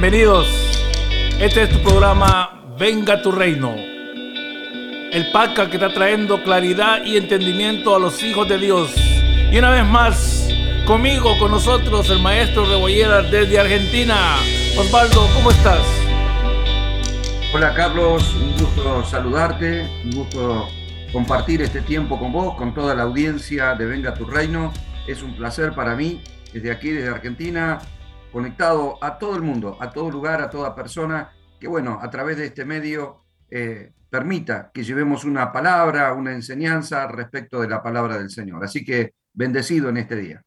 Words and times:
Bienvenidos. 0.00 0.48
Este 1.38 1.64
es 1.64 1.68
tu 1.68 1.78
programa 1.82 2.74
Venga 2.78 3.20
tu 3.20 3.30
Reino. 3.30 3.74
El 3.76 5.30
PACA 5.30 5.68
que 5.68 5.76
está 5.76 5.92
trayendo 5.92 6.42
claridad 6.42 7.04
y 7.04 7.18
entendimiento 7.18 7.94
a 7.94 7.98
los 7.98 8.22
hijos 8.22 8.48
de 8.48 8.56
Dios. 8.56 8.94
Y 9.52 9.58
una 9.58 9.72
vez 9.72 9.84
más, 9.84 10.48
conmigo, 10.86 11.38
con 11.38 11.50
nosotros, 11.50 12.08
el 12.08 12.18
maestro 12.18 12.64
Rebollera 12.64 13.20
desde 13.20 13.60
Argentina. 13.60 14.36
Osvaldo, 14.78 15.28
¿cómo 15.34 15.50
estás? 15.50 15.84
Hola 17.52 17.74
Carlos, 17.74 18.34
un 18.36 18.52
gusto 18.52 19.04
saludarte, 19.04 19.86
un 20.06 20.12
gusto 20.12 20.66
compartir 21.12 21.60
este 21.60 21.82
tiempo 21.82 22.18
con 22.18 22.32
vos, 22.32 22.54
con 22.54 22.72
toda 22.72 22.94
la 22.94 23.02
audiencia 23.02 23.74
de 23.74 23.84
Venga 23.84 24.14
tu 24.14 24.24
Reino. 24.24 24.72
Es 25.06 25.22
un 25.22 25.36
placer 25.36 25.74
para 25.74 25.94
mí, 25.94 26.22
desde 26.54 26.70
aquí, 26.70 26.88
desde 26.88 27.10
Argentina, 27.10 27.80
conectado 28.32 28.98
a 29.02 29.18
todo 29.18 29.36
el 29.36 29.42
mundo, 29.42 29.76
a 29.80 29.90
todo 29.90 30.10
lugar, 30.10 30.40
a 30.40 30.50
toda 30.50 30.74
persona, 30.74 31.32
que 31.58 31.68
bueno, 31.68 31.98
a 32.00 32.10
través 32.10 32.36
de 32.36 32.46
este 32.46 32.64
medio 32.64 33.24
eh, 33.50 33.92
permita 34.08 34.70
que 34.72 34.82
llevemos 34.82 35.24
una 35.24 35.52
palabra, 35.52 36.12
una 36.12 36.32
enseñanza 36.32 37.06
respecto 37.06 37.60
de 37.60 37.68
la 37.68 37.82
palabra 37.82 38.18
del 38.18 38.30
Señor. 38.30 38.64
Así 38.64 38.84
que 38.84 39.14
bendecido 39.32 39.88
en 39.88 39.98
este 39.98 40.16
día. 40.16 40.42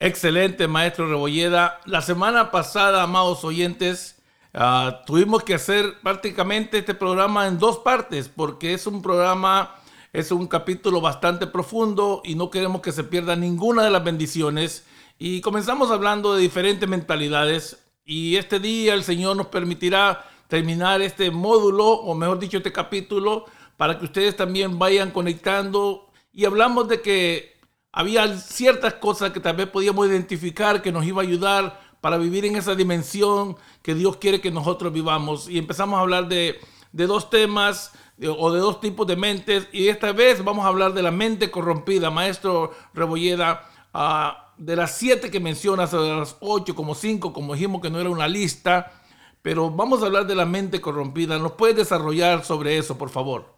Excelente, 0.00 0.68
maestro 0.68 1.08
Rebolleda. 1.08 1.80
La 1.84 2.02
semana 2.02 2.50
pasada, 2.50 3.02
amados 3.02 3.44
oyentes, 3.44 4.22
ah, 4.54 5.02
tuvimos 5.06 5.42
que 5.42 5.54
hacer 5.54 5.94
prácticamente 6.02 6.78
este 6.78 6.94
programa 6.94 7.48
en 7.48 7.58
dos 7.58 7.78
partes, 7.78 8.28
porque 8.28 8.74
es 8.74 8.86
un 8.86 9.02
programa, 9.02 9.74
es 10.12 10.30
un 10.30 10.46
capítulo 10.46 11.00
bastante 11.00 11.46
profundo 11.48 12.22
y 12.24 12.36
no 12.36 12.50
queremos 12.50 12.80
que 12.80 12.92
se 12.92 13.04
pierda 13.04 13.34
ninguna 13.34 13.82
de 13.84 13.90
las 13.90 14.04
bendiciones. 14.04 14.86
Y 15.18 15.40
comenzamos 15.40 15.90
hablando 15.90 16.34
de 16.34 16.42
diferentes 16.42 16.88
mentalidades 16.88 17.84
y 18.04 18.36
este 18.36 18.60
día 18.60 18.94
el 18.94 19.02
Señor 19.02 19.36
nos 19.36 19.48
permitirá 19.48 20.24
terminar 20.46 21.02
este 21.02 21.32
módulo, 21.32 21.86
o 21.86 22.14
mejor 22.14 22.38
dicho, 22.38 22.58
este 22.58 22.70
capítulo, 22.70 23.46
para 23.76 23.98
que 23.98 24.04
ustedes 24.04 24.36
también 24.36 24.78
vayan 24.78 25.10
conectando 25.10 26.08
y 26.32 26.44
hablamos 26.44 26.86
de 26.86 27.00
que 27.00 27.58
había 27.90 28.38
ciertas 28.38 28.94
cosas 28.94 29.32
que 29.32 29.40
tal 29.40 29.56
vez 29.56 29.66
podíamos 29.66 30.06
identificar 30.06 30.82
que 30.82 30.92
nos 30.92 31.04
iba 31.04 31.20
a 31.20 31.24
ayudar 31.26 31.80
para 32.00 32.16
vivir 32.16 32.44
en 32.44 32.54
esa 32.54 32.76
dimensión 32.76 33.56
que 33.82 33.96
Dios 33.96 34.18
quiere 34.18 34.40
que 34.40 34.52
nosotros 34.52 34.92
vivamos. 34.92 35.48
Y 35.48 35.58
empezamos 35.58 35.98
a 35.98 36.02
hablar 36.02 36.28
de, 36.28 36.60
dos 36.92 37.28
temas 37.28 37.92
o 38.24 38.52
de 38.52 38.60
dos 38.60 38.80
tipos 38.80 39.04
de 39.06 39.16
mentes. 39.16 39.66
Y 39.72 39.88
esta 39.88 40.12
vez 40.12 40.44
vamos 40.44 40.64
a 40.64 40.68
hablar 40.68 40.92
de 40.92 41.02
la 41.02 41.10
mente 41.10 41.50
corrompida. 41.50 42.08
Maestro 42.08 42.72
Rebolleda, 42.94 43.68
uh, 43.94 44.32
de 44.56 44.76
las 44.76 44.96
siete 44.96 45.30
que 45.30 45.40
mencionas, 45.40 45.92
de 45.92 46.16
las 46.16 46.36
ocho, 46.40 46.74
como 46.74 46.94
cinco, 46.94 47.32
como 47.32 47.54
dijimos 47.54 47.80
que 47.80 47.90
no 47.90 48.00
era 48.00 48.10
una 48.10 48.28
lista. 48.28 48.92
Pero 49.40 49.70
vamos 49.70 50.02
a 50.02 50.06
hablar 50.06 50.26
de 50.26 50.34
la 50.34 50.46
mente 50.46 50.80
corrompida. 50.80 51.38
¿Nos 51.38 51.52
puedes 51.52 51.76
desarrollar 51.76 52.44
sobre 52.44 52.76
eso, 52.76 52.98
por 52.98 53.08
favor? 53.08 53.56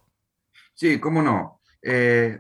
Sí, 0.75 1.01
cómo 1.01 1.23
no. 1.23 1.61
Eh, 1.83 2.39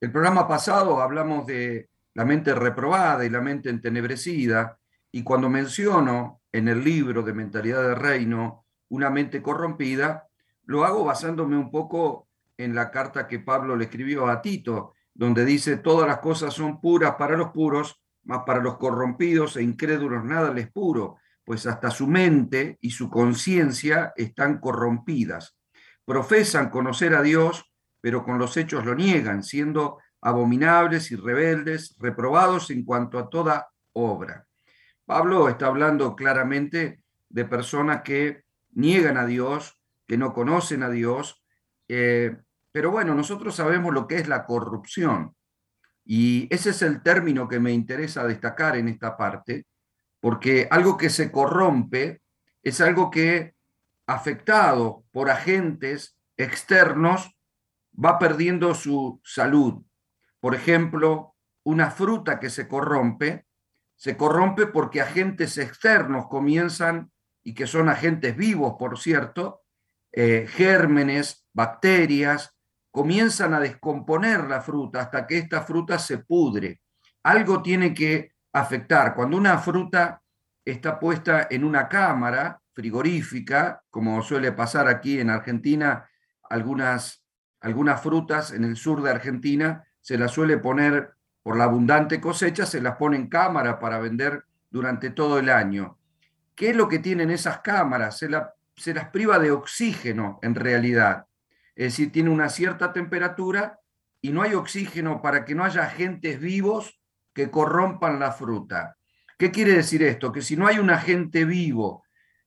el 0.00 0.10
programa 0.10 0.48
pasado 0.48 1.00
hablamos 1.00 1.46
de 1.46 1.88
la 2.14 2.24
mente 2.24 2.54
reprobada 2.54 3.24
y 3.24 3.30
la 3.30 3.40
mente 3.40 3.70
entenebrecida, 3.70 4.78
y 5.10 5.22
cuando 5.22 5.48
menciono 5.48 6.40
en 6.52 6.68
el 6.68 6.84
libro 6.84 7.22
de 7.22 7.32
Mentalidad 7.32 7.82
de 7.82 7.94
Reino 7.94 8.66
una 8.88 9.10
mente 9.10 9.40
corrompida, 9.40 10.28
lo 10.64 10.84
hago 10.84 11.04
basándome 11.04 11.56
un 11.56 11.70
poco 11.70 12.28
en 12.58 12.74
la 12.74 12.90
carta 12.90 13.26
que 13.26 13.38
Pablo 13.38 13.76
le 13.76 13.84
escribió 13.84 14.28
a 14.28 14.42
Tito, 14.42 14.94
donde 15.22 15.44
dice, 15.44 15.76
todas 15.76 16.08
las 16.08 16.18
cosas 16.18 16.52
son 16.52 16.80
puras 16.80 17.14
para 17.14 17.36
los 17.36 17.52
puros, 17.52 18.02
mas 18.24 18.40
para 18.44 18.60
los 18.60 18.76
corrompidos 18.76 19.56
e 19.56 19.62
incrédulos 19.62 20.24
nada 20.24 20.52
les 20.52 20.68
puro, 20.68 21.18
pues 21.44 21.64
hasta 21.64 21.92
su 21.92 22.08
mente 22.08 22.76
y 22.80 22.90
su 22.90 23.08
conciencia 23.08 24.12
están 24.16 24.58
corrompidas. 24.58 25.56
Profesan 26.04 26.70
conocer 26.70 27.14
a 27.14 27.22
Dios, 27.22 27.72
pero 28.00 28.24
con 28.24 28.36
los 28.36 28.56
hechos 28.56 28.84
lo 28.84 28.96
niegan, 28.96 29.44
siendo 29.44 29.98
abominables 30.20 31.12
y 31.12 31.14
rebeldes, 31.14 31.94
reprobados 32.00 32.72
en 32.72 32.84
cuanto 32.84 33.20
a 33.20 33.30
toda 33.30 33.68
obra. 33.92 34.48
Pablo 35.06 35.48
está 35.48 35.66
hablando 35.66 36.16
claramente 36.16 37.00
de 37.28 37.44
personas 37.44 38.02
que 38.02 38.42
niegan 38.72 39.16
a 39.16 39.26
Dios, 39.26 39.78
que 40.04 40.18
no 40.18 40.32
conocen 40.32 40.82
a 40.82 40.90
Dios, 40.90 41.44
eh, 41.86 42.38
pero 42.72 42.90
bueno, 42.90 43.14
nosotros 43.14 43.54
sabemos 43.54 43.92
lo 43.92 44.08
que 44.08 44.16
es 44.16 44.28
la 44.28 44.44
corrupción. 44.44 45.36
Y 46.04 46.52
ese 46.52 46.70
es 46.70 46.82
el 46.82 47.02
término 47.02 47.46
que 47.46 47.60
me 47.60 47.72
interesa 47.72 48.26
destacar 48.26 48.76
en 48.76 48.88
esta 48.88 49.16
parte, 49.16 49.66
porque 50.20 50.66
algo 50.70 50.96
que 50.96 51.10
se 51.10 51.30
corrompe 51.30 52.22
es 52.62 52.80
algo 52.80 53.10
que, 53.10 53.54
afectado 54.06 55.04
por 55.12 55.30
agentes 55.30 56.18
externos, 56.36 57.36
va 57.92 58.18
perdiendo 58.18 58.74
su 58.74 59.20
salud. 59.22 59.82
Por 60.40 60.54
ejemplo, 60.54 61.36
una 61.64 61.90
fruta 61.90 62.40
que 62.40 62.50
se 62.50 62.66
corrompe, 62.66 63.46
se 63.94 64.16
corrompe 64.16 64.66
porque 64.66 65.00
agentes 65.00 65.58
externos 65.58 66.26
comienzan, 66.28 67.12
y 67.44 67.54
que 67.54 67.66
son 67.66 67.88
agentes 67.88 68.36
vivos, 68.36 68.74
por 68.78 68.98
cierto, 68.98 69.62
eh, 70.12 70.46
gérmenes, 70.48 71.46
bacterias, 71.52 72.56
comienzan 72.92 73.54
a 73.54 73.58
descomponer 73.58 74.44
la 74.44 74.60
fruta 74.60 75.00
hasta 75.00 75.26
que 75.26 75.38
esta 75.38 75.62
fruta 75.62 75.98
se 75.98 76.18
pudre. 76.18 76.80
Algo 77.24 77.60
tiene 77.60 77.92
que 77.92 78.34
afectar. 78.52 79.16
Cuando 79.16 79.36
una 79.36 79.58
fruta 79.58 80.22
está 80.64 81.00
puesta 81.00 81.48
en 81.50 81.64
una 81.64 81.88
cámara 81.88 82.60
frigorífica, 82.72 83.82
como 83.90 84.22
suele 84.22 84.52
pasar 84.52 84.86
aquí 84.86 85.18
en 85.18 85.30
Argentina, 85.30 86.08
algunas 86.48 87.22
algunas 87.62 88.02
frutas 88.02 88.52
en 88.52 88.64
el 88.64 88.76
sur 88.76 89.02
de 89.02 89.10
Argentina 89.10 89.84
se 90.00 90.18
las 90.18 90.32
suele 90.32 90.58
poner, 90.58 91.14
por 91.42 91.56
la 91.56 91.64
abundante 91.64 92.20
cosecha, 92.20 92.66
se 92.66 92.80
las 92.80 92.96
pone 92.96 93.16
en 93.16 93.28
cámara 93.28 93.78
para 93.78 93.98
vender 93.98 94.44
durante 94.70 95.10
todo 95.10 95.38
el 95.38 95.48
año. 95.48 95.98
¿Qué 96.54 96.70
es 96.70 96.76
lo 96.76 96.88
que 96.88 96.98
tienen 96.98 97.30
esas 97.30 97.60
cámaras? 97.60 98.18
Se, 98.18 98.28
se 98.76 98.94
las 98.94 99.08
priva 99.08 99.38
de 99.38 99.50
oxígeno 99.50 100.38
en 100.42 100.54
realidad. 100.54 101.26
Es 101.74 101.92
decir, 101.92 102.12
tiene 102.12 102.30
una 102.30 102.48
cierta 102.48 102.92
temperatura 102.92 103.78
y 104.20 104.30
no 104.30 104.42
hay 104.42 104.54
oxígeno 104.54 105.20
para 105.20 105.44
que 105.44 105.54
no 105.54 105.64
haya 105.64 105.84
agentes 105.84 106.40
vivos 106.40 107.00
que 107.34 107.50
corrompan 107.50 108.20
la 108.20 108.32
fruta. 108.32 108.96
¿Qué 109.38 109.50
quiere 109.50 109.72
decir 109.72 110.02
esto? 110.02 110.30
Que 110.30 110.42
si 110.42 110.56
no 110.56 110.66
hay 110.66 110.78
un 110.78 110.90
agente 110.90 111.44
vivo 111.44 112.04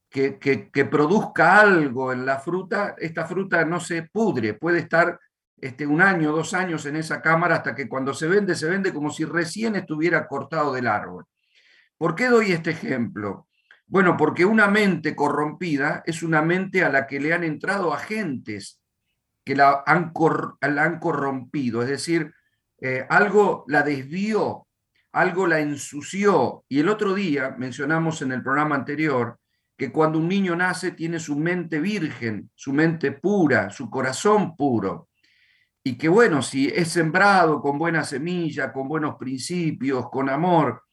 que, 0.09 0.87
produzca 0.89 1.59
algo 1.59 2.13
en 2.13 2.25
la 2.25 2.39
fruta, 2.39 2.95
esta 2.97 3.25
fruta 3.25 3.65
no 3.65 3.81
se 3.81 4.03
pudre, 4.03 4.53
puede 4.53 4.79
estar 4.79 5.19
este, 5.57 5.85
un 5.85 6.01
año, 6.01 6.31
dos 6.31 6.53
años 6.53 6.85
en 6.85 6.95
esa 6.95 7.21
cámara 7.21 7.55
hasta 7.55 7.75
que 7.75 7.89
cuando 7.89 8.13
se 8.13 8.27
vende, 8.27 8.55
se 8.55 8.69
vende 8.69 8.93
como 8.93 9.09
si 9.09 9.25
recién 9.25 9.75
estuviera 9.75 10.25
cortado 10.27 10.73
del 10.73 10.87
árbol. 10.87 11.25
¿Por 11.97 12.15
qué 12.15 12.27
doy 12.27 12.53
este 12.53 12.71
ejemplo? 12.71 13.47
Bueno, 13.87 14.15
porque 14.15 14.45
una 14.45 14.67
mente 14.67 15.15
corrompida 15.15 16.01
es 16.05 16.23
una 16.23 16.41
mente 16.41 16.83
a 16.83 16.89
la 16.89 17.07
que 17.07 17.19
le 17.19 17.33
han 17.33 17.43
entrado 17.43 17.93
agentes 17.93 18.79
que 19.45 19.55
la 19.55 19.83
han, 19.85 20.11
la 20.61 20.83
han 20.83 20.99
corrompido, 20.99 21.83
es 21.83 21.89
decir, 21.89 22.33
eh, 22.81 23.05
algo 23.09 23.63
la 23.67 23.83
desvió, 23.83 24.67
algo 25.13 25.45
la 25.45 25.59
ensució. 25.59 26.65
Y 26.67 26.79
el 26.79 26.89
otro 26.89 27.13
día, 27.13 27.55
mencionamos 27.57 28.23
en 28.23 28.31
el 28.31 28.41
programa 28.41 28.75
anterior, 28.75 29.39
que 29.77 29.91
cuando 29.91 30.17
un 30.17 30.27
niño 30.27 30.55
nace 30.55 30.91
tiene 30.91 31.19
su 31.19 31.37
mente 31.37 31.79
virgen, 31.79 32.49
su 32.55 32.73
mente 32.73 33.11
pura, 33.11 33.69
su 33.69 33.89
corazón 33.89 34.55
puro. 34.55 35.09
Y 35.83 35.97
que 35.97 36.09
bueno, 36.09 36.41
si 36.41 36.67
es 36.67 36.87
sembrado 36.87 37.61
con 37.61 37.77
buena 37.77 38.03
semilla, 38.03 38.73
con 38.73 38.87
buenos 38.87 39.15
principios, 39.15 40.09
con 40.09 40.29
amor, 40.29 40.83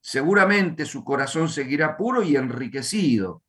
seguramente 0.00 0.84
su 0.84 1.04
corazón 1.04 1.48
seguirá 1.48 1.96
puro 1.96 2.22
y 2.24 2.34
enriquecido. 2.34 3.44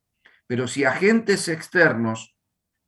Pero 0.45 0.67
si 0.67 0.83
agentes 0.83 1.47
externos, 1.47 2.35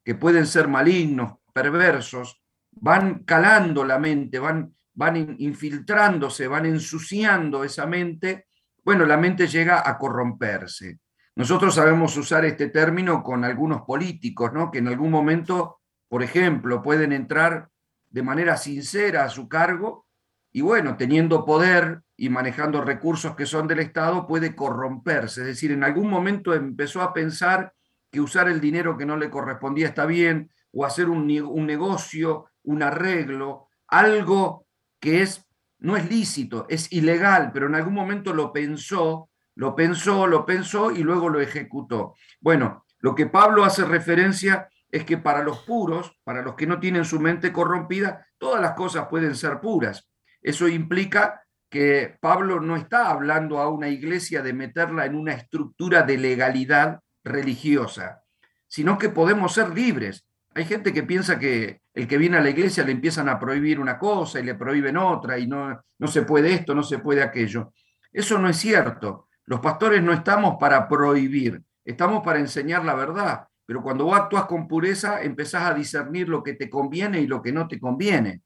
que 0.03 0.15
pueden 0.15 0.45
ser 0.45 0.67
malignos, 0.67 1.39
perversos, 1.53 2.41
van 2.71 3.23
calando 3.23 3.85
la 3.85 3.99
mente, 3.99 4.39
van, 4.39 4.75
van 4.93 5.35
infiltrándose, 5.39 6.47
van 6.47 6.65
ensuciando 6.65 7.63
esa 7.63 7.85
mente, 7.85 8.47
bueno, 8.83 9.05
la 9.05 9.17
mente 9.17 9.47
llega 9.47 9.87
a 9.87 9.97
corromperse. 9.97 10.99
Nosotros 11.35 11.75
sabemos 11.75 12.15
usar 12.17 12.45
este 12.45 12.67
término 12.67 13.23
con 13.23 13.43
algunos 13.43 13.81
políticos, 13.83 14.51
¿no? 14.53 14.69
que 14.69 14.79
en 14.79 14.87
algún 14.87 15.09
momento, 15.09 15.79
por 16.07 16.21
ejemplo, 16.21 16.81
pueden 16.81 17.11
entrar 17.11 17.69
de 18.09 18.21
manera 18.21 18.57
sincera 18.57 19.23
a 19.23 19.29
su 19.29 19.47
cargo 19.47 20.05
y 20.51 20.61
bueno, 20.61 20.95
teniendo 20.97 21.45
poder 21.45 22.01
y 22.15 22.29
manejando 22.29 22.81
recursos 22.81 23.35
que 23.35 23.47
son 23.47 23.67
del 23.67 23.79
Estado, 23.79 24.27
puede 24.27 24.55
corromperse. 24.55 25.41
Es 25.41 25.47
decir, 25.47 25.71
en 25.71 25.83
algún 25.83 26.09
momento 26.09 26.53
empezó 26.53 27.01
a 27.01 27.11
pensar 27.11 27.73
que 28.11 28.21
usar 28.21 28.47
el 28.47 28.61
dinero 28.61 28.95
que 28.95 29.07
no 29.07 29.17
le 29.17 29.31
correspondía 29.31 29.87
está 29.87 30.05
bien, 30.05 30.51
o 30.73 30.85
hacer 30.85 31.07
un, 31.09 31.29
un 31.41 31.65
negocio, 31.65 32.47
un 32.63 32.83
arreglo, 32.83 33.69
algo 33.87 34.67
que 34.99 35.21
es, 35.21 35.47
no 35.79 35.95
es 35.95 36.09
lícito, 36.09 36.65
es 36.69 36.91
ilegal, 36.91 37.51
pero 37.53 37.67
en 37.67 37.75
algún 37.75 37.93
momento 37.93 38.33
lo 38.33 38.51
pensó 38.51 39.29
lo 39.55 39.75
pensó, 39.75 40.27
lo 40.27 40.45
pensó 40.45 40.91
y 40.91 41.03
luego 41.03 41.29
lo 41.29 41.39
ejecutó. 41.39 42.15
Bueno, 42.39 42.85
lo 42.99 43.15
que 43.15 43.27
Pablo 43.27 43.63
hace 43.63 43.85
referencia 43.85 44.69
es 44.89 45.05
que 45.05 45.17
para 45.17 45.43
los 45.43 45.59
puros, 45.59 46.19
para 46.23 46.41
los 46.41 46.55
que 46.55 46.67
no 46.67 46.79
tienen 46.79 47.05
su 47.05 47.19
mente 47.19 47.51
corrompida, 47.51 48.27
todas 48.37 48.61
las 48.61 48.73
cosas 48.73 49.07
pueden 49.09 49.35
ser 49.35 49.59
puras. 49.59 50.09
Eso 50.41 50.67
implica 50.67 51.43
que 51.69 52.17
Pablo 52.19 52.59
no 52.59 52.75
está 52.75 53.09
hablando 53.09 53.59
a 53.59 53.69
una 53.69 53.89
iglesia 53.89 54.43
de 54.43 54.53
meterla 54.53 55.05
en 55.05 55.15
una 55.15 55.33
estructura 55.33 56.03
de 56.03 56.17
legalidad 56.17 56.99
religiosa, 57.23 58.23
sino 58.67 58.97
que 58.97 59.09
podemos 59.09 59.53
ser 59.53 59.69
libres. 59.69 60.27
Hay 60.55 60.65
gente 60.65 60.93
que 60.93 61.03
piensa 61.03 61.39
que 61.39 61.81
el 61.93 62.07
que 62.07 62.17
viene 62.17 62.37
a 62.37 62.41
la 62.41 62.49
iglesia 62.49 62.83
le 62.83 62.91
empiezan 62.91 63.29
a 63.29 63.39
prohibir 63.39 63.79
una 63.79 63.97
cosa 63.97 64.39
y 64.39 64.43
le 64.43 64.55
prohíben 64.55 64.97
otra 64.97 65.37
y 65.37 65.47
no, 65.47 65.83
no 65.97 66.07
se 66.07 66.23
puede 66.23 66.53
esto, 66.53 66.75
no 66.75 66.83
se 66.83 66.99
puede 66.99 67.23
aquello. 67.23 67.73
Eso 68.11 68.37
no 68.37 68.49
es 68.49 68.57
cierto. 68.57 69.27
Los 69.45 69.59
pastores 69.59 70.01
no 70.01 70.13
estamos 70.13 70.57
para 70.59 70.87
prohibir, 70.87 71.61
estamos 71.83 72.23
para 72.23 72.39
enseñar 72.39 72.85
la 72.85 72.95
verdad. 72.95 73.47
Pero 73.65 73.81
cuando 73.81 74.05
vos 74.05 74.17
actúas 74.17 74.45
con 74.45 74.67
pureza, 74.67 75.21
empezás 75.21 75.63
a 75.63 75.73
discernir 75.73 76.29
lo 76.29 76.43
que 76.43 76.53
te 76.53 76.69
conviene 76.69 77.21
y 77.21 77.27
lo 77.27 77.41
que 77.41 77.51
no 77.51 77.67
te 77.67 77.79
conviene. 77.79 78.41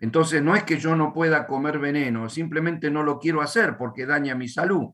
Entonces 0.00 0.42
no 0.42 0.54
es 0.54 0.64
que 0.64 0.78
yo 0.78 0.94
no 0.94 1.12
pueda 1.12 1.46
comer 1.46 1.78
veneno, 1.78 2.28
simplemente 2.28 2.90
no 2.90 3.02
lo 3.02 3.18
quiero 3.18 3.40
hacer 3.40 3.76
porque 3.76 4.06
daña 4.06 4.34
mi 4.34 4.48
salud. 4.48 4.88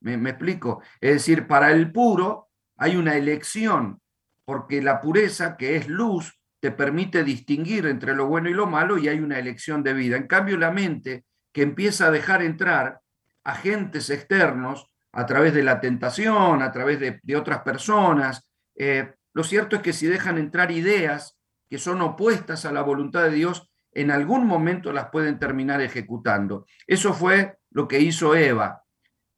¿Me, 0.00 0.14
explico? 0.30 0.82
Es 1.00 1.14
decir, 1.14 1.46
para 1.46 1.72
el 1.72 1.90
puro 1.90 2.48
hay 2.76 2.96
una 2.96 3.16
elección, 3.16 4.00
porque 4.44 4.82
la 4.82 5.00
pureza, 5.00 5.56
que 5.56 5.76
es 5.76 5.88
luz, 5.88 6.38
te 6.60 6.70
permite 6.70 7.24
distinguir 7.24 7.86
entre 7.86 8.14
lo 8.14 8.26
bueno 8.26 8.48
y 8.48 8.54
lo 8.54 8.66
malo 8.66 8.96
y 8.96 9.08
hay 9.08 9.20
una 9.20 9.38
elección 9.38 9.82
de 9.82 9.92
vida. 9.92 10.16
En 10.16 10.26
cambio, 10.26 10.56
la 10.56 10.70
mente 10.70 11.24
que 11.52 11.62
empieza 11.62 12.06
a 12.06 12.10
dejar 12.10 12.42
entrar 12.42 13.00
agentes 13.44 14.10
externos 14.10 14.90
a 15.12 15.26
través 15.26 15.54
de 15.54 15.62
la 15.62 15.80
tentación, 15.80 16.62
a 16.62 16.72
través 16.72 16.98
de, 16.98 17.36
otras 17.36 17.60
personas, 17.60 18.50
eh, 18.74 19.14
lo 19.34 19.44
cierto 19.44 19.76
es 19.76 19.82
que 19.82 19.92
si 19.92 20.06
dejan 20.06 20.38
entrar 20.38 20.70
ideas 20.70 21.38
que 21.68 21.78
son 21.78 22.00
opuestas 22.02 22.64
a 22.64 22.72
la 22.72 22.82
voluntad 22.82 23.24
de 23.24 23.30
Dios, 23.30 23.70
en 23.92 24.10
algún 24.10 24.46
momento 24.46 24.92
las 24.92 25.10
pueden 25.10 25.38
terminar 25.38 25.80
ejecutando. 25.80 26.66
Eso 26.86 27.12
fue 27.12 27.58
lo 27.70 27.86
que 27.86 28.00
hizo 28.00 28.34
Eva. 28.34 28.82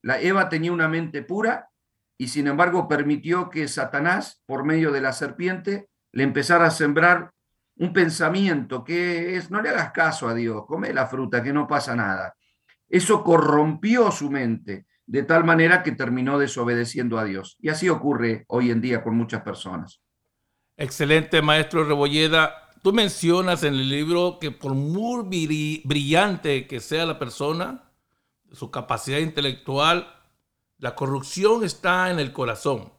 La 0.02 0.20
Eva 0.20 0.48
tenía 0.48 0.72
una 0.72 0.88
mente 0.88 1.22
pura 1.22 1.68
y 2.18 2.28
sin 2.28 2.46
embargo 2.46 2.88
permitió 2.88 3.50
que 3.50 3.68
Satanás, 3.68 4.42
por 4.46 4.64
medio 4.64 4.90
de 4.92 5.00
la 5.00 5.12
serpiente, 5.12 5.88
le 6.12 6.22
empezara 6.22 6.66
a 6.66 6.70
sembrar 6.70 7.32
un 7.76 7.92
pensamiento 7.92 8.84
que 8.84 9.36
es, 9.36 9.50
no 9.50 9.60
le 9.60 9.68
hagas 9.68 9.92
caso 9.92 10.28
a 10.28 10.34
Dios, 10.34 10.64
come 10.66 10.92
la 10.92 11.06
fruta, 11.06 11.42
que 11.42 11.52
no 11.52 11.66
pasa 11.66 11.94
nada. 11.94 12.34
Eso 12.88 13.22
corrompió 13.22 14.10
su 14.10 14.30
mente 14.30 14.86
de 15.06 15.22
tal 15.22 15.44
manera 15.44 15.82
que 15.82 15.92
terminó 15.92 16.38
desobedeciendo 16.38 17.18
a 17.18 17.24
Dios. 17.24 17.56
Y 17.60 17.68
así 17.68 17.88
ocurre 17.88 18.44
hoy 18.48 18.70
en 18.70 18.80
día 18.80 19.02
con 19.02 19.16
muchas 19.16 19.42
personas. 19.42 20.00
Excelente, 20.76 21.42
maestro 21.42 21.84
Rebolleda. 21.84 22.70
Tú 22.82 22.92
mencionas 22.92 23.62
en 23.62 23.74
el 23.74 23.88
libro 23.88 24.38
que 24.40 24.50
por 24.50 24.74
muy 24.74 25.82
brillante 25.84 26.66
que 26.66 26.80
sea 26.80 27.06
la 27.06 27.18
persona, 27.18 27.90
su 28.52 28.70
capacidad 28.70 29.18
intelectual, 29.18 30.15
la 30.78 30.94
corrupción 30.94 31.64
está 31.64 32.10
en 32.10 32.18
el 32.18 32.32
corazón. 32.32 32.92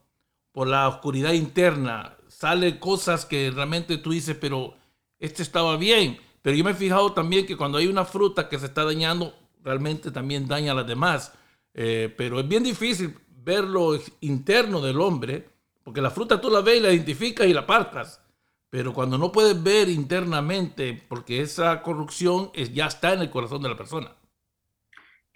Por 0.52 0.68
la 0.68 0.88
oscuridad 0.88 1.34
interna 1.34 2.18
salen 2.28 2.78
cosas 2.78 3.26
que 3.26 3.52
realmente 3.52 3.98
tú 3.98 4.12
dices, 4.12 4.36
pero 4.40 4.76
este 5.20 5.44
estaba 5.44 5.78
bien. 5.78 6.20
Pero 6.42 6.56
yo 6.56 6.64
me 6.64 6.72
he 6.72 6.76
fijado 6.76 7.14
también 7.14 7.46
que 7.46 7.58
cuando 7.58 7.78
hay 7.78 7.88
una 7.88 8.06
fruta 8.06 8.50
que 8.50 8.58
se 8.58 8.68
está 8.68 8.84
dañando, 8.84 9.34
realmente 9.64 10.12
también 10.12 10.48
daña 10.48 10.72
a 10.72 10.76
las 10.76 10.88
demás. 10.88 11.34
Eh, 11.74 12.14
pero 12.18 12.40
es 12.40 12.48
bien 12.48 12.64
difícil 12.64 13.16
ver 13.44 13.64
lo 13.64 14.00
interno 14.22 14.82
del 14.82 15.00
hombre, 15.00 15.48
porque 15.84 16.02
la 16.02 16.10
fruta 16.10 16.42
tú 16.42 16.50
la 16.50 16.62
ves 16.62 16.78
y 16.78 16.82
la 16.82 16.92
identificas 16.92 17.48
y 17.48 17.54
la 17.54 17.62
apartas. 17.62 18.22
Pero 18.70 18.94
cuando 18.94 19.18
no 19.18 19.32
puedes 19.32 19.62
ver 19.62 19.88
internamente, 19.90 21.02
porque 21.08 21.42
esa 21.42 21.82
corrupción 21.82 22.52
ya 22.74 22.88
está 22.88 23.14
en 23.14 23.22
el 23.22 23.30
corazón 23.30 23.62
de 23.62 23.70
la 23.70 23.78
persona. 23.78 24.17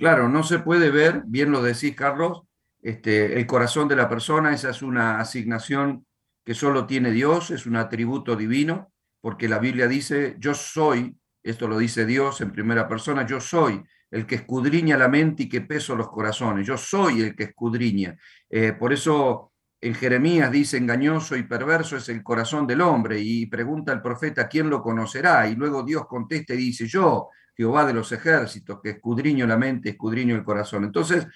Claro, 0.01 0.27
no 0.29 0.41
se 0.41 0.57
puede 0.57 0.89
ver, 0.89 1.21
bien 1.27 1.51
lo 1.51 1.61
decís, 1.61 1.95
Carlos, 1.95 2.41
este, 2.81 3.37
el 3.39 3.45
corazón 3.45 3.87
de 3.87 3.95
la 3.95 4.09
persona, 4.09 4.51
esa 4.51 4.71
es 4.71 4.81
una 4.81 5.19
asignación 5.19 6.07
que 6.43 6.55
solo 6.55 6.87
tiene 6.87 7.11
Dios, 7.11 7.51
es 7.51 7.67
un 7.67 7.75
atributo 7.75 8.35
divino, 8.35 8.91
porque 9.21 9.47
la 9.47 9.59
Biblia 9.59 9.87
dice, 9.87 10.37
yo 10.39 10.55
soy, 10.55 11.15
esto 11.43 11.67
lo 11.67 11.77
dice 11.77 12.07
Dios 12.07 12.41
en 12.41 12.51
primera 12.51 12.87
persona, 12.87 13.27
yo 13.27 13.39
soy 13.39 13.83
el 14.09 14.25
que 14.25 14.33
escudriña 14.33 14.97
la 14.97 15.07
mente 15.07 15.43
y 15.43 15.49
que 15.49 15.61
peso 15.61 15.95
los 15.95 16.09
corazones, 16.09 16.65
yo 16.65 16.77
soy 16.77 17.21
el 17.21 17.35
que 17.35 17.43
escudriña. 17.43 18.17
Eh, 18.49 18.73
por 18.73 18.93
eso 18.93 19.53
en 19.79 19.93
Jeremías 19.93 20.51
dice, 20.51 20.77
engañoso 20.77 21.35
y 21.35 21.43
perverso 21.43 21.97
es 21.97 22.09
el 22.09 22.23
corazón 22.23 22.65
del 22.65 22.81
hombre, 22.81 23.19
y 23.19 23.45
pregunta 23.45 23.93
el 23.93 24.01
profeta, 24.01 24.49
¿quién 24.49 24.67
lo 24.67 24.81
conocerá? 24.81 25.47
Y 25.47 25.53
luego 25.53 25.83
Dios 25.83 26.07
contesta 26.07 26.55
y 26.55 26.57
dice, 26.57 26.87
yo, 26.87 27.29
Jehová 27.55 27.85
de 27.85 27.93
los 27.93 28.11
ejércitos, 28.11 28.79
que 28.81 28.91
escudriño 28.91 29.45
la 29.45 29.57
mente, 29.57 29.89
escudriño 29.89 30.35
el 30.35 30.43
corazón. 30.43 30.83
Entonces, 30.83 31.27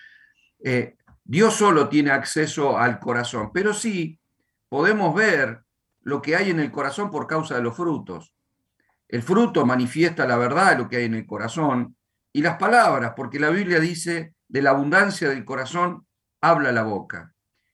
eh, 0.64 0.96
Dios 1.24 1.56
solo 1.56 1.90
tiene 1.90 2.12
acceso 2.12 2.78
al 2.78 3.00
corazón, 3.00 3.52
pero 3.54 3.74
sí 3.74 4.20
podemos 4.70 5.14
ver 5.14 5.62
lo 6.02 6.22
que 6.22 6.36
hay 6.36 6.52
en 6.52 6.60
el 6.60 6.72
corazón 6.72 7.10
por 7.10 7.28
causa 7.28 7.56
de 7.56 7.64
los 7.64 7.76
frutos. 7.76 8.34
El 9.08 9.24
fruto 9.24 9.66
manifiesta 9.66 10.26
la 10.28 10.38
verdad 10.38 10.72
de 10.72 10.78
lo 10.78 10.90
que 10.90 10.98
hay 10.98 11.06
en 11.06 11.16
el 11.16 11.26
corazón 11.26 11.96
y 12.32 12.42
las 12.42 12.58
palabras, 12.58 13.14
porque 13.16 13.40
la 13.40 13.50
Biblia 13.50 13.80
dice, 13.80 14.34
de 14.48 14.62
la 14.62 14.72
abundancia 14.72 15.30
del 15.30 15.46
corazón 15.46 16.06
habla 16.42 16.72
la 16.72 16.84
boca. 16.84 17.34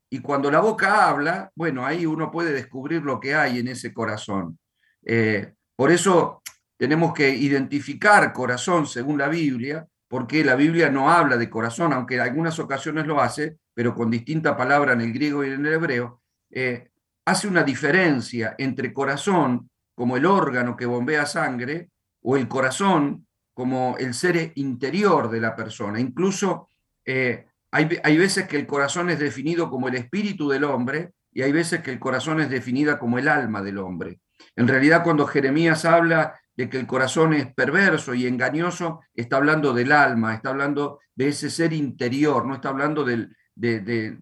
Y 0.09 0.19
cuando 0.19 0.51
la 0.51 0.59
boca 0.59 1.07
habla, 1.07 1.51
bueno, 1.55 1.85
ahí 1.85 2.05
uno 2.05 2.31
puede 2.31 2.53
descubrir 2.53 3.01
lo 3.01 3.19
que 3.19 3.33
hay 3.33 3.59
en 3.59 3.69
ese 3.69 3.93
corazón. 3.93 4.59
Eh, 5.03 5.53
por 5.75 5.91
eso 5.91 6.40
tenemos 6.81 7.13
que 7.13 7.29
identificar 7.29 8.33
corazón 8.33 8.87
según 8.87 9.19
la 9.19 9.27
Biblia, 9.27 9.87
porque 10.07 10.43
la 10.43 10.55
Biblia 10.55 10.89
no 10.89 11.11
habla 11.11 11.37
de 11.37 11.47
corazón, 11.47 11.93
aunque 11.93 12.15
en 12.15 12.21
algunas 12.21 12.57
ocasiones 12.57 13.05
lo 13.05 13.21
hace, 13.21 13.57
pero 13.75 13.93
con 13.93 14.09
distinta 14.09 14.57
palabra 14.57 14.93
en 14.93 15.01
el 15.01 15.13
griego 15.13 15.43
y 15.43 15.51
en 15.51 15.63
el 15.63 15.73
hebreo, 15.73 16.23
eh, 16.49 16.89
hace 17.23 17.47
una 17.47 17.61
diferencia 17.61 18.55
entre 18.57 18.93
corazón 18.93 19.69
como 19.93 20.17
el 20.17 20.25
órgano 20.25 20.75
que 20.75 20.87
bombea 20.87 21.27
sangre 21.27 21.91
o 22.23 22.35
el 22.35 22.47
corazón 22.47 23.27
como 23.53 23.95
el 23.99 24.15
ser 24.15 24.51
interior 24.55 25.29
de 25.29 25.39
la 25.39 25.55
persona. 25.55 25.99
Incluso 25.99 26.69
eh, 27.05 27.45
hay, 27.69 28.17
veces 28.17 28.47
que 28.47 28.57
el 28.57 28.65
corazón 28.65 29.11
es 29.11 29.19
definido 29.19 29.69
como 29.69 29.87
el 29.87 29.93
espíritu 29.93 30.49
del 30.49 30.63
hombre 30.63 31.11
y 31.31 31.43
hay 31.43 31.51
veces 31.51 31.81
que 31.81 31.91
el 31.91 31.99
corazón 31.99 32.41
es 32.41 32.49
definida 32.49 32.97
como 32.97 33.19
el 33.19 33.27
alma 33.27 33.61
del 33.61 33.77
hombre. 33.77 34.19
En 34.55 34.67
realidad, 34.67 35.03
cuando 35.03 35.27
Jeremías 35.27 35.85
habla 35.85 36.40
de 36.61 36.69
que 36.69 36.77
el 36.77 36.85
corazón 36.85 37.33
es 37.33 37.51
perverso 37.51 38.13
y 38.13 38.27
engañoso, 38.27 39.01
está 39.15 39.37
hablando 39.37 39.73
del 39.73 39.91
alma, 39.91 40.35
está 40.35 40.49
hablando 40.49 40.99
de 41.15 41.29
ese 41.29 41.49
ser 41.49 41.73
interior, 41.73 42.45
no 42.45 42.53
está 42.53 42.69
hablando 42.69 43.03
de, 43.03 43.29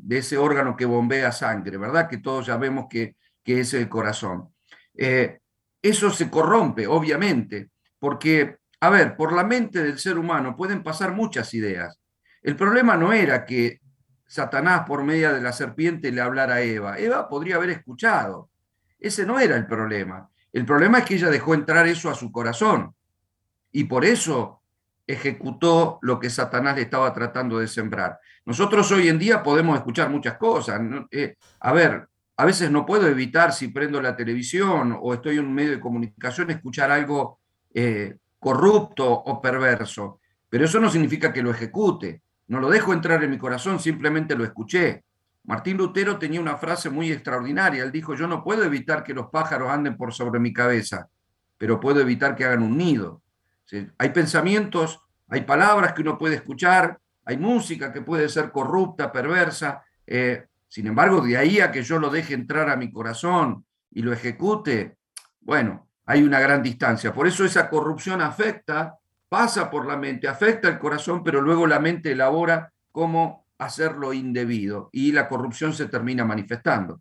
ese 0.10 0.38
órgano 0.38 0.78
que 0.78 0.86
bombea 0.86 1.34
sangre, 1.34 1.78
¿verdad? 1.78 2.08
Que 2.08 2.20
todos 2.20 2.46
ya 2.46 2.56
vemos 2.56 2.86
que, 2.90 3.18
es 3.44 3.74
el 3.74 3.90
corazón. 3.90 4.54
Eh, 4.96 5.40
eso 5.82 6.12
se 6.12 6.30
corrompe, 6.30 6.88
obviamente, 6.88 7.72
porque, 7.98 8.58
a 8.80 8.90
ver, 8.90 9.18
por 9.18 9.34
la 9.34 9.44
mente 9.44 9.84
del 9.84 10.00
ser 10.00 10.18
humano 10.18 10.56
pueden 10.56 10.82
pasar 10.82 11.14
muchas 11.14 11.54
ideas. 11.54 12.00
El 12.42 12.56
problema 12.56 12.96
no 12.96 13.12
era 13.12 13.44
que 13.46 13.82
Satanás 14.26 14.84
por 14.88 15.04
medio 15.04 15.34
de 15.34 15.42
la 15.42 15.52
serpiente 15.52 16.12
le 16.12 16.22
hablara 16.22 16.56
a 16.56 16.62
Eva. 16.62 17.00
Eva 17.00 17.28
podría 17.28 17.56
haber 17.56 17.72
escuchado. 17.72 18.52
Ese 18.98 19.26
no 19.26 19.40
era 19.40 19.58
el 19.58 19.66
problema. 19.66 20.30
El 20.60 20.66
problema 20.66 20.98
es 20.98 21.06
que 21.06 21.16
ella 21.16 21.30
dejó 21.30 21.54
entrar 21.54 21.88
eso 21.88 22.10
a 22.10 22.16
su 22.16 22.34
corazón 22.34 22.94
y 23.72 23.86
por 23.86 24.04
eso 24.04 24.62
ejecutó 25.08 26.00
lo 26.02 26.20
que 26.20 26.30
Satanás 26.30 26.76
le 26.76 26.82
estaba 26.82 27.14
tratando 27.14 27.60
de 27.60 27.68
sembrar. 27.70 28.20
Nosotros 28.44 28.92
hoy 28.92 29.08
en 29.08 29.18
día 29.18 29.42
podemos 29.42 29.78
escuchar 29.78 30.10
muchas 30.10 30.38
cosas. 30.38 30.82
Eh, 31.12 31.38
a 31.62 31.72
ver, 31.72 32.10
a 32.36 32.44
veces 32.44 32.70
no 32.70 32.86
puedo 32.86 33.08
evitar 33.08 33.54
si 33.54 33.70
prendo 33.70 34.02
la 34.02 34.18
televisión 34.18 35.00
o 35.02 35.14
estoy 35.14 35.38
en 35.38 35.46
un 35.46 35.54
medio 35.54 35.72
de 35.72 35.80
comunicación 35.80 36.52
escuchar 36.52 36.92
algo 36.92 37.40
eh, 37.74 38.18
corrupto 38.38 39.10
o 39.10 39.42
perverso, 39.42 40.20
pero 40.50 40.66
eso 40.66 40.82
no 40.82 40.90
significa 40.90 41.32
que 41.32 41.42
lo 41.42 41.52
ejecute. 41.52 42.22
No 42.48 42.60
lo 42.60 42.70
dejo 42.70 42.92
entrar 42.92 43.24
en 43.24 43.30
mi 43.30 43.38
corazón, 43.38 43.80
simplemente 43.80 44.36
lo 44.36 44.44
escuché. 44.44 45.06
Martín 45.44 45.78
Lutero 45.78 46.18
tenía 46.18 46.42
una 46.42 46.58
frase 46.58 46.90
muy 46.90 47.12
extraordinaria. 47.12 47.84
Él 47.84 47.92
dijo, 47.92 48.14
yo 48.16 48.28
no 48.28 48.44
puedo 48.44 48.64
evitar 48.64 49.04
que 49.04 49.14
los 49.14 49.28
pájaros 49.28 49.70
anden 49.70 49.98
por 49.98 50.14
sobre 50.14 50.40
mi 50.40 50.54
cabeza, 50.54 51.10
pero 51.58 51.80
puedo 51.80 52.00
evitar 52.02 52.36
que 52.36 52.46
hagan 52.46 52.64
un 52.64 52.78
nido. 52.78 53.22
Hay 53.98 54.10
pensamientos, 54.10 55.00
hay 55.28 55.42
palabras 55.42 55.94
que 55.94 56.02
uno 56.02 56.18
puede 56.18 56.36
escuchar, 56.36 57.00
hay 57.26 57.38
música 57.38 57.94
que 57.94 58.02
puede 58.02 58.30
ser 58.30 58.52
corrupta, 58.52 59.12
perversa. 59.12 59.84
Eh, 60.06 60.46
sin 60.68 60.88
embargo, 60.88 61.22
de 61.22 61.38
ahí 61.38 61.60
a 61.60 61.72
que 61.72 61.84
yo 61.84 62.00
lo 62.00 62.10
deje 62.10 62.34
entrar 62.34 62.70
a 62.70 62.76
mi 62.76 62.92
corazón 62.92 63.66
y 63.92 64.02
lo 64.02 64.14
ejecute, 64.14 64.98
bueno, 65.42 65.88
hay 66.06 66.24
una 66.24 66.40
gran 66.40 66.64
distancia. 66.64 67.14
Por 67.14 67.28
eso 67.28 67.46
esa 67.46 67.70
corrupción 67.70 68.22
afecta 68.22 69.00
pasa 69.30 69.70
por 69.70 69.86
la 69.86 69.96
mente, 69.96 70.28
afecta 70.28 70.68
el 70.68 70.80
corazón, 70.80 71.24
pero 71.24 71.40
luego 71.40 71.68
la 71.68 71.80
mente 71.80 72.12
elabora 72.12 72.74
cómo 72.92 73.46
hacer 73.60 73.94
lo 73.94 74.14
indebido 74.14 74.90
y 74.92 75.12
la 75.12 75.28
corrupción 75.28 75.74
se 75.74 75.86
termina 75.86 76.26
manifestando. 76.26 77.00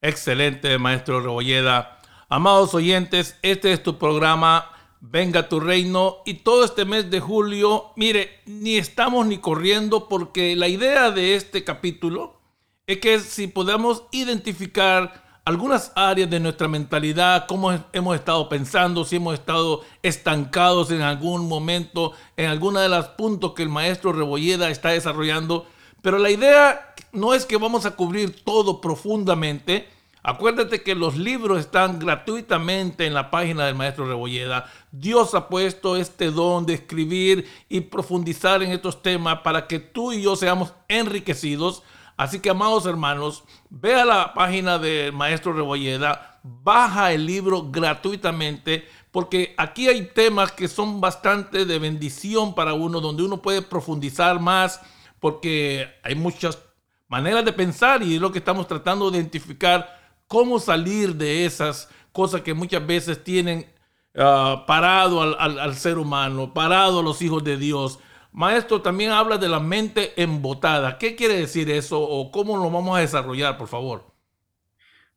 Excelente, 0.00 0.76
maestro 0.78 1.20
Rebolleda. 1.20 1.98
Amados 2.28 2.74
oyentes, 2.74 3.38
este 3.42 3.72
es 3.72 3.82
tu 3.82 3.98
programa 3.98 4.72
Venga 5.00 5.48
tu 5.48 5.60
reino 5.60 6.18
y 6.26 6.34
todo 6.34 6.64
este 6.64 6.84
mes 6.84 7.08
de 7.08 7.20
julio, 7.20 7.92
mire, 7.94 8.40
ni 8.46 8.76
estamos 8.76 9.26
ni 9.26 9.38
corriendo 9.38 10.08
porque 10.08 10.56
la 10.56 10.66
idea 10.66 11.12
de 11.12 11.36
este 11.36 11.62
capítulo 11.62 12.40
es 12.84 12.98
que 12.98 13.20
si 13.20 13.46
podemos 13.46 14.04
identificar 14.10 15.27
algunas 15.48 15.92
áreas 15.94 16.28
de 16.28 16.40
nuestra 16.40 16.68
mentalidad, 16.68 17.46
cómo 17.46 17.72
hemos 17.94 18.14
estado 18.14 18.50
pensando, 18.50 19.06
si 19.06 19.16
hemos 19.16 19.32
estado 19.32 19.80
estancados 20.02 20.90
en 20.90 21.00
algún 21.00 21.48
momento, 21.48 22.12
en 22.36 22.50
alguna 22.50 22.82
de 22.82 22.90
los 22.90 23.06
puntos 23.06 23.54
que 23.54 23.62
el 23.62 23.70
maestro 23.70 24.12
Rebolleda 24.12 24.68
está 24.68 24.90
desarrollando. 24.90 25.66
Pero 26.02 26.18
la 26.18 26.28
idea 26.28 26.94
no 27.12 27.32
es 27.32 27.46
que 27.46 27.56
vamos 27.56 27.86
a 27.86 27.92
cubrir 27.92 28.44
todo 28.44 28.82
profundamente. 28.82 29.88
Acuérdate 30.22 30.82
que 30.82 30.94
los 30.94 31.16
libros 31.16 31.60
están 31.60 31.98
gratuitamente 31.98 33.06
en 33.06 33.14
la 33.14 33.30
página 33.30 33.64
del 33.64 33.74
maestro 33.74 34.06
Rebolleda. 34.06 34.70
Dios 34.92 35.34
ha 35.34 35.48
puesto 35.48 35.96
este 35.96 36.30
don 36.30 36.66
de 36.66 36.74
escribir 36.74 37.48
y 37.70 37.80
profundizar 37.80 38.62
en 38.62 38.70
estos 38.70 39.02
temas 39.02 39.38
para 39.38 39.66
que 39.66 39.78
tú 39.78 40.12
y 40.12 40.20
yo 40.20 40.36
seamos 40.36 40.74
enriquecidos 40.88 41.84
Así 42.18 42.40
que, 42.40 42.50
amados 42.50 42.84
hermanos, 42.84 43.44
ve 43.70 43.94
a 43.94 44.04
la 44.04 44.34
página 44.34 44.76
del 44.76 45.12
maestro 45.12 45.52
Rebolleda, 45.52 46.40
baja 46.42 47.12
el 47.12 47.24
libro 47.24 47.70
gratuitamente, 47.70 48.88
porque 49.12 49.54
aquí 49.56 49.88
hay 49.88 50.06
temas 50.08 50.50
que 50.50 50.66
son 50.66 51.00
bastante 51.00 51.64
de 51.64 51.78
bendición 51.78 52.56
para 52.56 52.74
uno, 52.74 53.00
donde 53.00 53.22
uno 53.22 53.40
puede 53.40 53.62
profundizar 53.62 54.40
más, 54.40 54.80
porque 55.20 55.88
hay 56.02 56.16
muchas 56.16 56.58
maneras 57.06 57.44
de 57.44 57.52
pensar 57.52 58.02
y 58.02 58.16
es 58.16 58.20
lo 58.20 58.32
que 58.32 58.40
estamos 58.40 58.66
tratando 58.66 59.12
de 59.12 59.18
identificar, 59.18 60.00
cómo 60.26 60.58
salir 60.58 61.14
de 61.14 61.46
esas 61.46 61.88
cosas 62.10 62.40
que 62.40 62.52
muchas 62.52 62.84
veces 62.84 63.22
tienen 63.22 63.72
ah, 64.16 64.64
parado 64.66 65.22
al, 65.22 65.60
al 65.60 65.76
ser 65.76 65.98
humano, 65.98 66.52
parado 66.52 66.98
a 66.98 67.02
los 67.04 67.22
hijos 67.22 67.44
de 67.44 67.56
Dios. 67.56 68.00
Maestro, 68.32 68.82
también 68.82 69.10
habla 69.10 69.38
de 69.38 69.48
la 69.48 69.60
mente 69.60 70.20
embotada. 70.20 70.98
¿Qué 70.98 71.16
quiere 71.16 71.34
decir 71.34 71.70
eso 71.70 72.00
o 72.00 72.30
cómo 72.30 72.56
lo 72.56 72.70
vamos 72.70 72.96
a 72.96 73.00
desarrollar, 73.00 73.56
por 73.56 73.68
favor? 73.68 74.14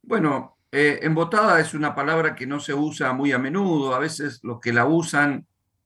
Bueno, 0.02 0.58
eh, 0.72 1.00
embotada 1.04 1.60
es 1.60 1.74
una 1.74 1.94
palabra 1.94 2.34
que 2.34 2.48
no 2.48 2.60
se 2.60 2.74
usa 2.74 3.14
muy 3.14 3.32
a 3.32 3.38
menudo. 3.38 3.94
A 3.94 4.00
veces 4.00 4.40
los 4.44 4.60
que 4.60 4.74
la 4.74 4.86
usan 4.86 5.46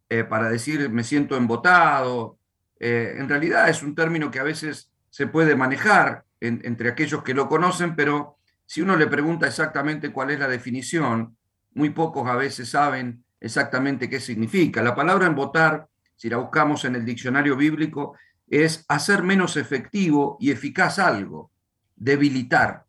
eh, 0.10 0.24
para 0.24 0.50
decir 0.50 0.90
me 0.90 1.04
siento 1.04 1.36
embotado, 1.36 2.38
eh, 2.80 3.16
en 3.18 3.28
realidad 3.28 3.70
es 3.70 3.82
un 3.82 3.96
término 3.96 4.30
que 4.30 4.40
a 4.40 4.44
veces 4.44 4.92
se 5.10 5.28
puede 5.28 5.56
manejar 5.56 6.26
entre 6.42 6.90
aquellos 6.90 7.24
que 7.24 7.34
lo 7.34 7.50
conocen, 7.50 7.96
pero 7.96 8.38
si 8.66 8.82
uno 8.82 8.96
le 8.96 9.08
pregunta 9.08 9.48
exactamente 9.48 10.12
cuál 10.12 10.30
es 10.30 10.40
la 10.40 10.48
definición, 10.48 11.36
muy 11.74 11.90
pocos 11.90 12.28
a 12.28 12.36
veces 12.36 12.70
saben 12.70 13.24
exactamente 13.40 14.10
qué 14.10 14.20
significa. 14.20 14.84
La 14.84 14.94
palabra 14.94 15.26
embotar 15.26 15.88
si 16.16 16.30
la 16.30 16.38
buscamos 16.38 16.86
en 16.86 16.96
el 16.96 17.06
diccionario 17.06 17.56
bíblico, 17.56 18.16
es 18.48 18.86
hacer 18.88 19.24
menos 19.24 19.58
efectivo 19.58 20.38
y 20.40 20.52
eficaz 20.52 21.00
algo, 21.00 21.52
debilitar. 21.96 22.86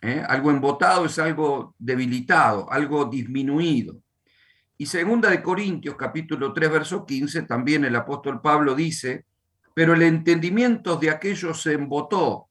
¿eh? 0.00 0.22
Algo 0.26 0.50
embotado 0.50 1.06
es 1.06 1.18
algo 1.18 1.74
debilitado, 1.78 2.70
algo 2.70 3.04
disminuido. 3.04 3.98
Y 4.78 4.86
segunda 4.86 5.30
de 5.30 5.42
Corintios, 5.42 5.96
capítulo 5.96 6.52
3, 6.52 6.70
verso 6.70 7.06
15, 7.06 7.42
también 7.42 7.84
el 7.84 7.96
apóstol 7.96 8.40
Pablo 8.42 8.74
dice, 8.74 9.24
pero 9.74 9.94
el 9.94 10.02
entendimiento 10.02 10.96
de 10.96 11.10
aquellos 11.10 11.62
se 11.62 11.72
embotó. 11.72 12.48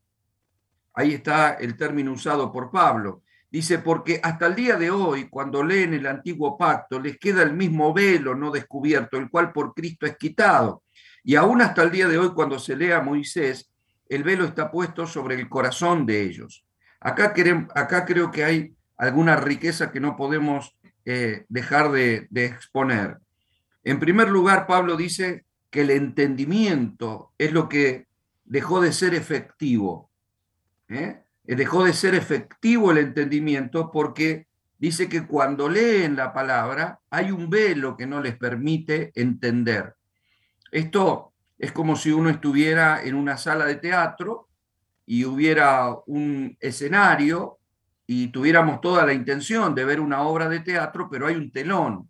Ahí 0.93 1.13
está 1.13 1.53
el 1.53 1.75
término 1.75 2.13
usado 2.13 2.51
por 2.51 2.71
Pablo. 2.71 3.23
Dice, 3.55 3.79
porque 3.79 4.19
hasta 4.21 4.47
el 4.47 4.55
día 4.55 4.75
de 4.75 4.91
hoy, 4.91 5.29
cuando 5.29 5.63
leen 5.63 5.93
el 5.93 6.07
antiguo 6.07 6.57
pacto, 6.57 6.99
les 6.99 7.17
queda 7.17 7.41
el 7.41 7.53
mismo 7.53 7.93
velo 7.93 8.35
no 8.35 8.51
descubierto, 8.51 9.15
el 9.15 9.29
cual 9.29 9.53
por 9.53 9.73
Cristo 9.73 10.05
es 10.05 10.17
quitado. 10.17 10.83
Y 11.23 11.35
aún 11.35 11.61
hasta 11.61 11.81
el 11.83 11.89
día 11.89 12.09
de 12.09 12.17
hoy, 12.17 12.33
cuando 12.33 12.59
se 12.59 12.75
lea 12.75 12.99
Moisés, 12.99 13.71
el 14.09 14.23
velo 14.23 14.43
está 14.43 14.69
puesto 14.69 15.07
sobre 15.07 15.35
el 15.35 15.47
corazón 15.47 16.05
de 16.05 16.23
ellos. 16.23 16.65
Acá, 16.99 17.33
acá 17.75 18.03
creo 18.03 18.29
que 18.29 18.43
hay 18.43 18.73
alguna 18.97 19.37
riqueza 19.37 19.89
que 19.89 20.01
no 20.01 20.17
podemos 20.17 20.75
eh, 21.05 21.45
dejar 21.47 21.93
de, 21.93 22.27
de 22.31 22.47
exponer. 22.47 23.19
En 23.85 24.01
primer 24.01 24.27
lugar, 24.27 24.67
Pablo 24.67 24.97
dice 24.97 25.45
que 25.69 25.83
el 25.83 25.91
entendimiento 25.91 27.31
es 27.37 27.53
lo 27.53 27.69
que 27.69 28.07
dejó 28.43 28.81
de 28.81 28.91
ser 28.91 29.13
efectivo. 29.13 30.11
¿eh? 30.89 31.21
Eh, 31.47 31.55
dejó 31.55 31.83
de 31.83 31.93
ser 31.93 32.15
efectivo 32.15 32.91
el 32.91 32.97
entendimiento 32.97 33.91
porque 33.91 34.47
dice 34.77 35.07
que 35.07 35.25
cuando 35.25 35.69
leen 35.69 36.15
la 36.15 36.33
palabra 36.33 36.99
hay 37.09 37.31
un 37.31 37.49
velo 37.49 37.95
que 37.95 38.07
no 38.07 38.21
les 38.21 38.35
permite 38.35 39.11
entender. 39.15 39.95
Esto 40.71 41.33
es 41.57 41.71
como 41.71 41.95
si 41.95 42.11
uno 42.11 42.29
estuviera 42.29 43.03
en 43.03 43.15
una 43.15 43.37
sala 43.37 43.65
de 43.65 43.75
teatro 43.75 44.49
y 45.05 45.23
hubiera 45.25 45.95
un 46.07 46.57
escenario 46.59 47.59
y 48.07 48.27
tuviéramos 48.27 48.81
toda 48.81 49.05
la 49.05 49.13
intención 49.13 49.73
de 49.73 49.85
ver 49.85 49.99
una 49.99 50.21
obra 50.21 50.49
de 50.49 50.59
teatro, 50.59 51.07
pero 51.09 51.27
hay 51.27 51.35
un 51.35 51.51
telón. 51.51 52.09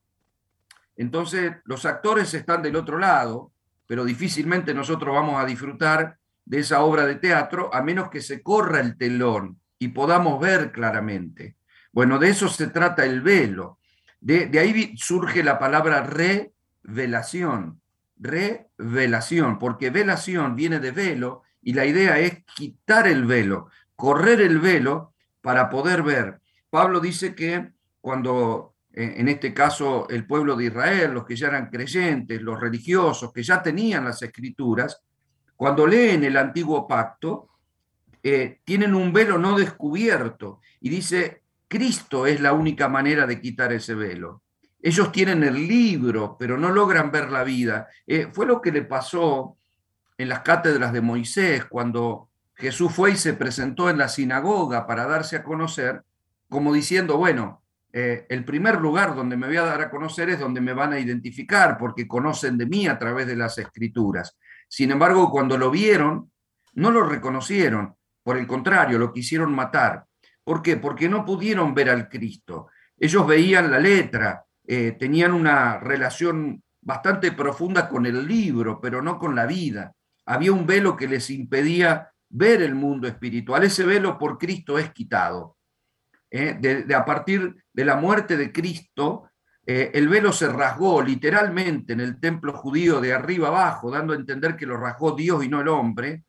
Entonces 0.98 1.58
los 1.65 1.86
actores 1.86 2.34
están 2.34 2.62
del 2.62 2.75
otro 2.75 2.98
lado, 2.98 3.51
pero 3.86 4.04
difícilmente 4.04 4.74
nosotros 4.74 5.13
vamos 5.13 5.42
a 5.42 5.46
disfrutar 5.46 6.18
de 6.45 6.59
esa 6.59 6.81
obra 6.83 7.05
de 7.05 7.15
teatro 7.15 7.73
a 7.73 7.81
menos 7.81 8.09
que 8.09 8.21
se 8.21 8.41
corra 8.41 8.79
el 8.79 8.97
telón 8.97 9.59
y 9.79 9.89
podamos 9.89 10.39
ver 10.39 10.71
claramente. 10.71 11.57
Bueno, 11.91 12.19
de 12.19 12.29
eso 12.29 12.47
se 12.47 12.67
trata 12.67 13.03
el 13.05 13.21
velo. 13.21 13.79
De, 14.19 14.49
ahí 14.59 14.95
surge 14.97 15.43
la 15.43 15.59
palabra 15.59 16.01
revelación. 16.03 17.81
Revelación, 18.17 19.59
porque 19.59 19.89
velación 19.89 20.55
viene 20.55 20.79
de 20.79 20.91
velo 20.91 21.43
y 21.61 21.73
la 21.73 21.85
idea 21.85 22.19
es 22.19 22.43
quitar 22.55 23.07
el 23.07 23.25
velo, 23.25 23.69
correr 23.95 24.39
el 24.41 24.59
velo 24.59 25.13
para 25.41 25.69
poder 25.69 26.03
ver. 26.03 26.39
Pablo 26.69 26.99
dice 26.99 27.35
que 27.35 27.71
cuando, 27.99 28.75
en 28.91 29.27
este 29.27 29.53
caso, 29.53 30.07
el 30.09 30.25
pueblo 30.25 30.55
de 30.55 30.65
Israel, 30.65 31.13
los 31.13 31.25
que 31.25 31.35
ya 31.35 31.47
eran 31.47 31.69
creyentes, 31.69 32.41
los 32.41 32.59
religiosos, 32.59 33.33
que 33.33 33.43
ya 33.43 33.61
tenían 33.61 34.05
las 34.05 34.21
escrituras, 34.21 35.01
cuando 35.55 35.88
leen 35.88 36.24
el 36.24 36.38
antiguo 36.38 36.88
pacto, 36.88 37.50
eh, 38.24 38.59
tienen 38.63 38.95
un 38.95 39.13
velo 39.13 39.38
no 39.38 39.57
descubierto 39.57 40.59
y 40.81 40.89
dice, 40.89 41.43
Cristo 41.67 42.25
es 42.25 42.41
la 42.41 42.53
única 42.53 42.89
manera 42.89 43.25
de 43.25 43.39
quitar 43.39 43.71
ese 43.71 43.95
velo. 43.95 44.41
Ellos 44.81 45.12
tienen 45.12 45.43
el 45.43 45.67
libro, 45.67 46.35
pero 46.38 46.57
no 46.57 46.71
logran 46.71 47.12
ver 47.12 47.31
la 47.31 47.43
vida. 47.43 47.88
Eh, 48.05 48.27
fue 48.31 48.45
lo 48.45 48.62
que 48.62 48.71
le 48.71 48.83
pasó 48.83 49.57
en 50.17 50.29
las 50.29 50.41
cátedras 50.41 50.93
de 50.93 51.01
Moisés, 51.01 51.65
cuando 51.65 52.29
Jesús 52.55 52.93
fue 52.93 53.12
y 53.12 53.15
se 53.17 53.33
presentó 53.33 53.89
en 53.89 53.97
la 53.97 54.07
sinagoga 54.07 54.88
para 54.88 55.05
darse 55.05 55.38
a 55.38 55.43
conocer, 55.43 56.03
como 56.50 56.74
diciendo, 56.74 57.17
bueno, 57.17 57.62
eh, 57.91 58.25
el 58.29 58.43
primer 58.45 58.79
lugar 58.79 59.15
donde 59.15 59.38
me 59.38 59.47
voy 59.47 59.57
a 59.57 59.63
dar 59.63 59.81
a 59.81 59.89
conocer 59.89 60.29
es 60.29 60.39
donde 60.39 60.62
me 60.62 60.74
van 60.74 60.93
a 60.93 61.00
identificar, 61.00 61.77
porque 61.77 62.07
conocen 62.07 62.57
de 62.57 62.65
mí 62.65 62.88
a 62.88 63.00
través 63.00 63.27
de 63.27 63.35
las 63.35 63.57
escrituras. 63.57 64.38
Sin 64.67 64.91
embargo, 64.91 65.29
cuando 65.29 65.57
lo 65.57 65.72
vieron, 65.72 66.31
no 66.74 66.91
lo 66.91 67.03
reconocieron, 67.03 67.95
por 68.24 68.38
el 68.38 68.48
contrario, 68.48 68.98
lo 68.98 69.13
quisieron 69.13 69.53
matar. 69.53 70.05
¿Por 70.43 70.62
qué? 70.62 70.77
Porque 70.77 71.07
no 71.10 71.25
pudieron 71.25 71.74
ver 71.74 71.89
al 71.89 72.10
Cristo. 72.10 72.67
Ellos 72.98 73.25
veían 73.27 73.72
la 73.72 73.79
letra, 73.79 74.45
eh, 74.65 74.95
tenían 74.98 75.34
una 75.34 75.79
relación 75.79 76.63
bastante 76.81 77.31
profunda 77.31 77.89
con 77.89 78.05
el 78.05 78.27
libro, 78.27 78.79
pero 78.79 79.01
no 79.01 79.17
con 79.17 79.36
la 79.36 79.45
vida. 79.45 79.93
Había 80.25 80.51
un 80.53 80.65
velo 80.65 80.95
que 80.95 81.07
les 81.07 81.29
impedía 81.29 82.12
ver 82.29 82.62
el 82.62 82.75
mundo 82.75 83.07
espiritual. 83.07 83.63
Ese 83.63 83.84
velo 83.86 84.17
por 84.17 84.38
Cristo 84.38 84.77
es 84.77 84.91
quitado. 84.91 85.57
Eh, 86.29 86.57
de, 86.60 86.93
a 86.93 87.05
partir 87.05 87.55
de 87.72 87.86
la 87.86 87.95
muerte 87.95 88.38
de 88.38 88.51
Cristo, 88.51 89.29
eh, 89.65 89.91
el 89.93 90.07
velo 90.07 90.31
se 90.31 90.48
rasgó 90.48 91.01
literalmente 91.01 91.93
en 91.93 92.00
el 92.00 92.19
templo 92.19 92.53
judío 92.53 93.01
de 93.01 93.13
arriba 93.13 93.48
abajo, 93.48 93.89
dando 93.89 94.13
a 94.13 94.15
entender 94.15 94.55
que 94.55 94.65
lo 94.65 94.77
rasgó 94.77 95.13
Dios 95.13 95.43
y 95.43 95.50
no 95.50 95.62
el 95.62 95.67
hombre, 95.67 96.24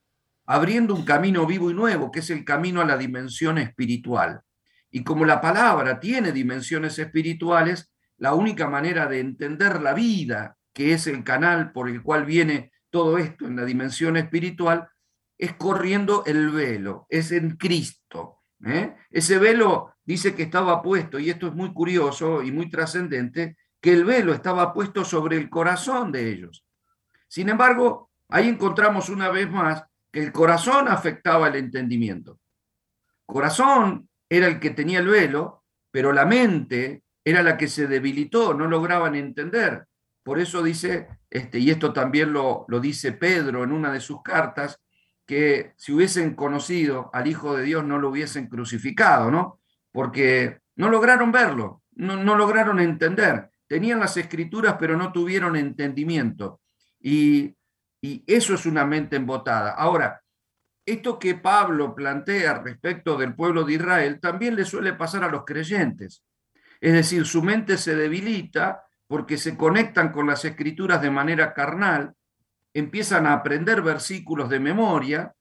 abriendo 0.46 0.94
un 0.94 1.04
camino 1.04 1.46
vivo 1.46 1.70
y 1.70 1.74
nuevo, 1.74 2.10
que 2.10 2.20
es 2.20 2.30
el 2.30 2.44
camino 2.44 2.80
a 2.80 2.86
la 2.86 2.96
dimensión 2.96 3.58
espiritual. 3.58 4.40
Y 4.90 5.04
como 5.04 5.24
la 5.24 5.40
palabra 5.40 6.00
tiene 6.00 6.32
dimensiones 6.32 6.98
espirituales, 6.98 7.92
la 8.16 8.32
única 8.32 8.68
manera 8.68 9.06
de 9.06 9.20
entender 9.20 9.82
la 9.82 9.92
vida, 9.92 10.56
que 10.72 10.94
es 10.94 11.06
el 11.06 11.22
canal 11.22 11.72
por 11.72 11.88
el 11.90 12.02
cual 12.02 12.24
viene 12.24 12.72
todo 12.90 13.18
esto 13.18 13.46
en 13.46 13.56
la 13.56 13.64
dimensión 13.64 14.16
espiritual, 14.16 14.88
es 15.36 15.52
corriendo 15.54 16.24
el 16.24 16.50
velo, 16.50 17.06
es 17.10 17.32
en 17.32 17.56
Cristo. 17.56 18.40
¿eh? 18.64 18.94
Ese 19.10 19.38
velo 19.38 19.95
dice 20.06 20.34
que 20.34 20.44
estaba 20.44 20.80
puesto, 20.80 21.18
y 21.18 21.28
esto 21.28 21.48
es 21.48 21.54
muy 21.54 21.72
curioso 21.72 22.42
y 22.42 22.52
muy 22.52 22.70
trascendente, 22.70 23.56
que 23.80 23.92
el 23.92 24.04
velo 24.04 24.32
estaba 24.32 24.72
puesto 24.72 25.04
sobre 25.04 25.36
el 25.36 25.50
corazón 25.50 26.12
de 26.12 26.30
ellos. 26.30 26.64
Sin 27.28 27.48
embargo, 27.48 28.10
ahí 28.28 28.48
encontramos 28.48 29.08
una 29.08 29.28
vez 29.30 29.50
más 29.50 29.84
que 30.10 30.22
el 30.22 30.32
corazón 30.32 30.88
afectaba 30.88 31.48
el 31.48 31.56
entendimiento. 31.56 32.38
Corazón 33.26 34.08
era 34.28 34.46
el 34.46 34.60
que 34.60 34.70
tenía 34.70 35.00
el 35.00 35.08
velo, 35.08 35.64
pero 35.90 36.12
la 36.12 36.24
mente 36.24 37.02
era 37.24 37.42
la 37.42 37.56
que 37.56 37.68
se 37.68 37.88
debilitó, 37.88 38.54
no 38.54 38.68
lograban 38.68 39.16
entender. 39.16 39.86
Por 40.22 40.38
eso 40.38 40.62
dice, 40.62 41.08
este, 41.28 41.58
y 41.58 41.70
esto 41.70 41.92
también 41.92 42.32
lo, 42.32 42.64
lo 42.68 42.80
dice 42.80 43.12
Pedro 43.12 43.64
en 43.64 43.72
una 43.72 43.92
de 43.92 44.00
sus 44.00 44.22
cartas, 44.22 44.80
que 45.26 45.72
si 45.76 45.92
hubiesen 45.92 46.34
conocido 46.34 47.10
al 47.12 47.26
Hijo 47.26 47.56
de 47.56 47.64
Dios 47.64 47.84
no 47.84 47.98
lo 47.98 48.10
hubiesen 48.10 48.48
crucificado, 48.48 49.30
¿no? 49.30 49.60
Porque 49.96 50.60
no 50.74 50.90
lograron 50.90 51.32
verlo, 51.32 51.82
no, 51.92 52.36
lograron 52.36 52.80
entender. 52.80 53.48
Tenían 53.66 53.98
las 53.98 54.18
escrituras, 54.18 54.76
pero 54.78 54.94
no 54.94 55.10
tuvieron 55.10 55.56
entendimiento. 55.56 56.60
Y, 57.00 57.56
y 58.02 58.22
eso 58.26 58.52
es 58.52 58.66
una 58.66 58.84
mente 58.84 59.16
embotada. 59.16 59.70
Ahora, 59.70 60.22
esto 60.84 61.18
que 61.18 61.36
Pablo 61.36 61.94
plantea 61.94 62.58
respecto 62.58 63.16
del 63.16 63.34
pueblo 63.34 63.64
de 63.64 63.72
Israel 63.72 64.20
también 64.20 64.54
le 64.54 64.66
suele 64.66 64.92
pasar 64.92 65.24
a 65.24 65.30
los 65.30 65.46
creyentes. 65.46 66.22
Es 66.78 66.92
decir, 66.92 67.24
su 67.24 67.42
mente 67.42 67.78
se 67.78 67.96
debilita 67.96 68.82
porque 69.06 69.38
se 69.38 69.56
conectan 69.56 70.12
con 70.12 70.26
las 70.26 70.44
escrituras 70.44 71.00
de 71.00 71.10
manera 71.10 71.54
carnal 71.54 72.14
empiezan 72.74 73.26
a 73.26 73.32
aprender 73.32 73.80
versículos 73.80 74.50
de 74.50 74.60
memoria, 74.60 75.34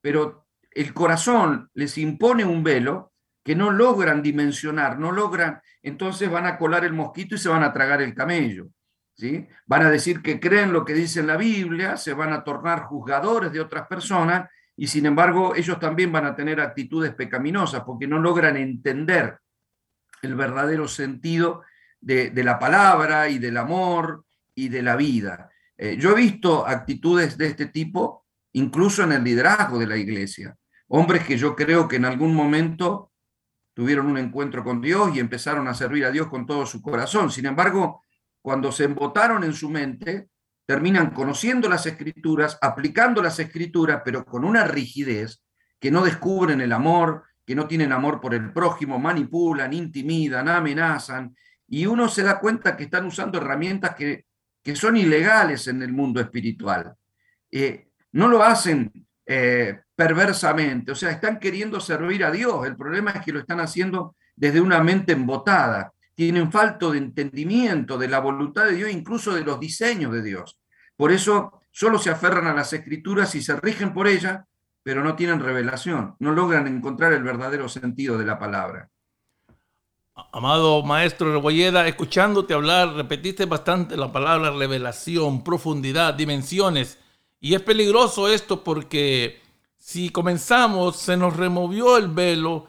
pero 0.00 0.46
el 0.70 0.94
corazón 0.94 1.68
les 1.74 1.98
impone 1.98 2.44
un 2.44 2.62
velo 2.62 3.12
que 3.46 3.54
no 3.54 3.70
logran 3.70 4.22
dimensionar, 4.22 4.98
no 4.98 5.12
logran, 5.12 5.62
entonces 5.80 6.28
van 6.28 6.46
a 6.46 6.58
colar 6.58 6.84
el 6.84 6.92
mosquito 6.92 7.36
y 7.36 7.38
se 7.38 7.48
van 7.48 7.62
a 7.62 7.72
tragar 7.72 8.02
el 8.02 8.12
camello. 8.12 8.66
¿sí? 9.14 9.46
Van 9.66 9.82
a 9.82 9.90
decir 9.90 10.20
que 10.20 10.40
creen 10.40 10.72
lo 10.72 10.84
que 10.84 10.94
dice 10.94 11.22
la 11.22 11.36
Biblia, 11.36 11.96
se 11.96 12.12
van 12.12 12.32
a 12.32 12.42
tornar 12.42 12.86
juzgadores 12.86 13.52
de 13.52 13.60
otras 13.60 13.86
personas 13.86 14.50
y 14.76 14.88
sin 14.88 15.06
embargo 15.06 15.54
ellos 15.54 15.78
también 15.78 16.10
van 16.10 16.26
a 16.26 16.34
tener 16.34 16.60
actitudes 16.60 17.14
pecaminosas 17.14 17.84
porque 17.84 18.08
no 18.08 18.18
logran 18.18 18.56
entender 18.56 19.38
el 20.22 20.34
verdadero 20.34 20.88
sentido 20.88 21.62
de, 22.00 22.32
la 22.42 22.58
palabra 22.58 23.28
y 23.28 23.38
del 23.38 23.58
amor 23.58 24.24
y 24.56 24.70
de 24.70 24.82
la 24.82 24.96
vida. 24.96 25.50
Eh, 25.78 25.96
yo 25.96 26.10
he 26.10 26.16
visto 26.16 26.66
actitudes 26.66 27.38
de 27.38 27.46
este 27.46 27.66
tipo 27.66 28.26
incluso 28.54 29.04
en 29.04 29.12
el 29.12 29.22
liderazgo 29.22 29.78
de 29.78 29.86
la 29.86 29.96
iglesia. 29.96 30.56
Hombres 30.88 31.24
que 31.24 31.38
yo 31.38 31.54
creo 31.54 31.86
que 31.86 31.94
en 31.94 32.06
algún 32.06 32.34
momento 32.34 33.12
tuvieron 33.76 34.06
un 34.06 34.16
encuentro 34.16 34.64
con 34.64 34.80
Dios 34.80 35.14
y 35.14 35.20
empezaron 35.20 35.68
a 35.68 35.74
servir 35.74 36.06
a 36.06 36.10
Dios 36.10 36.28
con 36.28 36.46
todo 36.46 36.64
su 36.64 36.80
corazón. 36.80 37.30
Sin 37.30 37.44
embargo, 37.44 38.02
cuando 38.40 38.72
se 38.72 38.84
embotaron 38.84 39.44
en 39.44 39.52
su 39.52 39.68
mente, 39.68 40.30
terminan 40.64 41.10
conociendo 41.10 41.68
las 41.68 41.84
escrituras, 41.84 42.58
aplicando 42.62 43.22
las 43.22 43.38
escrituras, 43.38 44.00
pero 44.02 44.24
con 44.24 44.44
una 44.44 44.64
rigidez 44.64 45.42
que 45.78 45.90
no 45.90 46.02
descubren 46.02 46.62
el 46.62 46.72
amor, 46.72 47.24
que 47.44 47.54
no 47.54 47.66
tienen 47.66 47.92
amor 47.92 48.20
por 48.20 48.34
el 48.34 48.50
prójimo, 48.52 48.98
manipulan, 48.98 49.74
intimidan, 49.74 50.48
amenazan, 50.48 51.36
y 51.68 51.84
uno 51.84 52.08
se 52.08 52.22
da 52.22 52.40
cuenta 52.40 52.76
que 52.76 52.84
están 52.84 53.04
usando 53.04 53.38
herramientas 53.38 53.94
que 53.94 54.24
que 54.66 54.74
son 54.74 54.96
ilegales 54.96 55.68
en 55.68 55.80
el 55.80 55.92
mundo 55.92 56.20
espiritual. 56.20 56.92
Eh, 57.52 57.86
no 58.10 58.26
lo 58.26 58.42
hacen 58.42 58.90
eh, 59.24 59.78
perversamente, 59.96 60.92
o 60.92 60.94
sea, 60.94 61.10
están 61.10 61.38
queriendo 61.40 61.80
servir 61.80 62.22
a 62.24 62.30
Dios. 62.30 62.66
El 62.66 62.76
problema 62.76 63.12
es 63.12 63.24
que 63.24 63.32
lo 63.32 63.40
están 63.40 63.60
haciendo 63.60 64.14
desde 64.36 64.60
una 64.60 64.82
mente 64.82 65.12
embotada. 65.12 65.92
Tienen 66.14 66.52
falta 66.52 66.90
de 66.90 66.98
entendimiento 66.98 67.96
de 67.96 68.08
la 68.08 68.20
voluntad 68.20 68.66
de 68.66 68.74
Dios, 68.74 68.90
incluso 68.90 69.34
de 69.34 69.42
los 69.42 69.58
diseños 69.58 70.12
de 70.12 70.22
Dios. 70.22 70.58
Por 70.96 71.12
eso 71.12 71.60
solo 71.70 71.98
se 71.98 72.10
aferran 72.10 72.46
a 72.46 72.54
las 72.54 72.72
escrituras 72.74 73.34
y 73.34 73.42
se 73.42 73.56
rigen 73.56 73.94
por 73.94 74.06
ellas, 74.06 74.44
pero 74.82 75.02
no 75.02 75.16
tienen 75.16 75.40
revelación, 75.40 76.14
no 76.20 76.32
logran 76.32 76.66
encontrar 76.66 77.12
el 77.12 77.22
verdadero 77.22 77.68
sentido 77.68 78.18
de 78.18 78.26
la 78.26 78.38
palabra. 78.38 78.88
Amado 80.32 80.82
maestro 80.82 81.32
Rebolleda, 81.32 81.86
escuchándote 81.86 82.54
hablar, 82.54 82.94
repetiste 82.94 83.44
bastante 83.44 83.96
la 83.96 84.12
palabra 84.12 84.50
revelación, 84.50 85.44
profundidad, 85.44 86.14
dimensiones. 86.14 86.98
Y 87.40 87.54
es 87.54 87.60
peligroso 87.60 88.28
esto 88.28 88.64
porque 88.64 89.42
si 89.86 90.08
comenzamos, 90.10 90.96
se 90.96 91.16
nos 91.16 91.36
removió 91.36 91.96
el 91.96 92.08
velo 92.08 92.66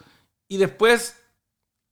y 0.47 0.57
después 0.57 1.19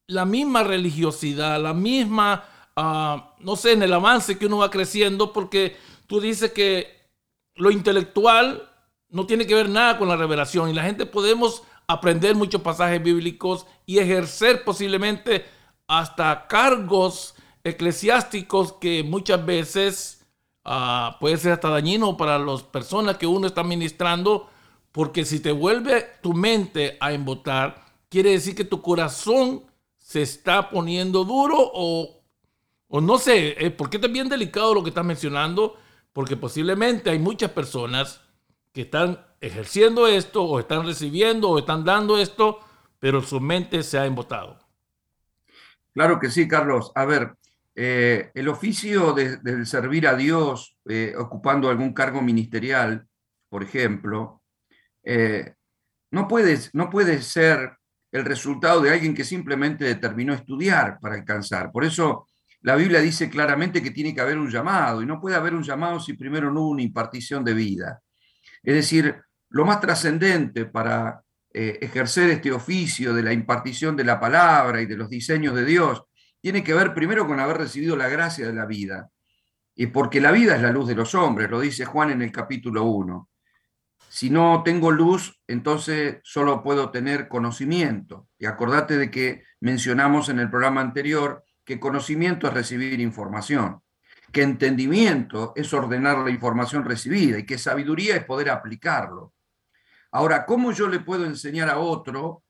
la 0.06 0.24
misma 0.24 0.62
religiosidad, 0.62 1.60
la 1.60 1.74
misma, 1.74 2.46
ah, 2.76 3.34
no 3.40 3.56
sé, 3.56 3.72
en 3.72 3.82
el 3.82 3.92
avance 3.94 4.38
que 4.38 4.46
uno 4.46 4.60
va 4.60 4.70
creciendo, 4.70 5.34
porque 5.34 5.78
tú 6.06 6.22
dices 6.22 6.52
que 6.52 7.10
lo 7.56 7.72
intelectual 7.72 8.70
no 9.10 9.26
tiene 9.26 9.48
que 9.48 9.56
ver 9.56 9.68
nada 9.68 9.98
con 9.98 10.10
la 10.10 10.16
revelación 10.16 10.70
y 10.70 10.74
la 10.74 10.84
gente 10.84 11.08
podemos 11.08 11.64
aprender 11.88 12.36
muchos 12.36 12.62
pasajes 12.62 13.02
bíblicos 13.02 13.66
y 13.88 13.98
ejercer 13.98 14.64
posiblemente 14.64 15.44
hasta 15.88 16.46
cargos 16.46 17.34
eclesiásticos 17.64 18.74
que 18.74 19.02
muchas 19.02 19.44
veces 19.44 20.24
uh, 20.66 21.18
puede 21.20 21.38
ser 21.38 21.54
hasta 21.54 21.72
dañino 21.72 22.16
para 22.16 22.38
las 22.38 22.62
personas 22.62 23.18
que 23.18 23.26
uno 23.26 23.48
está 23.48 23.64
ministrando, 23.64 24.52
porque 24.96 25.26
si 25.26 25.42
te 25.42 25.52
vuelve 25.52 26.08
tu 26.22 26.32
mente 26.34 26.96
a 27.02 27.12
embotar, 27.12 27.84
quiere 28.08 28.30
decir 28.30 28.56
que 28.56 28.64
tu 28.64 28.82
corazón 28.82 29.66
se 29.98 30.22
está 30.22 30.70
poniendo 30.70 31.26
duro 31.26 31.58
o, 31.60 32.24
o 32.88 33.02
no 33.02 33.18
sé, 33.18 33.58
eh, 33.60 33.72
¿por 33.72 33.90
qué 33.90 33.98
es 33.98 34.10
bien 34.10 34.30
delicado 34.30 34.74
lo 34.74 34.84
que 34.84 34.92
estás 34.92 35.04
mencionando? 35.04 35.76
Porque 36.14 36.38
posiblemente 36.38 37.10
hay 37.10 37.20
muchas 37.20 37.52
personas 37.52 38.22
que 38.72 38.84
están 38.84 39.20
ejerciendo 39.42 40.08
esto 40.08 40.46
o 40.46 40.62
están 40.62 40.86
recibiendo 40.86 41.50
o 41.50 41.60
están 41.60 41.84
dando 41.84 42.18
esto, 42.18 42.62
pero 42.98 43.22
su 43.22 43.42
mente 43.42 43.84
se 43.84 43.98
ha 43.98 44.06
embotado. 44.06 44.60
Claro 45.94 46.22
que 46.22 46.32
sí, 46.32 46.48
Carlos. 46.48 46.94
A 46.96 47.04
ver, 47.04 47.36
eh, 47.76 48.32
el 48.34 48.48
oficio 48.48 49.12
de, 49.12 49.66
servir 49.66 50.08
a 50.08 50.16
Dios 50.16 50.78
eh, 50.86 51.14
ocupando 51.18 51.70
algún 51.70 51.92
cargo 51.94 52.22
ministerial, 52.22 53.10
por 53.50 53.62
ejemplo, 53.62 54.42
eh, 55.06 55.54
no, 56.12 56.28
puede, 56.28 56.60
no 56.74 56.90
ser 57.22 57.78
el 58.12 58.26
resultado 58.26 58.82
de 58.82 58.92
alguien 58.92 59.14
que 59.14 59.24
simplemente 59.24 59.86
determinó 59.86 60.34
estudiar 60.34 61.00
para 61.00 61.16
alcanzar. 61.16 61.72
Por 61.72 61.86
eso 61.86 62.28
la 62.62 62.76
Biblia 62.76 63.00
dice 63.00 63.30
claramente 63.30 63.84
que 63.84 63.92
tiene 63.92 64.16
que 64.16 64.22
haber 64.22 64.38
un 64.38 64.50
llamado 64.50 65.02
y 65.02 65.06
no 65.06 65.22
puede 65.22 65.36
haber 65.36 65.54
un 65.54 65.64
llamado 65.64 66.00
si 66.00 66.14
primero 66.14 66.52
no 66.52 66.62
hubo 66.62 66.70
una 66.70 66.82
impartición 66.82 67.44
de 67.44 67.54
vida. 67.54 68.02
Es 68.64 68.74
decir, 68.74 69.22
lo 69.50 69.66
más 69.66 69.80
trascendente 69.80 70.66
para 70.66 71.22
eh, 71.54 71.78
ejercer 71.82 72.30
este 72.32 72.52
oficio 72.52 73.14
de 73.14 73.24
la 73.24 73.34
impartición 73.34 73.96
de 73.96 74.04
la 74.04 74.20
palabra 74.20 74.82
y 74.82 74.88
de 74.88 74.98
los 74.98 75.10
diseños 75.10 75.54
de 75.54 75.64
Dios 75.64 76.04
tiene 76.42 76.64
que 76.64 76.74
ver 76.74 76.94
primero 76.94 77.28
con 77.28 77.40
haber 77.40 77.58
recibido 77.58 77.96
la 77.96 78.10
gracia 78.10 78.48
de 78.48 78.54
la 78.54 78.66
vida. 78.66 79.10
Y 79.76 79.88
porque 79.88 80.20
la 80.20 80.32
vida 80.32 80.56
es 80.56 80.62
la 80.62 80.72
luz 80.72 80.88
de 80.88 80.96
los 80.96 81.14
hombres, 81.16 81.50
lo 81.50 81.60
dice 81.60 81.86
Juan 81.86 82.12
en 82.12 82.22
el 82.22 82.32
capítulo 82.32 82.86
1. 82.86 83.30
Si 84.16 84.30
no 84.30 84.64
tengo 84.64 84.92
luz, 84.92 85.42
entonces 85.46 86.20
solo 86.24 86.64
puedo 86.64 86.90
tener 86.90 87.28
conocimiento. 87.28 88.30
Y 88.40 88.46
acordate 88.46 88.98
de 88.98 89.12
que 89.12 89.44
mencionamos 89.60 90.30
en 90.30 90.40
el 90.40 90.50
programa 90.50 90.80
anterior 90.80 91.44
que 91.66 91.82
conocimiento 91.82 92.48
es 92.48 92.54
recibir 92.54 93.02
información, 93.02 93.82
que 94.32 94.42
entendimiento 94.42 95.52
es 95.58 95.74
ordenar 95.74 96.20
la 96.20 96.30
información 96.30 96.86
recibida 96.86 97.40
y 97.40 97.46
que 97.46 97.58
sabiduría 97.58 98.16
es 98.16 98.24
poder 98.24 98.52
aplicarlo. 98.52 99.34
Ahora, 100.12 100.46
¿cómo 100.46 100.72
yo 100.72 100.88
le 100.88 101.02
puedo 101.02 101.26
enseñar 101.26 101.70
a 101.70 101.80
otro 101.80 102.46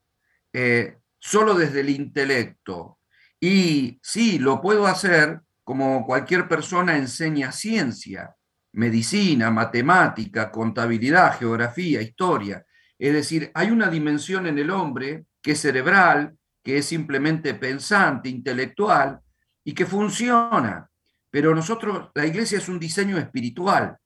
eh, 0.54 1.00
solo 1.18 1.56
desde 1.56 1.80
el 1.80 1.90
intelecto? 1.90 3.00
Y 3.40 4.00
sí, 4.04 4.38
lo 4.38 4.62
puedo 4.62 4.86
hacer 4.86 5.42
como 5.64 6.06
cualquier 6.06 6.48
persona 6.48 6.96
enseña 6.96 7.52
ciencia, 7.52 8.36
medicina, 8.76 9.50
matemática, 9.52 10.52
contabilidad, 10.52 11.38
geografía, 11.38 12.02
historia. 12.02 12.66
Es 12.98 13.14
decir, 13.14 13.52
hay 13.54 13.72
una 13.72 13.90
dimensión 13.90 14.48
en 14.48 14.58
el 14.60 14.70
hombre 14.70 15.26
que 15.42 15.52
es 15.52 15.62
cerebral, 15.62 16.38
que 16.64 16.78
es 16.78 16.86
simplemente 16.86 17.54
pensante, 17.54 18.30
intelectual 18.30 19.20
y 19.64 19.74
que 19.74 19.86
funciona. 19.86 20.90
Pero 21.30 21.56
nosotros, 21.56 22.12
la 22.14 22.26
iglesia 22.26 22.58
es 22.58 22.70
un 22.70 22.80
diseño 22.80 23.18
espiritual. 23.18 23.98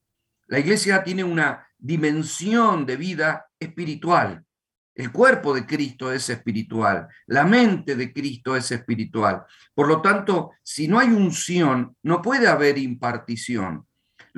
La 0.47 0.59
iglesia 0.59 1.03
tiene 1.03 1.23
una 1.23 1.67
dimensión 1.77 2.85
de 2.85 2.97
vida 2.97 3.47
espiritual. 3.59 4.43
El 4.93 5.11
cuerpo 5.11 5.53
de 5.53 5.65
Cristo 5.65 6.11
es 6.11 6.29
espiritual, 6.29 7.07
la 7.27 7.45
mente 7.45 7.95
de 7.95 8.11
Cristo 8.11 8.57
es 8.57 8.69
espiritual. 8.69 9.45
Por 9.73 9.87
lo 9.87 10.01
tanto, 10.01 10.51
si 10.61 10.89
no 10.89 10.99
hay 10.99 11.07
unción, 11.07 11.95
no 12.03 12.21
puede 12.21 12.49
haber 12.49 12.77
impartición. 12.77 13.87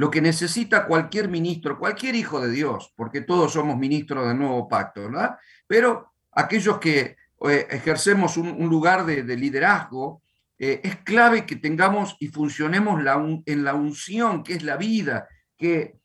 Lo 0.01 0.09
que 0.09 0.19
necesita 0.19 0.87
cualquier 0.87 1.29
ministro, 1.29 1.77
cualquier 1.77 2.15
hijo 2.15 2.41
de 2.41 2.49
Dios, 2.49 2.91
porque 2.95 3.21
todos 3.21 3.53
somos 3.53 3.77
ministros 3.77 4.27
del 4.27 4.39
nuevo 4.39 4.67
pacto, 4.67 5.03
¿verdad? 5.03 5.37
Pero 5.67 6.13
aquellos 6.31 6.79
que 6.79 7.17
eh, 7.47 7.67
ejercemos 7.69 8.35
un, 8.35 8.67
lugar 8.67 9.05
de, 9.05 9.37
liderazgo, 9.37 10.23
eh, 10.57 10.81
es 10.83 10.95
clave 11.03 11.45
que 11.45 11.57
tengamos 11.57 12.17
y 12.19 12.29
funcionemos 12.29 12.99
en 13.45 13.63
la 13.63 13.75
unción, 13.75 14.41
que 14.41 14.53
es 14.53 14.63
la 14.63 14.75
vida, 14.75 15.27
que 15.55 15.99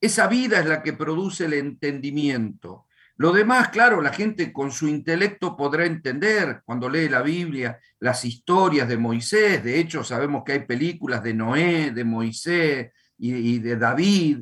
esa 0.00 0.26
vida 0.26 0.58
es 0.58 0.64
la 0.64 0.82
que 0.82 0.94
produce 0.94 1.44
el 1.44 1.52
entendimiento. 1.52 2.86
Lo 3.16 3.30
demás, 3.30 3.68
claro, 3.68 4.00
la 4.00 4.14
gente 4.14 4.54
con 4.54 4.72
su 4.72 4.88
intelecto 4.88 5.54
podrá 5.54 5.84
entender 5.84 6.62
cuando 6.64 6.88
lee 6.88 7.10
la 7.10 7.20
Biblia, 7.20 7.78
las 7.98 8.24
historias 8.24 8.88
de 8.88 8.96
Moisés. 8.96 9.62
De 9.62 9.78
hecho, 9.78 10.02
sabemos 10.02 10.44
que 10.46 10.52
hay 10.52 10.60
películas 10.60 11.22
de 11.22 11.34
Noé, 11.34 11.90
de 11.90 12.04
Moisés 12.04 12.90
y, 13.18 13.58
de 13.58 13.76
David. 13.76 14.40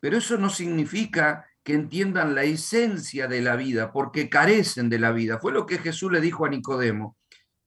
Pero 0.00 0.18
eso 0.18 0.36
no 0.38 0.48
significa 0.48 1.46
que 1.62 1.74
entiendan 1.74 2.34
la 2.34 2.44
esencia 2.44 3.28
de 3.28 3.42
la 3.42 3.56
vida, 3.56 3.92
porque 3.92 4.28
carecen 4.28 4.88
de 4.88 4.98
la 4.98 5.12
vida. 5.12 5.38
Fue 5.38 5.52
lo 5.52 5.66
que 5.66 5.78
Jesús 5.78 6.10
le 6.10 6.20
dijo 6.20 6.46
a 6.46 6.48
Nicodemo. 6.48 7.16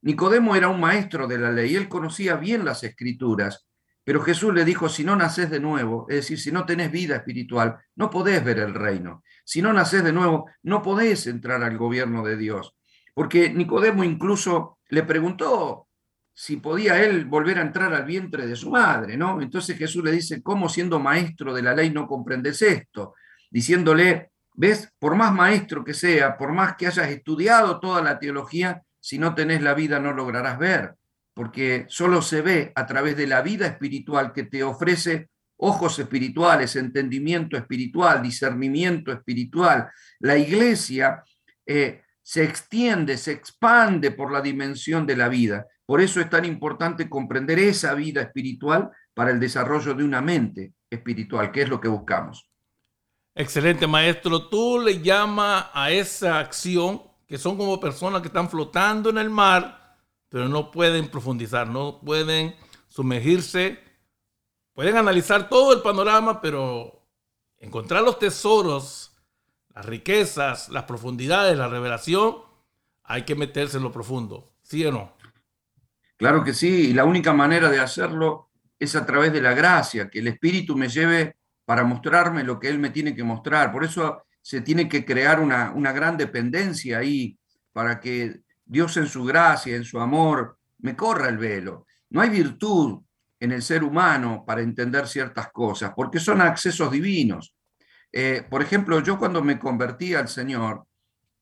Nicodemo 0.02 0.56
era 0.56 0.68
un 0.68 0.80
maestro 0.80 1.26
de 1.26 1.38
la 1.38 1.50
ley, 1.50 1.76
él 1.76 1.88
conocía 1.88 2.36
bien 2.36 2.64
las 2.64 2.84
escrituras, 2.84 3.66
pero 4.04 4.20
Jesús 4.20 4.52
le 4.52 4.66
dijo, 4.66 4.90
si 4.90 5.02
no 5.02 5.16
naces 5.16 5.48
de 5.48 5.60
nuevo, 5.60 6.06
es 6.10 6.16
decir, 6.16 6.38
si 6.38 6.52
no 6.52 6.66
tenés 6.66 6.92
vida 6.92 7.16
espiritual, 7.16 7.78
no 7.96 8.10
podés 8.10 8.44
ver 8.44 8.58
el 8.58 8.74
reino. 8.74 9.22
Si 9.44 9.62
no 9.62 9.72
naces 9.72 10.04
de 10.04 10.12
nuevo, 10.12 10.50
no 10.62 10.82
podés 10.82 11.26
entrar 11.26 11.62
al 11.62 11.78
gobierno 11.78 12.22
de 12.22 12.36
Dios. 12.36 12.76
Porque 13.14 13.50
Nicodemo 13.50 14.04
incluso 14.04 14.78
le 14.90 15.04
preguntó 15.04 15.83
si 16.34 16.56
podía 16.56 17.02
él 17.02 17.24
volver 17.24 17.58
a 17.58 17.62
entrar 17.62 17.94
al 17.94 18.04
vientre 18.04 18.46
de 18.46 18.56
su 18.56 18.70
madre, 18.70 19.16
¿no? 19.16 19.40
Entonces 19.40 19.78
Jesús 19.78 20.02
le 20.04 20.12
dice, 20.12 20.42
¿cómo 20.42 20.68
siendo 20.68 20.98
maestro 20.98 21.54
de 21.54 21.62
la 21.62 21.74
ley 21.74 21.90
no 21.90 22.06
comprendes 22.06 22.60
esto? 22.60 23.14
Diciéndole, 23.50 24.32
ves, 24.54 24.92
por 24.98 25.14
más 25.14 25.32
maestro 25.32 25.84
que 25.84 25.94
sea, 25.94 26.36
por 26.36 26.52
más 26.52 26.76
que 26.76 26.88
hayas 26.88 27.08
estudiado 27.08 27.78
toda 27.78 28.02
la 28.02 28.18
teología, 28.18 28.82
si 28.98 29.18
no 29.18 29.34
tenés 29.34 29.62
la 29.62 29.74
vida 29.74 30.00
no 30.00 30.12
lograrás 30.12 30.58
ver 30.58 30.96
porque 31.34 31.84
solo 31.88 32.22
se 32.22 32.40
ve 32.40 32.72
a 32.74 32.86
través 32.86 33.16
de 33.16 33.26
la 33.26 33.42
vida 33.42 33.66
espiritual 33.66 34.32
que 34.32 34.44
te 34.44 34.62
ofrece 34.62 35.28
ojos 35.56 35.98
espirituales, 35.98 36.76
entendimiento 36.76 37.56
espiritual, 37.56 38.22
discernimiento 38.22 39.12
espiritual. 39.12 39.90
La 40.20 40.38
iglesia 40.38 41.24
eh, 41.66 42.02
se 42.22 42.44
extiende, 42.44 43.16
se 43.16 43.32
expande 43.32 44.12
por 44.12 44.32
la 44.32 44.40
dimensión 44.40 45.06
de 45.06 45.16
la 45.16 45.28
vida. 45.28 45.66
Por 45.86 46.00
eso 46.00 46.20
es 46.20 46.30
tan 46.30 46.44
importante 46.44 47.08
comprender 47.08 47.58
esa 47.58 47.94
vida 47.94 48.22
espiritual 48.22 48.90
para 49.12 49.30
el 49.30 49.38
desarrollo 49.38 49.94
de 49.94 50.04
una 50.04 50.20
mente 50.20 50.74
espiritual, 50.90 51.52
que 51.52 51.62
es 51.62 51.68
lo 51.68 51.80
que 51.80 51.88
buscamos. 51.88 52.48
Excelente, 53.34 53.86
maestro. 53.86 54.48
Tú 54.48 54.78
le 54.78 55.02
llamas 55.02 55.66
a 55.74 55.90
esa 55.90 56.38
acción, 56.38 57.02
que 57.26 57.36
son 57.36 57.56
como 57.56 57.80
personas 57.80 58.22
que 58.22 58.28
están 58.28 58.48
flotando 58.48 59.10
en 59.10 59.18
el 59.18 59.28
mar, 59.28 59.98
pero 60.28 60.48
no 60.48 60.70
pueden 60.70 61.08
profundizar, 61.08 61.68
no 61.68 62.00
pueden 62.00 62.54
sumergirse, 62.88 63.78
pueden 64.72 64.96
analizar 64.96 65.48
todo 65.48 65.72
el 65.72 65.82
panorama, 65.82 66.40
pero 66.40 67.06
encontrar 67.58 68.02
los 68.02 68.18
tesoros, 68.18 69.12
las 69.74 69.84
riquezas, 69.84 70.68
las 70.68 70.84
profundidades, 70.84 71.58
la 71.58 71.68
revelación, 71.68 72.36
hay 73.02 73.22
que 73.22 73.34
meterse 73.34 73.76
en 73.76 73.82
lo 73.82 73.92
profundo, 73.92 74.52
¿sí 74.62 74.84
o 74.86 74.92
no? 74.92 75.13
Claro 76.16 76.44
que 76.44 76.54
sí, 76.54 76.90
y 76.90 76.92
la 76.94 77.04
única 77.04 77.32
manera 77.32 77.68
de 77.68 77.80
hacerlo 77.80 78.50
es 78.78 78.94
a 78.94 79.04
través 79.04 79.32
de 79.32 79.40
la 79.40 79.54
gracia, 79.54 80.08
que 80.08 80.20
el 80.20 80.28
Espíritu 80.28 80.76
me 80.76 80.88
lleve 80.88 81.36
para 81.64 81.84
mostrarme 81.84 82.44
lo 82.44 82.60
que 82.60 82.68
Él 82.68 82.78
me 82.78 82.90
tiene 82.90 83.14
que 83.14 83.24
mostrar. 83.24 83.72
Por 83.72 83.84
eso 83.84 84.24
se 84.40 84.60
tiene 84.60 84.88
que 84.88 85.04
crear 85.04 85.40
una, 85.40 85.72
una 85.72 85.92
gran 85.92 86.16
dependencia 86.16 86.98
ahí, 86.98 87.38
para 87.72 87.98
que 87.98 88.42
Dios 88.64 88.96
en 88.96 89.06
su 89.06 89.24
gracia, 89.24 89.74
en 89.74 89.84
su 89.84 89.98
amor, 89.98 90.58
me 90.78 90.94
corra 90.94 91.28
el 91.28 91.38
velo. 91.38 91.86
No 92.10 92.20
hay 92.20 92.30
virtud 92.30 93.02
en 93.40 93.52
el 93.52 93.62
ser 93.62 93.82
humano 93.82 94.44
para 94.46 94.62
entender 94.62 95.08
ciertas 95.08 95.50
cosas, 95.50 95.92
porque 95.96 96.20
son 96.20 96.40
accesos 96.40 96.92
divinos. 96.92 97.54
Eh, 98.12 98.46
por 98.48 98.62
ejemplo, 98.62 99.00
yo 99.00 99.18
cuando 99.18 99.42
me 99.42 99.58
convertí 99.58 100.14
al 100.14 100.28
Señor, 100.28 100.86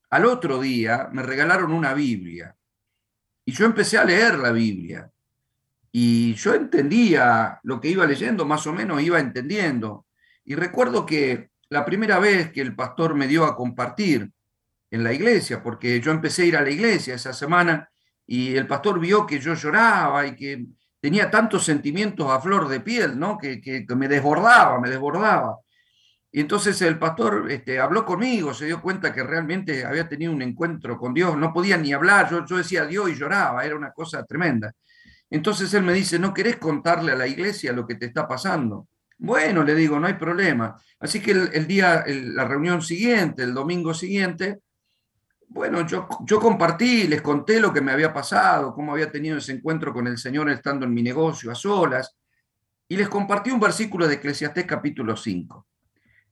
al 0.09 0.25
otro 0.25 0.59
día 0.61 1.09
me 1.13 1.23
regalaron 1.23 1.73
una 1.73 1.93
Biblia 1.93 2.57
y 3.45 3.53
yo 3.53 3.65
empecé 3.65 3.99
a 3.99 4.05
leer 4.05 4.39
la 4.39 4.53
Biblia 4.53 5.11
y 5.91 6.35
yo 6.35 6.55
entendía 6.55 7.61
lo 7.65 7.81
que 7.81 7.89
iba 7.89 8.07
leyendo, 8.07 8.47
más 8.47 8.67
o 8.67 8.73
menos 8.73 9.03
iba 9.03 9.21
entendiendo. 9.21 10.07
Y 10.45 10.55
recuerdo 10.55 11.05
que 11.05 11.51
la 11.69 11.85
primera 11.85 12.19
vez 12.19 12.51
que 12.51 12.63
el 12.63 12.75
pastor 12.75 13.15
me 13.15 13.29
dio 13.29 13.45
a 13.45 13.55
compartir 13.55 14.31
en 14.91 15.05
la 15.05 15.13
iglesia, 15.13 15.63
porque 15.63 16.01
yo 16.01 16.11
empecé 16.11 16.43
a 16.43 16.47
ir 16.47 16.57
a 16.57 16.63
la 16.63 16.71
iglesia 16.71 17.15
esa 17.15 17.33
semana 17.33 17.91
y 18.27 18.55
el 18.57 18.67
pastor 18.67 18.99
vio 19.01 19.27
que 19.27 19.39
yo 19.39 19.55
lloraba 19.55 20.27
y 20.27 20.35
que 20.35 20.67
tenía 21.01 21.31
tantos 21.31 21.65
sentimientos 21.65 22.31
a 22.31 22.41
flor 22.41 22.69
de 22.69 22.81
piel, 22.81 23.19
¿no? 23.19 23.37
Que, 23.37 23.87
me 23.97 24.09
desbordaba, 24.09 24.81
me 24.81 24.89
desbordaba. 24.89 25.59
Y 26.35 26.41
entonces 26.41 26.81
el 26.81 26.99
pastor 26.99 27.51
este, 27.51 27.79
habló 27.79 28.07
conmigo, 28.07 28.55
se 28.55 28.65
dio 28.65 28.81
cuenta 28.81 29.13
que 29.13 29.23
realmente 29.23 29.85
había 29.85 30.09
tenido 30.09 30.33
un 30.33 30.41
encuentro 30.41 30.97
con 30.97 31.13
Dios, 31.13 31.37
no 31.37 31.53
podía 31.53 31.77
ni 31.77 31.93
hablar, 31.93 32.31
yo, 32.31 32.47
yo 32.47 32.57
decía 32.57 32.87
Dios 32.87 33.11
y 33.11 33.15
lloraba, 33.15 33.63
era 33.67 33.77
una 33.77 33.93
cosa 33.93 34.25
tremenda. 34.25 34.73
Entonces 35.29 35.73
él 35.75 35.83
me 35.83 35.93
dice, 35.93 36.19
¿no 36.19 36.33
querés 36.33 36.57
contarle 36.57 37.13
a 37.13 37.17
la 37.17 37.27
iglesia 37.27 37.73
lo 37.73 37.87
que 37.87 37.97
te 37.97 38.07
está 38.07 38.27
pasando? 38.27 38.89
Bueno, 39.19 39.63
le 39.63 39.75
digo, 39.75 40.01
no 40.01 40.07
hay 40.07 40.15
problema. 40.15 40.75
Así 40.99 41.21
que 41.21 41.33
el, 41.33 41.67
día, 41.67 42.03
la 42.07 42.47
reunión 42.47 42.81
siguiente, 42.81 43.43
el 43.43 43.53
domingo 43.53 43.93
siguiente, 43.93 44.61
bueno, 45.49 45.87
yo, 45.87 46.09
yo 46.25 46.41
compartí, 46.41 47.07
les 47.09 47.21
conté 47.21 47.61
lo 47.61 47.75
que 47.75 47.83
me 47.83 47.93
había 47.93 48.13
pasado, 48.13 48.75
cómo 48.75 48.93
había 48.93 49.13
tenido 49.13 49.37
ese 49.37 49.53
encuentro 49.53 49.93
con 49.93 50.07
el 50.07 50.17
Señor 50.17 50.49
estando 50.49 50.87
en 50.87 50.95
mi 50.95 51.03
negocio 51.03 51.51
a 51.51 51.55
solas, 51.55 52.17
y 52.89 52.97
les 52.97 53.09
compartí 53.11 53.51
un 53.51 53.61
versículo 53.61 54.09
de 54.09 54.15
Eclesiastés 54.15 54.65
capítulo 54.65 55.15
5. 55.15 55.67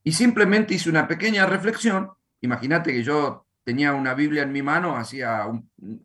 Y 0.03 0.13
simplemente 0.13 0.75
hice 0.75 0.91
una 0.91 1.07
pequeña 1.07 1.47
reflexión. 1.47 2.11
Imagínate 2.41 2.93
que 2.93 3.03
yo 3.03 3.47
tenía 3.65 3.93
una 3.93 4.15
Biblia 4.15 4.43
en 4.43 4.53
mi 4.53 4.63
mano 4.63 4.97
hacía 4.97 5.47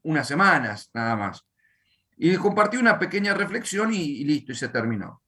unas 0.03 0.27
semanas 0.27 0.89
nada 0.93 1.15
más. 1.15 1.45
Y 2.17 2.35
compartí 2.35 2.77
una 2.77 2.99
pequeña 2.99 3.33
reflexión 3.33 3.93
y, 3.93 4.01
y 4.01 4.23
listo, 4.25 4.51
y 4.51 4.55
se 4.55 4.69
terminó. 4.69 5.21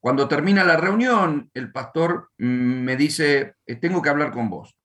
Cuando 0.00 0.26
termina 0.28 0.64
la 0.64 0.76
reunión, 0.76 1.50
el 1.54 1.70
pastor 1.70 2.30
me 2.38 2.96
dice, 2.96 3.54
eh, 3.66 3.76
tengo 3.76 4.02
que 4.02 4.08
hablar 4.08 4.32
con 4.32 4.50
vos 4.50 4.76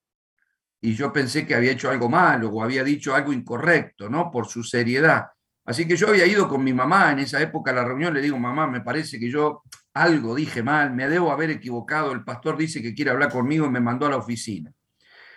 y 0.81 0.93
yo 0.93 1.11
pensé 1.11 1.45
que 1.45 1.55
había 1.55 1.71
hecho 1.71 1.89
algo 1.89 2.09
malo 2.09 2.49
o 2.49 2.63
había 2.63 2.83
dicho 2.83 3.15
algo 3.15 3.33
incorrecto, 3.33 4.09
¿no? 4.09 4.29
Por 4.29 4.47
su 4.47 4.63
seriedad. 4.63 5.27
Así 5.65 5.87
que 5.87 5.97
yo 5.97 6.09
había 6.09 6.25
ido 6.25 6.47
con 6.47 6.63
mi 6.63 6.73
mamá 6.73 7.11
en 7.11 7.19
esa 7.19 7.41
época 7.41 7.71
a 7.71 7.73
la 7.73 7.83
reunión, 7.83 8.13
le 8.13 8.21
digo, 8.21 8.37
mamá, 8.37 8.67
me 8.67 8.81
parece 8.81 9.19
que 9.19 9.29
yo 9.29 9.63
algo 10.01 10.35
dije 10.35 10.63
mal, 10.63 10.93
me 10.93 11.07
debo 11.07 11.31
haber 11.31 11.51
equivocado, 11.51 12.11
el 12.11 12.23
pastor 12.23 12.57
dice 12.57 12.81
que 12.81 12.93
quiere 12.93 13.11
hablar 13.11 13.31
conmigo 13.31 13.65
y 13.65 13.69
me 13.69 13.79
mandó 13.79 14.05
a 14.05 14.09
la 14.09 14.17
oficina. 14.17 14.71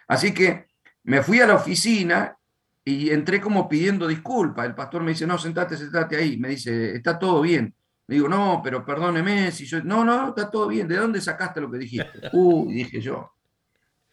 Así 0.09 0.33
que 0.33 0.67
me 1.05 1.23
fui 1.23 1.41
a 1.41 1.47
la 1.47 1.55
oficina 1.55 2.37
y 2.85 3.11
entré 3.11 3.41
como 3.41 3.69
pidiendo 3.69 4.07
disculpas. 4.07 4.67
El 4.67 4.75
pastor 4.75 5.03
me 5.03 5.13
dice, 5.13 5.27
no, 5.27 5.39
sentate, 5.39 5.77
sentate 5.77 6.17
ahí. 6.17 6.37
Me 6.37 6.49
dice, 6.49 6.97
está 6.97 7.19
todo 7.19 7.41
bien. 7.43 7.75
Le 8.07 8.17
digo, 8.17 8.29
no, 8.29 8.61
pero 8.63 8.85
perdóneme 8.85 9.53
si 9.53 9.67
yo... 9.67 9.83
No, 9.85 10.05
no, 10.05 10.31
está 10.31 10.51
todo 10.51 10.67
bien. 10.67 10.89
¿De 10.89 10.97
dónde 10.97 11.21
sacaste 11.21 11.61
lo 11.61 11.71
que 11.71 11.79
dijiste? 11.79 12.11
Uy, 12.33 12.75
dije 12.75 13.01
yo 13.01 13.33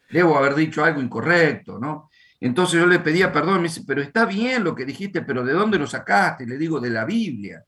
debo 0.10 0.38
haber 0.38 0.56
dicho 0.56 0.84
algo 0.84 1.02
incorrecto, 1.02 1.80
¿no? 1.80 2.10
Entonces 2.40 2.80
yo 2.80 2.86
le 2.86 3.00
pedía 3.00 3.32
perdón, 3.32 3.58
me 3.58 3.64
dice, 3.64 3.84
pero 3.86 4.02
está 4.02 4.26
bien 4.26 4.64
lo 4.64 4.76
que 4.76 4.86
dijiste, 4.86 5.22
pero 5.22 5.44
¿de 5.44 5.54
dónde 5.54 5.80
lo 5.80 5.88
sacaste? 5.88 6.46
Le 6.46 6.58
digo, 6.58 6.80
de 6.80 6.92
la 6.92 7.04
Biblia. 7.04 7.64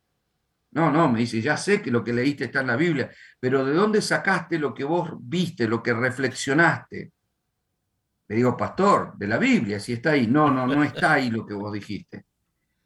No, 0.72 0.92
no, 0.92 1.10
me 1.10 1.20
dice, 1.20 1.42
ya 1.42 1.58
sé 1.58 1.82
que 1.82 1.90
lo 1.90 2.04
que 2.04 2.14
leíste 2.14 2.46
está 2.46 2.62
en 2.62 2.68
la 2.68 2.76
Biblia, 2.76 3.10
pero 3.40 3.66
¿de 3.66 3.74
dónde 3.74 4.02
sacaste 4.02 4.60
lo 4.60 4.74
que 4.74 4.84
vos 4.84 5.12
viste, 5.20 5.68
lo 5.68 5.82
que 5.82 5.94
reflexionaste? 5.94 7.12
Le 8.28 8.36
digo, 8.36 8.56
pastor, 8.56 9.18
de 9.18 9.28
la 9.28 9.40
Biblia, 9.40 9.80
si 9.80 9.94
está 9.94 10.12
ahí. 10.12 10.28
No, 10.28 10.52
no, 10.52 10.68
no 10.68 10.84
está 10.84 11.14
ahí 11.14 11.32
lo 11.32 11.46
que 11.48 11.56
vos 11.56 11.74
dijiste. 11.74 12.26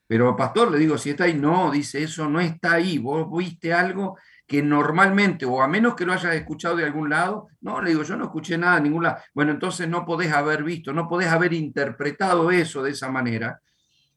Pero 0.08 0.36
pastor, 0.38 0.72
le 0.72 0.78
digo, 0.78 0.98
si 0.98 1.10
está 1.10 1.26
ahí, 1.26 1.34
no, 1.34 1.70
dice, 1.72 2.02
eso 2.02 2.30
no 2.30 2.40
está 2.40 2.74
ahí. 2.74 2.98
Vos 2.98 3.28
viste 3.38 3.74
algo 3.74 4.18
que 4.48 4.64
normalmente, 4.64 5.46
o 5.46 5.62
a 5.62 5.68
menos 5.68 5.96
que 5.96 6.06
lo 6.06 6.14
hayas 6.14 6.36
escuchado 6.36 6.78
de 6.78 6.86
algún 6.86 7.10
lado, 7.10 7.48
no, 7.60 7.82
le 7.82 7.90
digo, 7.90 8.04
yo 8.04 8.16
no 8.16 8.26
escuché 8.26 8.58
nada 8.58 8.76
de 8.76 8.84
ningún 8.84 9.04
lado. 9.04 9.18
Bueno, 9.34 9.52
entonces 9.52 9.90
no 9.90 10.06
podés 10.06 10.32
haber 10.32 10.64
visto, 10.64 10.94
no 10.94 11.10
podés 11.10 11.28
haber 11.28 11.52
interpretado 11.52 12.50
eso 12.52 12.82
de 12.82 12.92
esa 12.92 13.10
manera. 13.10 13.60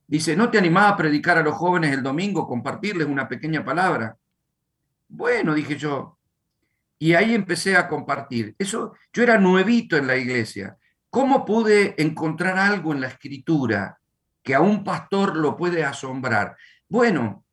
Dice, 0.06 0.36
¿no 0.36 0.50
te 0.50 0.58
animás 0.58 0.92
a 0.92 0.96
predicar 0.96 1.38
a 1.38 1.42
los 1.42 1.54
jóvenes 1.54 1.92
el 1.92 2.02
domingo, 2.02 2.46
compartirles 2.46 3.06
una 3.06 3.28
pequeña 3.28 3.64
palabra? 3.64 4.16
Bueno, 5.08 5.54
dije 5.54 5.76
yo. 5.76 6.18
Y 6.98 7.14
ahí 7.14 7.34
empecé 7.34 7.76
a 7.76 7.88
compartir. 7.88 8.54
Eso, 8.58 8.94
yo 9.12 9.22
era 9.22 9.38
nuevito 9.38 9.96
en 9.96 10.06
la 10.06 10.16
iglesia. 10.16 10.76
¿Cómo 11.10 11.44
pude 11.44 12.00
encontrar 12.00 12.56
algo 12.58 12.92
en 12.92 13.00
la 13.00 13.08
escritura 13.08 13.98
que 14.42 14.54
a 14.54 14.60
un 14.60 14.84
pastor 14.84 15.36
lo 15.36 15.56
puede 15.56 15.84
asombrar? 15.84 16.56
Bueno, 16.88 17.44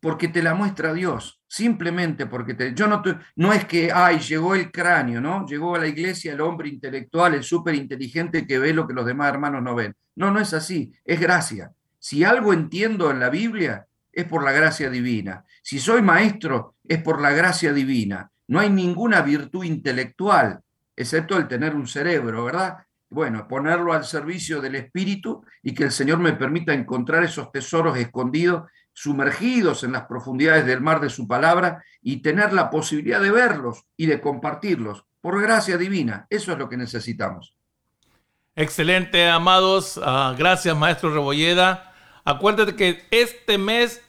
porque 0.00 0.28
te 0.28 0.42
la 0.42 0.54
muestra 0.54 0.92
Dios 0.92 1.40
simplemente 1.54 2.26
porque 2.26 2.54
te, 2.54 2.74
yo 2.74 2.88
no, 2.88 3.00
no 3.36 3.52
es 3.52 3.64
que, 3.64 3.92
ay, 3.92 4.18
llegó 4.18 4.56
el 4.56 4.72
cráneo, 4.72 5.20
¿no? 5.20 5.46
Llegó 5.46 5.76
a 5.76 5.78
la 5.78 5.86
iglesia 5.86 6.32
el 6.32 6.40
hombre 6.40 6.68
intelectual, 6.68 7.34
el 7.34 7.44
súper 7.44 7.76
inteligente 7.76 8.44
que 8.44 8.58
ve 8.58 8.74
lo 8.74 8.88
que 8.88 8.92
los 8.92 9.06
demás 9.06 9.28
hermanos 9.28 9.62
no 9.62 9.76
ven. 9.76 9.94
No, 10.16 10.32
no 10.32 10.40
es 10.40 10.52
así, 10.52 10.92
es 11.04 11.20
gracia. 11.20 11.70
Si 12.04 12.22
algo 12.22 12.52
entiendo 12.52 13.10
en 13.10 13.18
la 13.18 13.30
Biblia, 13.30 13.86
es 14.12 14.26
por 14.26 14.44
la 14.44 14.52
gracia 14.52 14.90
divina. 14.90 15.46
Si 15.62 15.78
soy 15.78 16.02
maestro, 16.02 16.74
es 16.86 17.02
por 17.02 17.18
la 17.18 17.30
gracia 17.30 17.72
divina. 17.72 18.30
no 18.48 18.60
hay 18.60 18.68
ninguna 18.68 19.22
virtud 19.22 19.64
intelectual, 19.64 20.60
excepto 20.94 21.38
el 21.38 21.48
tener 21.48 21.74
un 21.74 21.86
cerebro, 21.86 22.44
¿verdad? 22.44 22.76
Bueno, 23.08 23.48
ponerlo 23.48 23.94
al 23.94 24.04
servicio 24.04 24.60
del 24.60 24.74
espíritu 24.74 25.46
y 25.62 25.72
que 25.72 25.84
el 25.84 25.92
Señor 25.92 26.18
me 26.18 26.34
permita 26.34 26.74
encontrar 26.74 27.24
esos 27.24 27.50
tesoros 27.50 27.96
escondidos, 27.96 28.64
sumergidos 28.92 29.82
en 29.82 29.92
las 29.92 30.04
profundidades 30.04 30.66
del 30.66 30.82
mar 30.82 31.00
de 31.00 31.08
su 31.08 31.26
palabra 31.26 31.82
y 32.02 32.18
tener 32.18 32.52
la 32.52 32.68
posibilidad 32.68 33.22
de 33.22 33.30
verlos 33.30 33.86
y 33.96 34.04
de 34.04 34.20
compartirlos. 34.20 35.06
Por 35.22 35.40
gracia 35.40 35.78
divina, 35.78 36.26
eso 36.28 36.52
es 36.52 36.58
lo 36.58 36.68
que 36.68 36.76
necesitamos. 36.76 37.56
Excelente, 38.54 39.26
amados. 39.26 39.98
Ah, 40.04 40.34
gracias, 40.36 40.76
maestro 40.76 41.10
Rebolleda. 41.10 41.92
Acuérdate 42.24 42.74
que 42.74 43.04
este 43.10 43.58
mes 43.58 44.02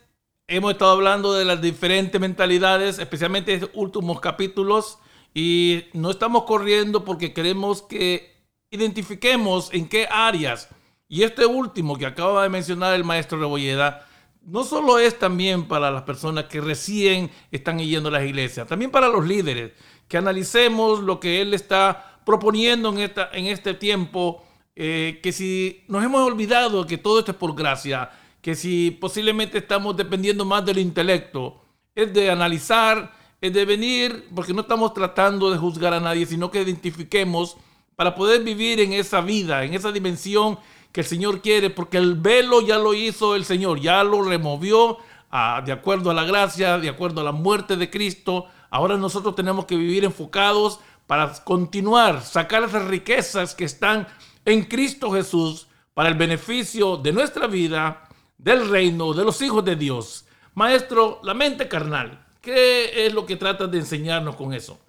hemos 0.48 0.72
estado 0.72 0.92
hablando 0.92 1.34
de 1.34 1.44
las 1.44 1.62
diferentes 1.62 2.20
mentalidades, 2.22 2.98
especialmente 2.98 3.52
en 3.52 3.64
estos 3.64 3.76
últimos 3.76 4.22
capítulos, 4.22 5.00
y 5.34 5.84
no 5.92 6.12
estamos 6.12 6.44
corriendo 6.44 7.04
porque 7.04 7.34
queremos 7.34 7.82
que 7.82 8.34
identifiquemos 8.72 9.74
en 9.74 9.90
qué 9.90 10.08
áreas. 10.10 10.70
Y 11.10 11.24
este 11.24 11.46
último 11.46 11.98
que 11.98 12.06
acaba 12.06 12.44
de 12.44 12.50
mencionar 12.50 12.94
el 12.94 13.04
maestro 13.04 13.38
Rebolleda, 13.38 14.08
no 14.42 14.64
solo 14.64 14.98
es 14.98 15.20
también 15.20 15.68
para 15.68 15.92
las 15.92 16.04
personas 16.04 16.46
que 16.46 16.62
recién 16.62 17.32
están 17.52 17.80
yendo 17.80 18.10
a 18.10 18.14
las 18.14 18.24
iglesias, 18.24 18.68
también 18.68 18.92
para 18.92 19.10
los 19.10 19.26
líderes, 19.26 19.74
que 20.08 20.18
analicemos 20.18 21.02
lo 21.02 21.20
que 21.20 21.42
él 21.42 21.54
está 21.54 22.22
proponiendo 22.26 22.90
en, 22.90 23.00
esta, 23.00 23.30
en 23.34 23.48
este 23.48 23.74
tiempo, 23.74 24.46
eh, 24.76 25.20
que 25.24 25.32
si 25.32 25.84
nos 25.88 26.04
hemos 26.04 26.22
olvidado 26.22 26.86
que 26.86 26.98
todo 26.98 27.20
esto 27.20 27.32
es 27.32 27.38
por 27.38 27.56
gracia, 27.56 28.10
que 28.42 28.56
si 28.56 28.92
posiblemente 28.92 29.60
estamos 29.60 29.96
dependiendo 29.96 30.46
más 30.46 30.66
del 30.66 30.80
intelecto, 30.80 31.62
es 31.96 32.14
de 32.14 32.30
analizar, 32.30 33.14
es 33.40 33.54
de 33.54 33.66
venir, 33.66 34.28
porque 34.36 34.54
no 34.54 34.62
estamos 34.62 34.94
tratando 34.94 35.50
de 35.50 35.58
juzgar 35.58 35.94
a 35.94 36.00
nadie, 36.00 36.26
sino 36.26 36.52
que 36.52 36.62
identifiquemos 36.62 37.58
para 37.96 38.14
poder 38.14 38.44
vivir 38.44 38.80
en 38.82 38.94
esa 38.94 39.22
vida, 39.22 39.64
en 39.64 39.74
esa 39.74 39.92
dimensión 39.92 40.60
que 40.92 41.02
el 41.02 41.08
Señor 41.08 41.42
quiere, 41.42 41.70
porque 41.70 41.98
el 41.98 42.16
velo 42.16 42.62
ya 42.62 42.78
lo 42.78 42.94
hizo 42.94 43.36
el 43.36 43.46
Señor, 43.46 43.80
ya 43.80 44.04
lo 44.04 44.22
removió 44.22 44.98
ah, 45.32 45.62
de 45.66 45.72
acuerdo 45.72 46.12
a 46.12 46.14
la 46.14 46.24
gracia, 46.26 46.78
de 46.78 46.90
acuerdo 46.90 47.22
a 47.22 47.24
la 47.24 47.32
muerte 47.32 47.78
de 47.78 47.90
Cristo. 47.90 48.46
Ahora 48.70 48.98
nosotros 48.98 49.36
tenemos 49.36 49.66
que 49.66 49.76
vivir 49.76 50.04
enfocados 50.04 50.80
para 51.08 51.32
continuar, 51.44 52.22
sacar 52.22 52.64
esas 52.64 52.86
riquezas 52.86 53.56
que 53.56 53.66
están 53.66 54.08
en 54.46 54.64
Cristo 54.64 55.12
Jesús 55.12 55.68
para 55.94 56.10
el 56.10 56.16
beneficio 56.16 56.98
de 56.98 57.12
nuestra 57.12 57.48
vida 57.48 58.08
del 58.38 58.70
reino 58.70 59.14
de 59.14 59.26
los 59.26 59.42
hijos 59.42 59.66
de 59.66 59.76
Dios. 59.76 60.28
Maestro, 60.54 61.20
la 61.24 61.34
mente 61.34 61.68
carnal, 61.68 62.26
¿qué 62.42 63.06
es 63.06 63.14
lo 63.14 63.26
que 63.26 63.36
trata 63.36 63.68
de 63.68 63.80
enseñarnos 63.80 64.36
con 64.36 64.54
eso? 64.54 64.80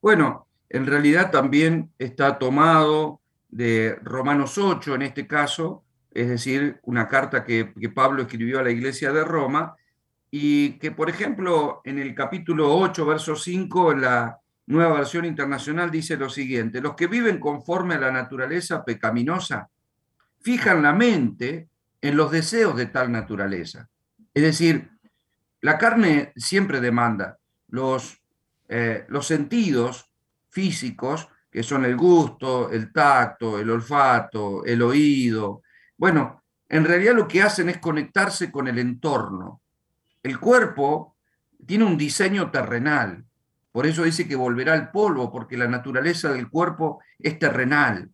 Bueno, 0.00 0.46
en 0.68 0.86
realidad 0.86 1.30
también 1.30 1.90
está 1.98 2.38
tomado 2.38 3.20
de 3.48 3.98
Romanos 4.02 4.56
8 4.56 4.94
en 4.94 5.02
este 5.02 5.26
caso, 5.26 5.82
es 6.12 6.28
decir, 6.28 6.78
una 6.82 7.08
carta 7.08 7.44
que, 7.44 7.72
Pablo 7.94 8.22
escribió 8.22 8.60
a 8.60 8.62
la 8.62 8.70
iglesia 8.70 9.12
de 9.12 9.24
Roma 9.24 9.76
y 10.30 10.78
que, 10.78 10.90
por 10.90 11.08
ejemplo, 11.08 11.80
en 11.84 11.98
el 11.98 12.14
capítulo 12.14 12.76
8, 12.76 13.06
verso 13.06 13.34
5, 13.34 13.92
en 13.92 14.00
la 14.02 14.38
nueva 14.68 14.98
versión 14.98 15.24
internacional 15.24 15.90
dice 15.90 16.16
lo 16.16 16.28
siguiente, 16.28 16.80
los 16.80 16.94
que 16.94 17.06
viven 17.06 17.40
conforme 17.40 17.94
a 17.94 18.00
la 18.00 18.12
naturaleza 18.12 18.84
pecaminosa 18.84 19.68
fijan 20.40 20.82
la 20.82 20.92
mente 20.92 21.68
en 22.00 22.16
los 22.16 22.30
deseos 22.30 22.76
de 22.76 22.86
tal 22.86 23.10
naturaleza. 23.10 23.88
Es 24.34 24.42
decir, 24.42 24.90
la 25.62 25.78
carne 25.78 26.32
siempre 26.36 26.80
demanda 26.80 27.38
los, 27.68 28.22
eh, 28.68 29.06
los 29.08 29.26
sentidos 29.26 30.10
físicos, 30.50 31.28
que 31.50 31.62
son 31.62 31.86
el 31.86 31.96
gusto, 31.96 32.70
el 32.70 32.92
tacto, 32.92 33.58
el 33.58 33.70
olfato, 33.70 34.64
el 34.66 34.82
oído. 34.82 35.62
Bueno, 35.96 36.44
en 36.68 36.84
realidad 36.84 37.14
lo 37.14 37.26
que 37.26 37.42
hacen 37.42 37.70
es 37.70 37.78
conectarse 37.78 38.52
con 38.52 38.68
el 38.68 38.78
entorno. 38.78 39.62
El 40.22 40.38
cuerpo 40.38 41.16
tiene 41.66 41.84
un 41.84 41.96
diseño 41.96 42.50
terrenal, 42.50 43.24
por 43.72 43.86
eso 43.86 44.04
dice 44.04 44.26
que 44.26 44.36
volverá 44.36 44.72
al 44.72 44.90
polvo, 44.90 45.30
porque 45.30 45.56
la 45.56 45.68
naturaleza 45.68 46.32
del 46.32 46.48
cuerpo 46.48 47.02
es 47.18 47.38
terrenal, 47.38 48.10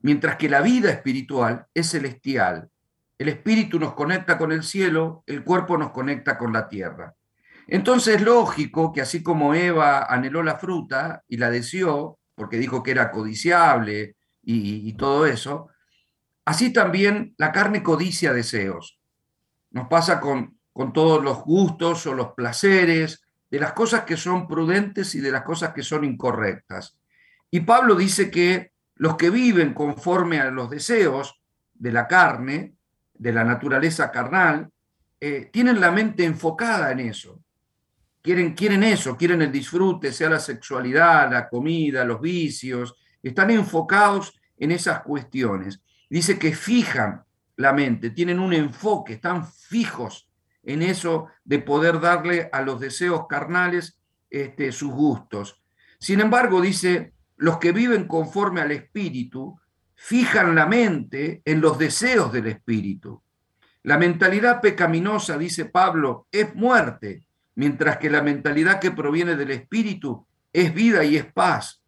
mientras 0.00 0.36
que 0.36 0.48
la 0.48 0.60
vida 0.60 0.90
espiritual 0.90 1.66
es 1.74 1.90
celestial. 1.90 2.68
El 3.18 3.28
espíritu 3.28 3.80
nos 3.80 3.94
conecta 3.94 4.38
con 4.38 4.52
el 4.52 4.62
cielo, 4.62 5.24
el 5.26 5.42
cuerpo 5.42 5.76
nos 5.76 5.90
conecta 5.90 6.38
con 6.38 6.52
la 6.52 6.68
tierra. 6.68 7.14
Entonces 7.66 8.16
es 8.16 8.22
lógico 8.22 8.92
que 8.92 9.00
así 9.00 9.22
como 9.22 9.54
Eva 9.54 10.04
anheló 10.04 10.42
la 10.42 10.56
fruta 10.56 11.22
y 11.28 11.36
la 11.36 11.50
deseó, 11.50 12.18
porque 12.34 12.56
dijo 12.56 12.82
que 12.82 12.92
era 12.92 13.10
codiciable 13.10 14.16
y, 14.42 14.88
y 14.88 14.92
todo 14.94 15.26
eso, 15.26 15.68
así 16.44 16.72
también 16.72 17.34
la 17.36 17.52
carne 17.52 17.82
codicia 17.82 18.32
deseos. 18.32 18.98
Nos 19.70 19.88
pasa 19.88 20.20
con, 20.20 20.58
con 20.72 20.92
todos 20.92 21.22
los 21.22 21.42
gustos 21.42 22.06
o 22.06 22.14
los 22.14 22.34
placeres, 22.34 23.22
de 23.50 23.60
las 23.60 23.72
cosas 23.72 24.04
que 24.04 24.16
son 24.16 24.46
prudentes 24.46 25.14
y 25.14 25.20
de 25.20 25.30
las 25.30 25.42
cosas 25.42 25.72
que 25.72 25.82
son 25.82 26.04
incorrectas. 26.04 26.98
Y 27.50 27.60
Pablo 27.60 27.94
dice 27.94 28.30
que 28.30 28.72
los 28.96 29.16
que 29.16 29.30
viven 29.30 29.74
conforme 29.74 30.40
a 30.40 30.50
los 30.50 30.68
deseos 30.70 31.40
de 31.74 31.92
la 31.92 32.06
carne 32.06 32.74
de 33.14 33.32
la 33.32 33.44
naturaleza 33.44 34.10
carnal, 34.10 34.70
eh, 35.20 35.50
tienen 35.52 35.80
la 35.80 35.90
mente 35.90 36.24
enfocada 36.24 36.92
en 36.92 37.00
eso. 37.00 37.42
Quieren, 38.22 38.54
quieren 38.54 38.82
eso, 38.82 39.16
quieren 39.16 39.42
el 39.42 39.50
disfrute, 39.50 40.12
sea 40.12 40.30
la 40.30 40.40
sexualidad, 40.40 41.30
la 41.30 41.48
comida, 41.48 42.04
los 42.04 42.20
vicios, 42.20 42.94
están 43.22 43.50
enfocados 43.50 44.38
en 44.56 44.72
esas 44.72 45.00
cuestiones. 45.02 45.80
Dice 46.08 46.38
que 46.38 46.54
fijan 46.54 47.24
la 47.56 47.72
mente, 47.72 48.10
tienen 48.10 48.38
un 48.38 48.52
enfoque, 48.52 49.14
están 49.14 49.46
fijos 49.46 50.27
en 50.62 50.82
eso 50.82 51.28
de 51.44 51.58
poder 51.58 52.00
darle 52.00 52.48
a 52.52 52.62
los 52.62 52.80
deseos 52.80 53.26
carnales 53.28 53.98
este, 54.30 54.72
sus 54.72 54.92
gustos. 54.92 55.62
Sin 55.98 56.20
embargo, 56.20 56.60
dice, 56.60 57.12
los 57.36 57.58
que 57.58 57.72
viven 57.72 58.06
conforme 58.06 58.60
al 58.60 58.72
espíritu 58.72 59.58
fijan 59.94 60.54
la 60.54 60.66
mente 60.66 61.42
en 61.44 61.60
los 61.60 61.78
deseos 61.78 62.32
del 62.32 62.46
espíritu. 62.46 63.22
La 63.82 63.96
mentalidad 63.96 64.60
pecaminosa, 64.60 65.38
dice 65.38 65.64
Pablo, 65.64 66.26
es 66.30 66.54
muerte, 66.54 67.24
mientras 67.54 67.96
que 67.98 68.10
la 68.10 68.22
mentalidad 68.22 68.80
que 68.80 68.90
proviene 68.90 69.34
del 69.34 69.50
espíritu 69.50 70.26
es 70.52 70.74
vida 70.74 71.04
y 71.04 71.16
es 71.16 71.24
paz. 71.32 71.82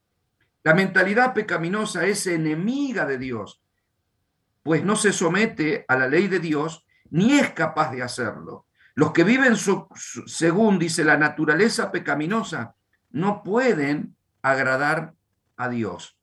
La 0.63 0.75
mentalidad 0.75 1.35
pecaminosa 1.35 2.07
es 2.07 2.27
enemiga 2.27 3.07
de 3.07 3.19
Dios, 3.19 3.63
pues 4.63 4.85
no 4.85 4.97
se 4.97 5.13
somete 5.13 5.85
a 5.89 5.97
la 5.97 6.07
ley 6.07 6.29
de 6.29 6.39
Dios 6.39 6.85
ni 7.11 7.38
es 7.38 7.51
capaz 7.51 7.90
de 7.92 8.03
hacerlo. 8.03 8.66
Los 8.94 9.12
que 9.12 9.25
viven 9.25 9.55
según, 9.57 10.79
dice, 10.79 11.05
la 11.05 11.16
naturaleza 11.16 11.90
pecaminosa, 11.90 12.75
no 13.11 13.42
pueden 13.42 14.16
agradar 14.42 15.14
a 15.57 15.68
Dios. 15.68 16.16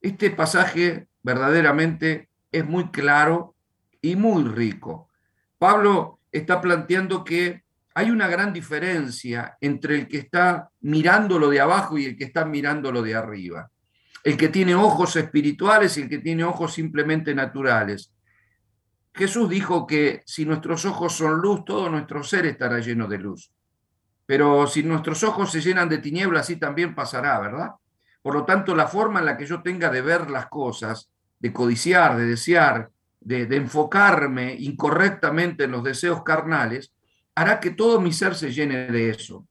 Este 0.00 0.30
pasaje 0.30 1.08
verdaderamente 1.22 2.28
es 2.52 2.64
muy 2.64 2.90
claro 2.90 3.54
y 4.00 4.16
muy 4.16 4.44
rico. 4.44 5.08
Pablo 5.58 6.20
está 6.30 6.60
planteando 6.60 7.24
que 7.24 7.64
hay 7.94 8.10
una 8.10 8.28
gran 8.28 8.52
diferencia 8.52 9.56
entre 9.60 9.96
el 9.96 10.08
que 10.08 10.18
está 10.18 10.70
mirando 10.80 11.38
lo 11.38 11.48
de 11.48 11.60
abajo 11.60 11.96
y 11.96 12.06
el 12.06 12.16
que 12.16 12.24
está 12.24 12.44
mirando 12.44 12.90
lo 12.90 13.02
de 13.02 13.14
arriba. 13.14 13.70
El 14.22 14.36
que 14.36 14.48
tiene 14.48 14.74
ojos 14.74 15.16
espirituales 15.16 15.96
y 15.96 16.02
el 16.02 16.08
que 16.08 16.18
tiene 16.18 16.44
ojos 16.44 16.74
simplemente 16.74 17.34
naturales. 17.34 18.13
Jesús 19.14 19.48
dijo 19.48 19.86
que 19.86 20.22
si 20.26 20.44
nuestros 20.44 20.84
ojos 20.84 21.16
son 21.16 21.40
luz, 21.40 21.64
todo 21.64 21.88
nuestro 21.88 22.24
ser 22.24 22.46
estará 22.46 22.80
lleno 22.80 23.06
de 23.06 23.18
luz. 23.18 23.52
Pero 24.26 24.66
si 24.66 24.82
nuestros 24.82 25.22
ojos 25.22 25.52
se 25.52 25.60
llenan 25.60 25.88
de 25.88 25.98
tinieblas, 25.98 26.42
así 26.42 26.56
también 26.56 26.94
pasará, 26.96 27.38
¿verdad? 27.38 27.70
Por 28.22 28.34
lo 28.34 28.44
tanto, 28.44 28.74
la 28.74 28.88
forma 28.88 29.20
en 29.20 29.26
la 29.26 29.36
que 29.36 29.46
yo 29.46 29.62
tenga 29.62 29.88
de 29.90 30.00
ver 30.00 30.30
las 30.30 30.46
cosas 30.46 31.10
de 31.38 31.52
codiciar, 31.52 32.16
de 32.16 32.24
desear, 32.24 32.90
de, 33.20 33.42
enfocarme 33.56 34.54
incorrectamente 34.58 35.64
en 35.64 35.70
los 35.72 35.84
deseos 35.84 36.22
carnales, 36.24 36.92
hará 37.36 37.60
que 37.60 37.70
todo 37.70 38.00
mi 38.00 38.12
ser 38.12 38.34
se 38.34 38.50
llene 38.50 38.86
de 38.86 39.10
eso. 39.10 39.46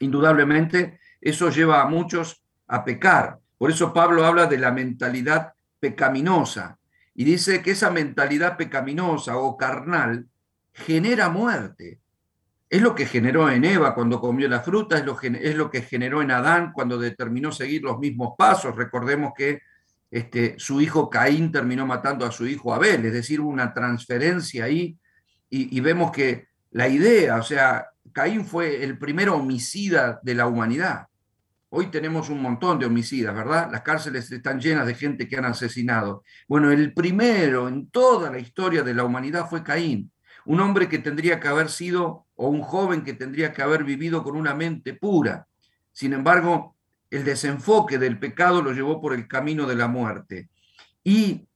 Indudablemente, 0.00 1.00
eso 1.20 1.50
lleva 1.50 1.82
a 1.82 1.86
muchos 1.86 2.44
a 2.68 2.84
pecar. 2.84 3.38
Por 3.56 3.70
eso 3.70 3.92
Pablo 3.92 4.24
habla 4.24 4.46
de 4.46 4.58
la 4.58 4.70
mentalidad 4.70 5.52
pecaminosa 5.80 6.77
y 7.18 7.24
dice 7.24 7.62
que 7.62 7.72
esa 7.72 7.90
mentalidad 7.90 8.56
pecaminosa 8.56 9.38
o 9.38 9.56
carnal 9.56 10.28
genera 10.72 11.28
muerte. 11.28 11.98
Es 12.70 12.80
lo 12.80 12.94
que 12.94 13.06
generó 13.06 13.50
en 13.50 13.64
Eva 13.64 13.92
cuando 13.92 14.20
comió 14.20 14.48
la 14.48 14.60
fruta, 14.60 14.98
es 14.98 15.04
lo, 15.04 15.18
es 15.20 15.56
lo 15.56 15.68
que 15.68 15.82
generó 15.82 16.22
en 16.22 16.30
Adán 16.30 16.70
cuando 16.72 16.96
determinó 16.96 17.50
seguir 17.50 17.82
los 17.82 17.98
mismos 17.98 18.34
pasos. 18.38 18.76
Recordemos 18.76 19.32
que 19.36 19.62
este, 20.12 20.54
su 20.58 20.80
hijo 20.80 21.10
Caín 21.10 21.50
terminó 21.50 21.84
matando 21.88 22.24
a 22.24 22.30
su 22.30 22.46
hijo 22.46 22.72
Abel, 22.72 23.04
es 23.06 23.12
decir, 23.12 23.40
una 23.40 23.74
transferencia 23.74 24.66
ahí 24.66 24.96
y, 25.50 25.80
vemos 25.80 26.12
que 26.12 26.46
la 26.70 26.86
idea, 26.86 27.38
o 27.38 27.42
sea, 27.42 27.88
Caín 28.12 28.44
fue 28.44 28.84
el 28.84 28.96
primer 28.96 29.28
homicida 29.28 30.20
de 30.22 30.36
la 30.36 30.46
humanidad. 30.46 31.07
Hoy 31.70 31.90
tenemos 31.90 32.30
un 32.30 32.40
montón 32.40 32.78
de 32.78 32.86
homicidas, 32.86 33.34
¿verdad? 33.34 33.68
Las 33.70 33.82
cárceles 33.82 34.30
están 34.32 34.58
llenas 34.58 34.86
de 34.86 34.94
gente 34.94 35.28
que 35.28 35.36
han 35.36 35.44
asesinado. 35.44 36.24
Bueno, 36.48 36.70
el 36.70 36.94
primero 36.94 37.68
en 37.68 37.90
toda 37.90 38.30
la 38.30 38.38
historia 38.38 38.82
de 38.82 38.94
la 38.94 39.04
humanidad 39.04 39.48
fue 39.50 39.62
Caín, 39.62 40.10
un 40.46 40.60
hombre 40.60 40.88
que 40.88 40.98
tendría 40.98 41.38
que 41.38 41.48
haber 41.48 41.68
sido, 41.68 42.24
o 42.36 42.48
un 42.48 42.62
joven 42.62 43.02
que 43.02 43.12
tendría 43.12 43.52
que 43.52 43.62
haber 43.62 43.84
vivido 43.84 44.22
con 44.22 44.34
una 44.34 44.54
mente 44.54 44.94
pura. 44.94 45.46
Sin 45.92 46.14
embargo, 46.14 46.74
el 47.10 47.24
desenfoque 47.24 47.98
del 47.98 48.18
pecado 48.18 48.62
lo 48.62 48.72
llevó 48.72 49.00
por 49.00 49.12
el 49.12 49.28
camino 49.28 49.66
de 49.66 49.76
la 49.76 49.88
muerte. 49.88 50.48
Y 51.04 51.46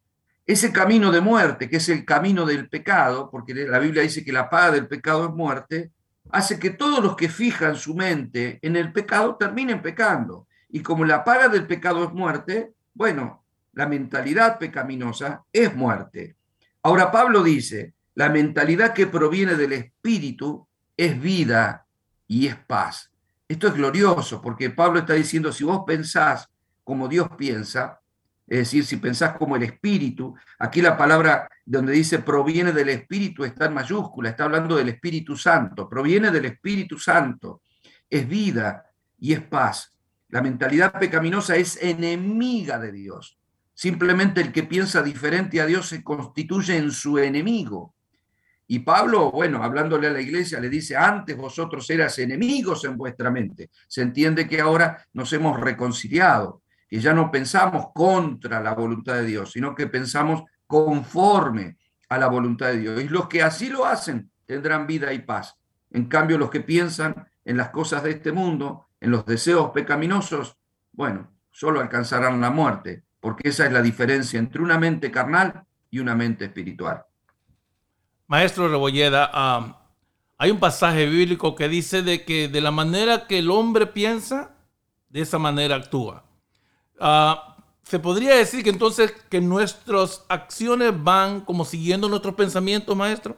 ese 0.44 0.72
camino 0.72 1.10
de 1.10 1.22
muerte, 1.22 1.70
que 1.70 1.76
es 1.76 1.88
el 1.88 2.04
camino 2.04 2.44
del 2.44 2.68
pecado, 2.68 3.30
porque 3.30 3.54
la 3.54 3.78
Biblia 3.78 4.02
dice 4.02 4.24
que 4.24 4.32
la 4.32 4.50
paga 4.50 4.72
del 4.72 4.88
pecado 4.88 5.26
es 5.26 5.30
muerte, 5.30 5.90
hace 6.32 6.58
que 6.58 6.70
todos 6.70 7.04
los 7.04 7.14
que 7.14 7.28
fijan 7.28 7.76
su 7.76 7.94
mente 7.94 8.58
en 8.62 8.76
el 8.76 8.92
pecado 8.92 9.36
terminen 9.36 9.82
pecando. 9.82 10.48
Y 10.68 10.80
como 10.80 11.04
la 11.04 11.22
paga 11.22 11.48
del 11.48 11.66
pecado 11.66 12.04
es 12.04 12.12
muerte, 12.12 12.72
bueno, 12.94 13.44
la 13.74 13.86
mentalidad 13.86 14.58
pecaminosa 14.58 15.44
es 15.52 15.74
muerte. 15.74 16.36
Ahora 16.82 17.12
Pablo 17.12 17.42
dice, 17.42 17.94
la 18.14 18.28
mentalidad 18.28 18.92
que 18.92 19.06
proviene 19.06 19.54
del 19.54 19.74
espíritu 19.74 20.66
es 20.96 21.20
vida 21.20 21.86
y 22.26 22.48
es 22.48 22.56
paz. 22.56 23.10
Esto 23.46 23.68
es 23.68 23.74
glorioso 23.74 24.40
porque 24.40 24.70
Pablo 24.70 25.00
está 25.00 25.12
diciendo, 25.12 25.52
si 25.52 25.64
vos 25.64 25.82
pensás 25.86 26.48
como 26.82 27.08
Dios 27.08 27.28
piensa, 27.36 28.00
es 28.46 28.58
decir, 28.58 28.84
si 28.84 28.96
pensás 28.96 29.36
como 29.38 29.56
el 29.56 29.62
espíritu, 29.62 30.34
aquí 30.58 30.82
la 30.82 30.96
palabra 30.96 31.48
donde 31.64 31.92
dice 31.92 32.18
proviene 32.18 32.72
del 32.72 32.88
espíritu 32.88 33.44
está 33.44 33.66
en 33.66 33.74
mayúscula, 33.74 34.30
está 34.30 34.44
hablando 34.44 34.76
del 34.76 34.88
Espíritu 34.88 35.36
Santo, 35.36 35.88
proviene 35.88 36.30
del 36.30 36.46
Espíritu 36.46 36.98
Santo, 36.98 37.62
es 38.10 38.28
vida 38.28 38.84
y 39.18 39.32
es 39.32 39.40
paz. 39.40 39.96
La 40.28 40.42
mentalidad 40.42 40.98
pecaminosa 40.98 41.56
es 41.56 41.78
enemiga 41.80 42.78
de 42.78 42.92
Dios. 42.92 43.38
Simplemente 43.74 44.40
el 44.40 44.52
que 44.52 44.64
piensa 44.64 45.02
diferente 45.02 45.60
a 45.60 45.66
Dios 45.66 45.88
se 45.88 46.02
constituye 46.02 46.76
en 46.76 46.90
su 46.90 47.18
enemigo. 47.18 47.94
Y 48.66 48.80
Pablo, 48.80 49.30
bueno, 49.30 49.62
hablándole 49.62 50.08
a 50.08 50.12
la 50.12 50.20
iglesia, 50.20 50.58
le 50.58 50.68
dice, 50.68 50.96
antes 50.96 51.36
vosotros 51.36 51.88
eras 51.90 52.18
enemigos 52.18 52.84
en 52.84 52.96
vuestra 52.96 53.30
mente. 53.30 53.70
Se 53.86 54.02
entiende 54.02 54.48
que 54.48 54.60
ahora 54.60 55.06
nos 55.12 55.32
hemos 55.32 55.60
reconciliado 55.60 56.61
que 56.92 57.00
ya 57.00 57.14
no 57.14 57.30
pensamos 57.30 57.86
contra 57.94 58.60
la 58.60 58.74
voluntad 58.74 59.14
de 59.14 59.24
Dios, 59.24 59.52
sino 59.52 59.74
que 59.74 59.86
pensamos 59.86 60.42
conforme 60.66 61.78
a 62.10 62.18
la 62.18 62.26
voluntad 62.26 62.66
de 62.66 62.80
Dios. 62.80 63.02
Y 63.02 63.08
los 63.08 63.28
que 63.28 63.42
así 63.42 63.70
lo 63.70 63.86
hacen 63.86 64.30
tendrán 64.44 64.86
vida 64.86 65.10
y 65.14 65.20
paz. 65.20 65.56
En 65.90 66.04
cambio, 66.04 66.36
los 66.36 66.50
que 66.50 66.60
piensan 66.60 67.26
en 67.46 67.56
las 67.56 67.70
cosas 67.70 68.02
de 68.02 68.10
este 68.10 68.30
mundo, 68.30 68.88
en 69.00 69.10
los 69.10 69.24
deseos 69.24 69.70
pecaminosos, 69.70 70.58
bueno, 70.92 71.32
solo 71.50 71.80
alcanzarán 71.80 72.42
la 72.42 72.50
muerte, 72.50 73.04
porque 73.20 73.48
esa 73.48 73.64
es 73.64 73.72
la 73.72 73.80
diferencia 73.80 74.38
entre 74.38 74.60
una 74.60 74.78
mente 74.78 75.10
carnal 75.10 75.64
y 75.90 75.98
una 75.98 76.14
mente 76.14 76.44
espiritual. 76.44 77.06
Maestro 78.26 78.68
Rebolleda, 78.68 79.30
ah, 79.32 79.88
hay 80.36 80.50
un 80.50 80.60
pasaje 80.60 81.06
bíblico 81.06 81.54
que 81.54 81.70
dice 81.70 82.02
de 82.02 82.26
que 82.26 82.48
de 82.48 82.60
la 82.60 82.70
manera 82.70 83.26
que 83.26 83.38
el 83.38 83.50
hombre 83.50 83.86
piensa, 83.86 84.54
de 85.08 85.22
esa 85.22 85.38
manera 85.38 85.76
actúa. 85.76 86.26
Ah, 87.04 87.56
¿Se 87.82 87.98
podría 87.98 88.36
decir 88.36 88.62
que 88.62 88.70
entonces 88.70 89.10
que 89.28 89.40
nuestras 89.40 90.24
acciones 90.28 90.92
van 91.02 91.40
como 91.40 91.64
siguiendo 91.64 92.08
nuestros 92.08 92.36
pensamientos, 92.36 92.96
maestro? 92.96 93.36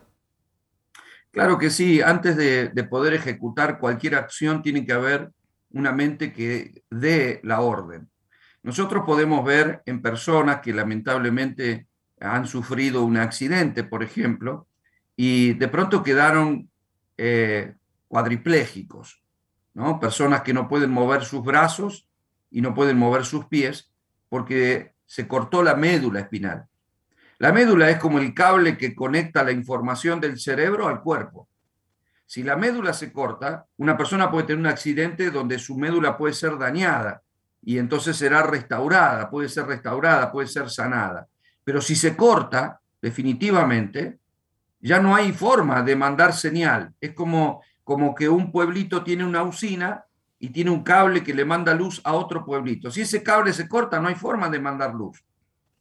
Claro 1.31 1.57
que 1.57 1.71
sí. 1.71 2.03
Antes 2.03 2.37
de, 2.37 2.85
poder 2.85 3.15
ejecutar 3.15 3.79
cualquier 3.79 4.17
acción 4.17 4.61
tiene 4.61 4.85
que 4.85 4.93
haber 4.93 5.33
una 5.71 5.93
mente 5.93 6.35
que 6.35 6.85
dé 6.91 7.41
la 7.43 7.63
orden. 7.63 8.11
Nosotros 8.63 9.05
podemos 9.07 9.43
ver 9.43 9.83
en 9.87 10.03
personas 10.03 10.61
que 10.61 10.75
lamentablemente 10.75 11.87
han 12.21 12.47
sufrido 12.47 13.03
un 13.03 13.17
accidente, 13.17 13.83
por 13.83 14.03
ejemplo, 14.03 14.69
y 15.17 15.55
de 15.55 15.69
pronto 15.69 16.03
quedaron 16.03 16.69
eh, 17.17 17.75
cuadriplégicos, 18.09 19.25
¿no? 19.73 19.99
Personas 19.99 20.43
que 20.43 20.53
no 20.53 20.69
pueden 20.69 20.91
mover 20.91 21.25
sus 21.25 21.43
brazos 21.43 22.07
y 22.55 22.61
no 22.61 22.73
pueden 22.73 22.97
mover 22.97 23.25
sus 23.25 23.47
pies 23.47 23.93
porque 24.29 24.95
se 25.05 25.27
cortó 25.27 25.61
la 25.65 25.75
médula 25.75 26.21
espinal. 26.21 26.67
La 27.39 27.53
médula 27.53 27.91
es 27.91 27.99
como 27.99 28.21
el 28.21 28.33
cable 28.33 28.79
que 28.79 28.95
conecta 28.95 29.43
la 29.43 29.51
información 29.51 30.21
del 30.21 30.39
cerebro 30.39 30.87
al 30.87 31.03
cuerpo. 31.03 31.49
Si 32.27 32.45
la 32.45 32.55
médula 32.55 32.93
se 32.93 33.13
corta, 33.13 33.67
una 33.79 33.97
persona 33.97 34.31
puede 34.31 34.47
tener 34.47 34.61
un 34.61 34.69
accidente 34.69 35.33
donde 35.33 35.59
su 35.59 35.77
médula 35.77 36.17
puede 36.17 36.33
ser 36.33 36.57
dañada 36.57 37.23
y 37.61 37.79
entonces 37.79 38.17
será 38.17 38.45
restaurada, 38.45 39.29
puede 39.29 39.49
ser 39.49 39.67
restaurada, 39.67 40.31
puede 40.31 40.47
ser 40.47 40.71
sanada. 40.71 41.27
Pero 41.65 41.81
si 41.81 41.97
se 41.97 42.15
corta, 42.17 42.81
definitivamente, 43.03 44.21
ya 44.79 45.01
no 45.01 45.17
hay 45.17 45.33
forma 45.33 45.83
de 45.83 45.97
mandar 45.97 46.33
señal. 46.33 46.95
Es 47.01 47.15
como, 47.15 47.63
como 47.83 48.15
que 48.15 48.29
un 48.29 48.53
pueblito 48.53 49.03
tiene 49.03 49.25
una 49.25 49.43
usina 49.43 50.04
y 50.45 50.51
tiene 50.51 50.71
un 50.71 50.83
cable 50.83 51.25
que 51.25 51.33
le 51.33 51.47
manda 51.47 51.73
luz 51.73 52.03
a 52.05 52.13
otro 52.13 52.45
pueblito. 52.45 52.91
Si 52.91 53.01
ese 53.01 53.23
cable 53.23 53.51
se 53.55 53.67
corta, 53.67 53.99
no 53.99 54.09
hay 54.09 54.15
forma 54.15 54.51
de 54.51 54.61
mandar 54.61 54.95
luz. 54.95 55.25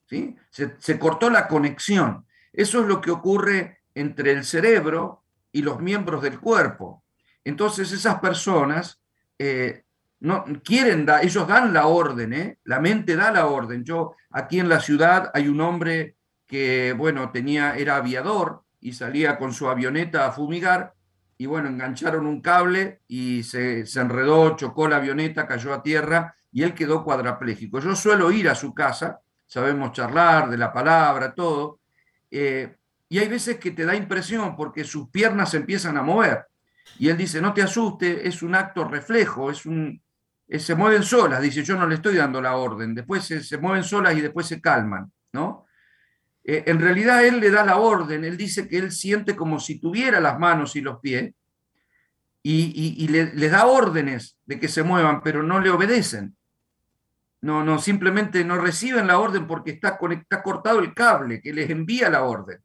¿sí? 0.06 0.38
Se, 0.50 0.98
cortó 0.98 1.30
la 1.30 1.50
conexión. 1.50 2.26
Eso 2.54 2.80
es 2.80 2.88
lo 2.88 3.02
que 3.02 3.12
ocurre 3.12 3.80
entre 3.94 4.32
el 4.32 4.46
cerebro 4.46 5.24
y 5.52 5.64
los 5.64 5.82
miembros 5.82 6.22
del 6.22 6.40
cuerpo. 6.40 7.04
Entonces 7.44 7.92
esas 7.92 8.22
personas 8.22 9.02
eh, 9.38 9.84
no 10.22 10.46
quieren 10.64 11.06
dar, 11.06 11.26
ellos 11.26 11.46
dan 11.46 11.74
la 11.74 11.88
orden, 11.88 12.32
¿eh? 12.32 12.60
la 12.64 12.80
mente 12.80 13.18
da 13.18 13.32
la 13.32 13.48
orden. 13.48 13.84
Yo 13.84 14.16
aquí 14.30 14.62
en 14.62 14.70
la 14.70 14.80
ciudad 14.80 15.30
hay 15.34 15.50
un 15.50 15.60
hombre 15.60 16.16
que 16.48 16.94
bueno 16.94 17.32
tenía 17.32 17.76
era 17.76 17.98
aviador 17.98 18.64
y 18.80 18.94
salía 18.94 19.38
con 19.38 19.52
su 19.52 19.68
avioneta 19.68 20.26
a 20.26 20.32
fumigar 20.32 20.94
y 21.44 21.46
bueno, 21.46 21.68
engancharon 21.68 22.26
un 22.26 22.40
cable 22.40 23.02
y 23.06 23.44
se, 23.44 23.84
enredó, 23.96 24.56
chocó 24.56 24.88
la 24.88 24.96
avioneta, 24.96 25.46
cayó 25.46 25.74
a 25.74 25.84
tierra 25.84 26.38
y 26.54 26.64
él 26.64 26.74
quedó 26.74 27.04
cuadraplégico. 27.04 27.82
Yo 27.82 27.98
suelo 27.98 28.32
ir 28.32 28.48
a 28.48 28.56
su 28.56 28.74
casa, 28.74 29.20
sabemos 29.46 29.92
charlar 29.92 30.50
de 30.50 30.58
la 30.58 30.72
palabra, 30.72 31.36
todo, 31.36 31.82
eh, 32.32 32.78
y 33.10 33.20
hay 33.20 33.28
veces 33.28 33.58
que 33.58 33.72
te 33.72 33.84
da 33.84 33.94
impresión 33.94 34.56
porque 34.56 34.86
sus 34.86 35.10
piernas 35.10 35.52
se 35.52 35.58
empiezan 35.58 35.98
a 35.98 36.02
mover. 36.02 36.46
Y 36.98 37.10
él 37.10 37.18
dice, 37.18 37.42
no 37.42 37.54
te 37.54 37.62
asuste, 37.62 38.26
es 38.26 38.42
un 38.42 38.56
acto 38.56 38.86
reflejo, 38.86 39.52
es 39.52 39.66
un, 39.66 40.02
eh, 40.48 40.60
se 40.60 40.76
mueven 40.76 41.04
solas, 41.04 41.42
dice, 41.42 41.62
yo 41.62 41.76
no 41.76 41.86
le 41.86 41.96
estoy 41.96 42.16
dando 42.16 42.42
la 42.42 42.56
orden, 42.56 42.96
después 42.96 43.26
se, 43.26 43.44
se 43.44 43.58
mueven 43.58 43.84
solas 43.84 44.16
y 44.16 44.22
después 44.22 44.48
se 44.48 44.62
calman, 44.62 45.12
¿no? 45.34 45.63
Eh, 46.44 46.64
en 46.68 46.80
realidad 46.80 47.26
él 47.26 47.40
le 47.40 47.50
da 47.50 47.66
la 47.66 47.78
orden, 47.78 48.26
él 48.26 48.36
dice 48.38 48.68
que 48.68 48.78
él 48.78 48.92
siente 48.92 49.36
como 49.36 49.60
si 49.60 49.80
tuviera 49.80 50.20
las 50.20 50.40
manos 50.40 50.76
y 50.76 50.82
los 50.82 51.00
pies 51.00 51.34
y, 52.46 53.08
le, 53.08 53.50
da 53.50 53.66
órdenes 53.68 54.38
de 54.46 54.60
que 54.60 54.68
se 54.68 54.84
muevan, 54.84 55.22
pero 55.24 55.44
no 55.44 55.62
le 55.62 55.70
obedecen. 55.70 56.36
No, 57.40 57.64
no, 57.64 57.80
simplemente 57.80 58.44
no 58.44 58.58
reciben 58.58 59.08
la 59.08 59.18
orden 59.20 59.48
porque 59.48 59.72
está, 59.72 59.98
está 60.12 60.44
cortado 60.44 60.80
el 60.80 60.94
cable 60.94 61.42
que 61.42 61.54
les 61.54 61.70
envía 61.70 62.10
la 62.10 62.24
orden. 62.24 62.62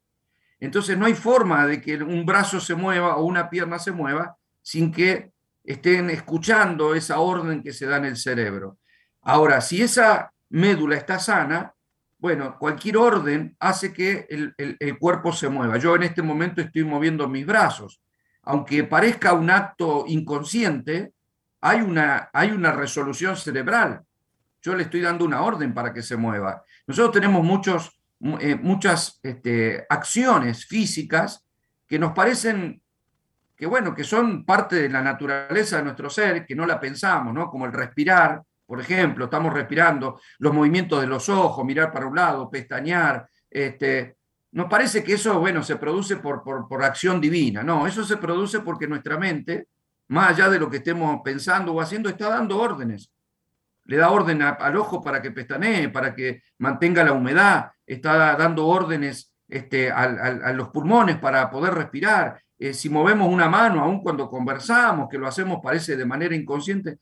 Entonces 0.59 0.97
no 0.97 1.05
hay 1.05 1.13
forma 1.13 1.65
de 1.65 1.81
que 1.81 1.95
un 1.95 2.25
brazo 2.25 2.59
se 2.59 2.75
mueva 2.75 3.15
o 3.15 3.23
una 3.23 3.49
pierna 3.49 3.79
se 3.79 3.93
mueva 3.93 4.35
sin 4.61 4.91
que 4.91 5.31
estén 5.63 6.09
escuchando 6.09 6.95
esa 6.95 7.19
orden 7.19 7.63
que 7.63 7.73
se 7.73 7.85
da 7.85 7.97
en 7.97 8.05
el 8.05 8.17
cerebro. 8.17 8.77
Ahora, 9.21 9.61
si 9.61 9.81
esa 9.81 10.33
médula 10.49 10.95
está 10.95 11.19
sana, 11.19 11.73
bueno, 12.19 12.57
cualquier 12.59 12.97
orden 12.97 13.55
hace 13.59 13.93
que 13.93 14.27
el, 14.29 14.99
cuerpo 14.99 15.31
se 15.31 15.47
mueva. 15.47 15.77
Yo 15.77 15.95
en 15.95 16.03
este 16.03 16.21
momento 16.21 16.61
estoy 16.61 16.83
moviendo 16.83 17.27
mis 17.29 17.45
brazos. 17.45 18.01
Aunque 18.43 18.83
parezca 18.83 19.33
un 19.33 19.49
acto 19.49 20.03
inconsciente, 20.07 21.13
hay 21.61 21.79
una, 21.81 22.29
hay 22.33 22.51
una 22.51 22.73
resolución 22.73 23.37
cerebral. 23.37 24.01
Yo 24.61 24.75
le 24.75 24.83
estoy 24.83 25.01
dando 25.01 25.23
una 25.23 25.41
orden 25.41 25.73
para 25.73 25.93
que 25.93 26.01
se 26.01 26.17
mueva. 26.17 26.61
Nosotros 26.85 27.13
tenemos 27.13 27.43
muchos, 27.43 28.01
eh, 28.41 28.55
muchas 28.55 29.19
este, 29.23 29.85
acciones 29.89 30.65
físicas 30.65 31.45
que 31.87 31.97
nos 31.97 32.11
parecen 32.11 32.81
que, 33.55 33.65
bueno, 33.65 33.95
que 33.95 34.03
son 34.03 34.45
parte 34.45 34.75
de 34.75 34.89
la 34.89 35.01
naturaleza 35.01 35.77
de 35.77 35.83
nuestro 35.83 36.09
ser, 36.09 36.45
que 36.45 36.55
no 36.55 36.65
la 36.65 36.79
pensamos, 36.79 37.33
¿no? 37.33 37.49
Como 37.49 37.65
el 37.65 37.73
respirar, 37.73 38.41
por 38.69 38.79
ejemplo, 38.79 39.25
estamos 39.25 39.51
respirando, 39.51 40.21
los 40.37 40.53
movimientos 40.53 41.01
de 41.01 41.07
los 41.07 41.27
ojos, 41.27 41.65
mirar 41.65 41.91
para 41.91 42.05
un 42.05 42.15
lado, 42.15 42.51
pestañear, 42.51 43.27
este, 43.49 44.15
nos 44.51 44.69
parece 44.69 45.03
que 45.03 45.13
eso, 45.13 45.39
bueno, 45.39 45.63
se 45.63 45.77
produce 45.77 46.17
por, 46.17 46.43
por, 46.43 46.83
acción 46.83 47.19
divina. 47.19 47.63
No, 47.63 47.87
eso 47.87 48.03
se 48.03 48.17
produce 48.17 48.59
porque 48.59 48.85
nuestra 48.85 49.17
mente, 49.17 49.69
más 50.09 50.29
allá 50.29 50.49
de 50.49 50.59
lo 50.59 50.69
que 50.69 50.77
estemos 50.77 51.19
pensando 51.25 51.73
o 51.73 51.81
haciendo, 51.81 52.09
está 52.09 52.29
dando 52.29 52.59
órdenes. 52.59 53.11
Le 53.85 53.97
da 53.97 54.11
orden 54.11 54.43
al 54.43 54.77
ojo 54.77 55.01
para 55.01 55.19
que 55.19 55.31
pestanee, 55.31 55.89
para 55.89 56.13
que 56.13 56.43
mantenga 56.59 57.03
la 57.03 57.13
humedad, 57.13 57.71
está 57.87 58.35
dando 58.35 58.67
órdenes 58.67 59.33
este, 59.47 59.91
a, 59.91 60.53
los 60.53 60.69
pulmones 60.69 61.17
para 61.17 61.49
poder 61.49 61.73
respirar. 61.73 62.39
eh, 62.59 62.75
si 62.75 62.87
movemos 62.87 63.33
una 63.33 63.49
mano, 63.49 63.81
aun 63.81 64.03
cuando 64.03 64.29
conversamos, 64.29 65.09
que 65.09 65.17
lo 65.17 65.25
hacemos 65.27 65.59
parece 65.63 65.97
de 65.97 66.05
manera 66.05 66.35
inconsciente, 66.35 66.99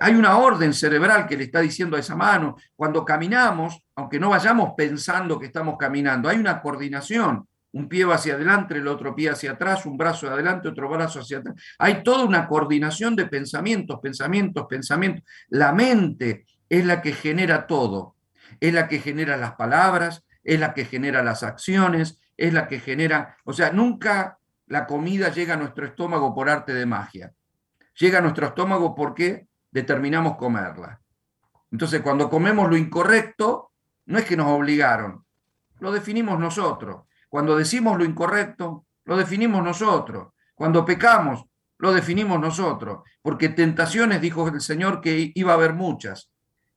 hay 0.00 0.14
una 0.14 0.36
orden 0.38 0.74
cerebral 0.74 1.26
que 1.26 1.36
le 1.36 1.44
está 1.44 1.60
diciendo 1.60 1.96
a 1.96 2.00
esa 2.00 2.14
mano. 2.14 2.56
Cuando 2.76 3.04
caminamos, 3.04 3.82
aunque 3.96 4.20
no 4.20 4.30
vayamos 4.30 4.72
pensando 4.76 5.38
que 5.38 5.46
estamos 5.46 5.76
caminando, 5.78 6.28
hay 6.28 6.38
una 6.38 6.60
coordinación. 6.60 7.46
Un 7.74 7.88
pie 7.88 8.04
va 8.04 8.16
hacia 8.16 8.34
adelante, 8.34 8.74
el 8.74 8.86
otro 8.86 9.14
pie 9.14 9.30
hacia 9.30 9.52
atrás, 9.52 9.86
un 9.86 9.96
brazo 9.96 10.28
adelante, 10.30 10.68
otro 10.68 10.90
brazo 10.90 11.20
hacia 11.20 11.38
atrás. 11.38 11.54
Hay 11.78 12.02
toda 12.02 12.24
una 12.24 12.46
coordinación 12.46 13.16
de 13.16 13.26
pensamientos, 13.26 13.98
pensamientos, 14.00 14.66
pensamientos. 14.68 15.24
La 15.48 15.72
mente 15.72 16.44
es 16.68 16.84
la 16.84 17.00
que 17.00 17.12
genera 17.12 17.66
todo. 17.66 18.16
Es 18.60 18.74
la 18.74 18.88
que 18.88 18.98
genera 18.98 19.38
las 19.38 19.54
palabras, 19.54 20.22
es 20.44 20.60
la 20.60 20.74
que 20.74 20.84
genera 20.84 21.22
las 21.22 21.42
acciones, 21.42 22.20
es 22.36 22.52
la 22.52 22.68
que 22.68 22.80
genera, 22.80 23.36
o 23.44 23.52
sea, 23.52 23.70
nunca 23.70 24.38
la 24.66 24.86
comida 24.86 25.28
llega 25.28 25.54
a 25.54 25.56
nuestro 25.56 25.86
estómago 25.86 26.34
por 26.34 26.48
arte 26.48 26.72
de 26.72 26.86
magia. 26.86 27.32
Llega 27.98 28.18
a 28.18 28.22
nuestro 28.22 28.46
estómago 28.46 28.94
porque 28.94 29.46
determinamos 29.72 30.36
comerla. 30.36 31.00
Entonces, 31.72 32.02
cuando 32.02 32.30
comemos 32.30 32.68
lo 32.70 32.76
incorrecto, 32.76 33.72
no 34.06 34.18
es 34.18 34.24
que 34.24 34.36
nos 34.36 34.48
obligaron, 34.48 35.24
lo 35.80 35.90
definimos 35.90 36.38
nosotros. 36.38 37.06
Cuando 37.28 37.56
decimos 37.56 37.98
lo 37.98 38.04
incorrecto, 38.04 38.86
lo 39.04 39.16
definimos 39.16 39.64
nosotros. 39.64 40.28
Cuando 40.54 40.84
pecamos, 40.84 41.44
lo 41.78 41.92
definimos 41.92 42.38
nosotros. 42.38 43.00
Porque 43.22 43.48
tentaciones, 43.48 44.20
dijo 44.20 44.46
el 44.48 44.60
Señor, 44.60 45.00
que 45.00 45.32
iba 45.34 45.52
a 45.52 45.56
haber 45.56 45.72
muchas. 45.72 46.30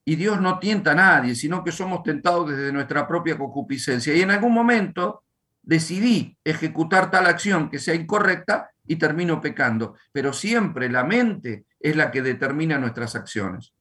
Y 0.06 0.16
Dios 0.16 0.39
no 0.39 0.60
tienta 0.60 0.91
a 0.91 0.96
nadie, 0.96 1.36
sino 1.36 1.64
que 1.64 1.72
somos 1.72 2.04
tentados 2.04 2.50
desde 2.50 2.72
nuestra 2.72 3.08
propia 3.08 3.38
concupiscencia. 3.38 4.16
Y 4.16 4.22
en 4.22 4.32
algún 4.32 4.54
momento 4.54 5.24
decidí 5.62 6.38
ejecutar 6.43 7.12
tal 7.12 7.26
acción 7.26 7.70
que 7.70 7.80
sea 7.80 7.96
incorrecta 7.96 8.72
y 8.88 8.96
termino 8.96 9.41
pecando. 9.41 9.96
Pero 10.12 10.32
siempre 10.32 10.89
la 10.89 11.04
mente 11.04 11.66
es 11.80 11.96
la 11.96 12.12
que 12.12 12.22
determina 12.22 12.78
nuestras 12.78 13.16
acciones. 13.16 13.74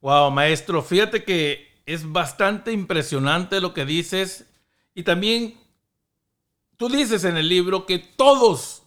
Wow, 0.00 0.30
maestro, 0.30 0.82
fíjate 0.82 1.24
que 1.24 1.82
es 1.86 2.10
bastante 2.10 2.72
impresionante 2.72 3.60
lo 3.60 3.74
que 3.74 3.84
dices 3.84 4.46
y 4.94 5.02
también 5.02 5.58
tú 6.76 6.88
dices 6.88 7.24
en 7.24 7.36
el 7.36 7.48
libro 7.48 7.84
que 7.86 7.98
todos, 7.98 8.82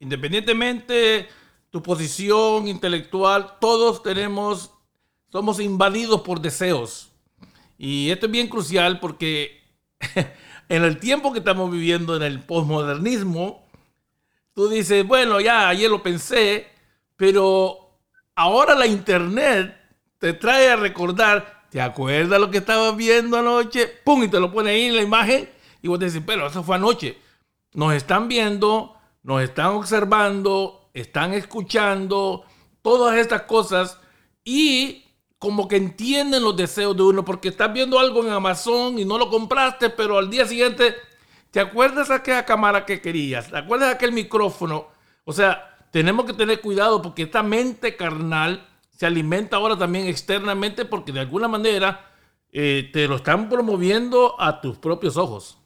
independientemente 0.00 1.28
tu 1.70 1.82
posición 1.82 2.68
intelectual, 2.68 3.58
todos 3.60 4.02
tenemos, 4.02 4.72
somos 5.30 5.60
invadidos 5.60 6.22
por 6.22 6.40
deseos. 6.40 7.12
Y 7.78 8.10
esto 8.10 8.26
es 8.26 8.32
bien 8.32 8.48
crucial 8.48 8.98
porque 8.98 9.62
en 10.68 10.84
el 10.84 10.98
tiempo 10.98 11.32
que 11.32 11.40
estamos 11.40 11.70
viviendo 11.70 12.16
en 12.16 12.22
el 12.22 12.40
posmodernismo, 12.40 13.66
tú 14.54 14.68
dices, 14.68 15.06
bueno, 15.06 15.40
ya 15.40 15.68
ayer 15.68 15.90
lo 15.90 16.02
pensé, 16.02 16.68
pero 17.16 17.98
ahora 18.34 18.74
la 18.74 18.86
internet 18.86 19.76
te 20.18 20.32
trae 20.32 20.70
a 20.70 20.76
recordar, 20.76 21.64
¿te 21.70 21.80
acuerdas 21.80 22.40
lo 22.40 22.50
que 22.50 22.58
estabas 22.58 22.96
viendo 22.96 23.38
anoche? 23.38 23.86
¡Pum! 24.04 24.22
Y 24.24 24.28
te 24.28 24.40
lo 24.40 24.52
pone 24.52 24.70
ahí 24.70 24.84
en 24.84 24.96
la 24.96 25.02
imagen 25.02 25.48
y 25.82 25.88
vos 25.88 25.98
te 25.98 26.06
dices, 26.06 26.22
pero 26.26 26.46
eso 26.46 26.62
fue 26.62 26.76
anoche. 26.76 27.18
Nos 27.72 27.94
están 27.94 28.28
viendo, 28.28 28.96
nos 29.22 29.42
están 29.42 29.66
observando, 29.66 30.90
están 30.94 31.32
escuchando, 31.34 32.44
todas 32.82 33.16
estas 33.16 33.42
cosas 33.42 33.98
y 34.44 35.04
como 35.38 35.68
que 35.68 35.76
entienden 35.76 36.42
los 36.42 36.56
deseos 36.56 36.96
de 36.96 37.02
uno, 37.02 37.24
porque 37.24 37.48
estás 37.48 37.72
viendo 37.72 37.98
algo 37.98 38.24
en 38.24 38.30
Amazon 38.30 38.98
y 38.98 39.04
no 39.04 39.18
lo 39.18 39.28
compraste, 39.28 39.90
pero 39.90 40.18
al 40.18 40.30
día 40.30 40.46
siguiente, 40.46 40.94
¿te 41.50 41.60
acuerdas 41.60 42.10
aquella 42.10 42.46
cámara 42.46 42.86
que 42.86 43.00
querías? 43.00 43.50
¿Te 43.50 43.58
acuerdas 43.58 43.94
aquel 43.94 44.12
micrófono? 44.12 44.88
O 45.24 45.32
sea, 45.32 45.75
tenemos 45.90 46.24
que 46.24 46.32
tener 46.32 46.60
cuidado 46.60 47.02
porque 47.02 47.22
esta 47.22 47.42
mente 47.42 47.96
carnal 47.96 48.68
se 48.90 49.06
alimenta 49.06 49.56
ahora 49.56 49.76
también 49.76 50.06
externamente 50.06 50.84
porque 50.84 51.12
de 51.12 51.20
alguna 51.20 51.48
manera 51.48 52.10
eh, 52.52 52.90
te 52.92 53.06
lo 53.08 53.16
están 53.16 53.48
promoviendo 53.48 54.40
a 54.40 54.60
tus 54.60 54.78
propios 54.78 55.16
ojos. 55.16 55.58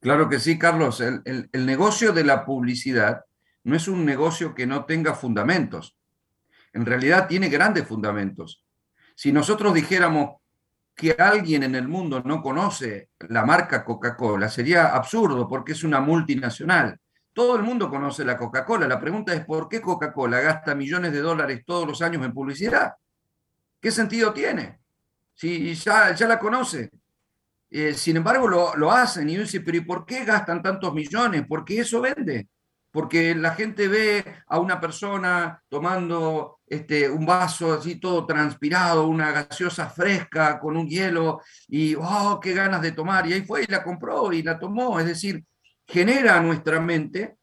Claro 0.00 0.28
que 0.28 0.40
sí, 0.40 0.58
Carlos. 0.58 1.00
El, 1.00 1.22
el 1.24 1.66
negocio 1.66 2.12
de 2.12 2.24
la 2.24 2.44
publicidad 2.44 3.24
no 3.64 3.76
es 3.76 3.88
un 3.88 4.04
negocio 4.04 4.54
que 4.54 4.66
no 4.66 4.84
tenga 4.84 5.14
fundamentos 5.14 5.96
en 6.76 6.84
realidad 6.84 7.26
tiene 7.26 7.48
grandes 7.48 7.88
fundamentos. 7.88 8.62
Si 9.14 9.32
nosotros 9.32 9.72
dijéramos 9.72 10.42
que 10.94 11.12
alguien 11.12 11.62
en 11.62 11.74
el 11.74 11.88
mundo 11.88 12.22
no 12.22 12.42
conoce 12.42 13.08
la 13.28 13.46
marca 13.46 13.82
Coca-Cola, 13.82 14.50
sería 14.50 14.94
absurdo 14.94 15.48
porque 15.48 15.72
es 15.72 15.84
una 15.84 16.00
multinacional. 16.00 16.98
Todo 17.36 17.56
el 17.56 17.62
mundo 17.62 17.90
conoce 17.90 18.24
la 18.24 18.38
Coca-Cola. 18.38 18.88
La 18.88 18.98
pregunta 18.98 19.34
es 19.34 19.44
por 19.44 19.68
qué 19.68 19.82
Coca-Cola 19.82 20.40
gasta 20.40 20.74
millones 20.74 21.12
de 21.12 21.20
dólares 21.20 21.64
todos 21.66 21.86
los 21.86 22.00
años 22.00 22.24
en 22.24 22.32
publicidad. 22.32 22.94
¿Qué 23.78 23.90
sentido 23.90 24.32
tiene? 24.32 24.78
Si 25.34 25.74
ya, 25.74 26.16
la 26.18 26.38
conoce. 26.38 26.90
Eh, 27.68 27.92
sin 27.92 28.16
embargo, 28.16 28.48
lo, 28.48 28.90
hacen 28.90 29.28
y 29.28 29.36
dice, 29.36 29.60
pero 29.60 29.76
¿y 29.76 29.82
por 29.82 30.06
qué 30.06 30.24
gastan 30.24 30.62
tantos 30.62 30.94
millones? 30.94 31.44
Porque 31.46 31.78
eso 31.80 32.00
vende 32.00 32.48
porque 32.90 33.34
la 33.34 33.54
gente 33.54 33.88
ve 33.88 34.24
a 34.46 34.58
una 34.58 34.80
persona 34.80 35.62
tomando 35.68 36.60
este, 36.66 37.10
un 37.10 37.26
vaso 37.26 37.74
así 37.74 37.96
todo 37.96 38.24
transpirado, 38.24 39.06
una 39.06 39.32
gaseosa 39.32 39.90
fresca 39.90 40.58
con 40.58 40.78
un 40.78 40.88
hielo 40.88 41.42
y, 41.68 41.94
oh, 41.96 42.40
qué 42.40 42.54
ganas 42.54 42.80
de 42.80 42.92
tomar. 42.92 43.26
Y 43.26 43.34
ahí 43.34 43.42
fue 43.42 43.64
y 43.64 43.66
la 43.66 43.82
compró 43.82 44.32
y 44.32 44.42
la 44.42 44.58
tomó. 44.58 44.98
Es 44.98 45.04
decir, 45.04 45.44
genera 45.86 46.40
nuestra 46.40 46.80
mente 46.80 47.36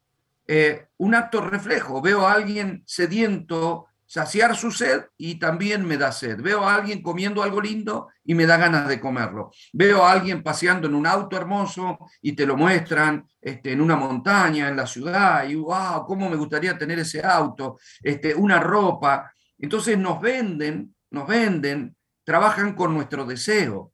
eh, 0.47 0.87
un 0.97 1.15
acto 1.15 1.41
reflejo. 1.41 2.01
Veo 2.01 2.27
a 2.27 2.33
alguien 2.33 2.83
sediento 2.85 3.87
saciar 4.05 4.55
su 4.55 4.71
sed 4.71 5.05
y 5.17 5.39
también 5.39 5.85
me 5.85 5.97
da 5.97 6.11
sed. 6.11 6.39
Veo 6.41 6.63
a 6.63 6.75
alguien 6.75 7.01
comiendo 7.01 7.41
algo 7.41 7.59
lindo 7.59 8.09
y 8.23 8.35
me 8.35 8.45
da 8.45 8.57
ganas 8.57 8.87
de 8.87 8.99
comerlo. 8.99 9.51
Veo 9.71 10.05
a 10.05 10.11
alguien 10.11 10.43
paseando 10.43 10.87
en 10.87 10.93
un 10.93 11.07
auto 11.07 11.35
hermoso 11.35 11.97
y 12.21 12.33
te 12.33 12.45
lo 12.45 12.55
muestran 12.55 13.25
este, 13.41 13.71
en 13.71 13.81
una 13.81 13.95
montaña, 13.95 14.67
en 14.67 14.75
la 14.75 14.85
ciudad, 14.85 15.47
y 15.47 15.55
wow, 15.55 16.05
cómo 16.05 16.29
me 16.29 16.35
gustaría 16.35 16.77
tener 16.77 16.99
ese 16.99 17.25
auto, 17.25 17.79
este, 18.01 18.35
una 18.35 18.59
ropa. 18.59 19.33
Entonces 19.57 19.97
nos 19.97 20.21
venden, 20.21 20.95
nos 21.09 21.27
venden, 21.27 21.95
trabajan 22.23 22.75
con 22.75 22.93
nuestro 22.93 23.25
deseo, 23.25 23.93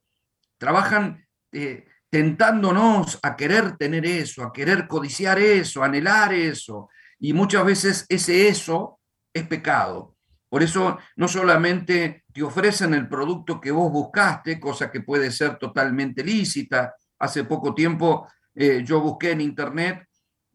trabajan 0.58 1.26
eh, 1.52 1.86
tentándonos 2.10 3.18
a 3.22 3.36
querer 3.36 3.76
tener 3.76 4.04
eso, 4.04 4.42
a 4.42 4.52
querer 4.52 4.88
codiciar 4.88 5.38
eso, 5.38 5.82
anhelar 5.82 6.34
eso. 6.34 6.88
Y 7.20 7.32
muchas 7.32 7.64
veces 7.64 8.06
ese 8.08 8.48
eso 8.48 8.98
es 9.32 9.46
pecado. 9.46 10.16
Por 10.48 10.64
eso 10.64 10.98
no 11.14 11.28
solamente 11.28 12.24
te 12.32 12.42
ofrecen 12.42 12.92
el 12.94 13.08
producto 13.08 13.60
que 13.60 13.70
vos 13.70 13.92
buscaste, 13.92 14.58
cosa 14.58 14.90
que 14.90 15.00
puede 15.00 15.30
ser 15.30 15.56
totalmente 15.56 16.24
lícita. 16.24 16.94
Hace 17.20 17.44
poco 17.44 17.72
tiempo 17.72 18.26
eh, 18.54 18.82
yo 18.84 19.00
busqué 19.00 19.30
en 19.30 19.40
internet 19.40 20.04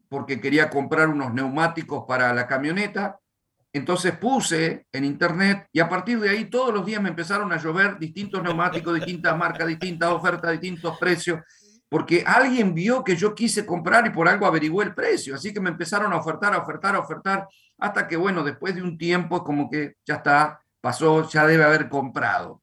porque 0.08 0.40
quería 0.40 0.68
comprar 0.68 1.08
unos 1.08 1.32
neumáticos 1.32 2.04
para 2.06 2.32
la 2.34 2.46
camioneta. 2.46 3.18
Entonces 3.76 4.16
puse 4.16 4.86
en 4.92 5.04
internet 5.04 5.68
y 5.72 5.80
a 5.80 5.88
partir 5.88 6.18
de 6.20 6.30
ahí 6.30 6.46
todos 6.46 6.72
los 6.72 6.86
días 6.86 7.02
me 7.02 7.10
empezaron 7.10 7.52
a 7.52 7.58
llover 7.58 7.98
distintos 7.98 8.42
neumáticos, 8.42 8.94
distintas 8.94 9.36
marcas, 9.36 9.66
distintas 9.66 10.10
ofertas, 10.10 10.52
distintos 10.52 10.96
precios 10.98 11.40
porque 11.88 12.24
alguien 12.26 12.74
vio 12.74 13.04
que 13.04 13.16
yo 13.16 13.34
quise 13.34 13.64
comprar 13.64 14.06
y 14.06 14.10
por 14.10 14.28
algo 14.28 14.46
averigué 14.46 14.82
el 14.82 14.94
precio, 14.94 15.34
así 15.34 15.52
que 15.52 15.60
me 15.60 15.70
empezaron 15.70 16.12
a 16.12 16.16
ofertar, 16.16 16.52
a 16.52 16.58
ofertar, 16.58 16.96
a 16.96 17.00
ofertar, 17.00 17.48
hasta 17.78 18.08
que, 18.08 18.16
bueno, 18.16 18.42
después 18.42 18.74
de 18.74 18.82
un 18.82 18.98
tiempo 18.98 19.44
como 19.44 19.70
que 19.70 19.96
ya 20.04 20.16
está, 20.16 20.60
pasó, 20.80 21.28
ya 21.28 21.46
debe 21.46 21.64
haber 21.64 21.88
comprado, 21.88 22.62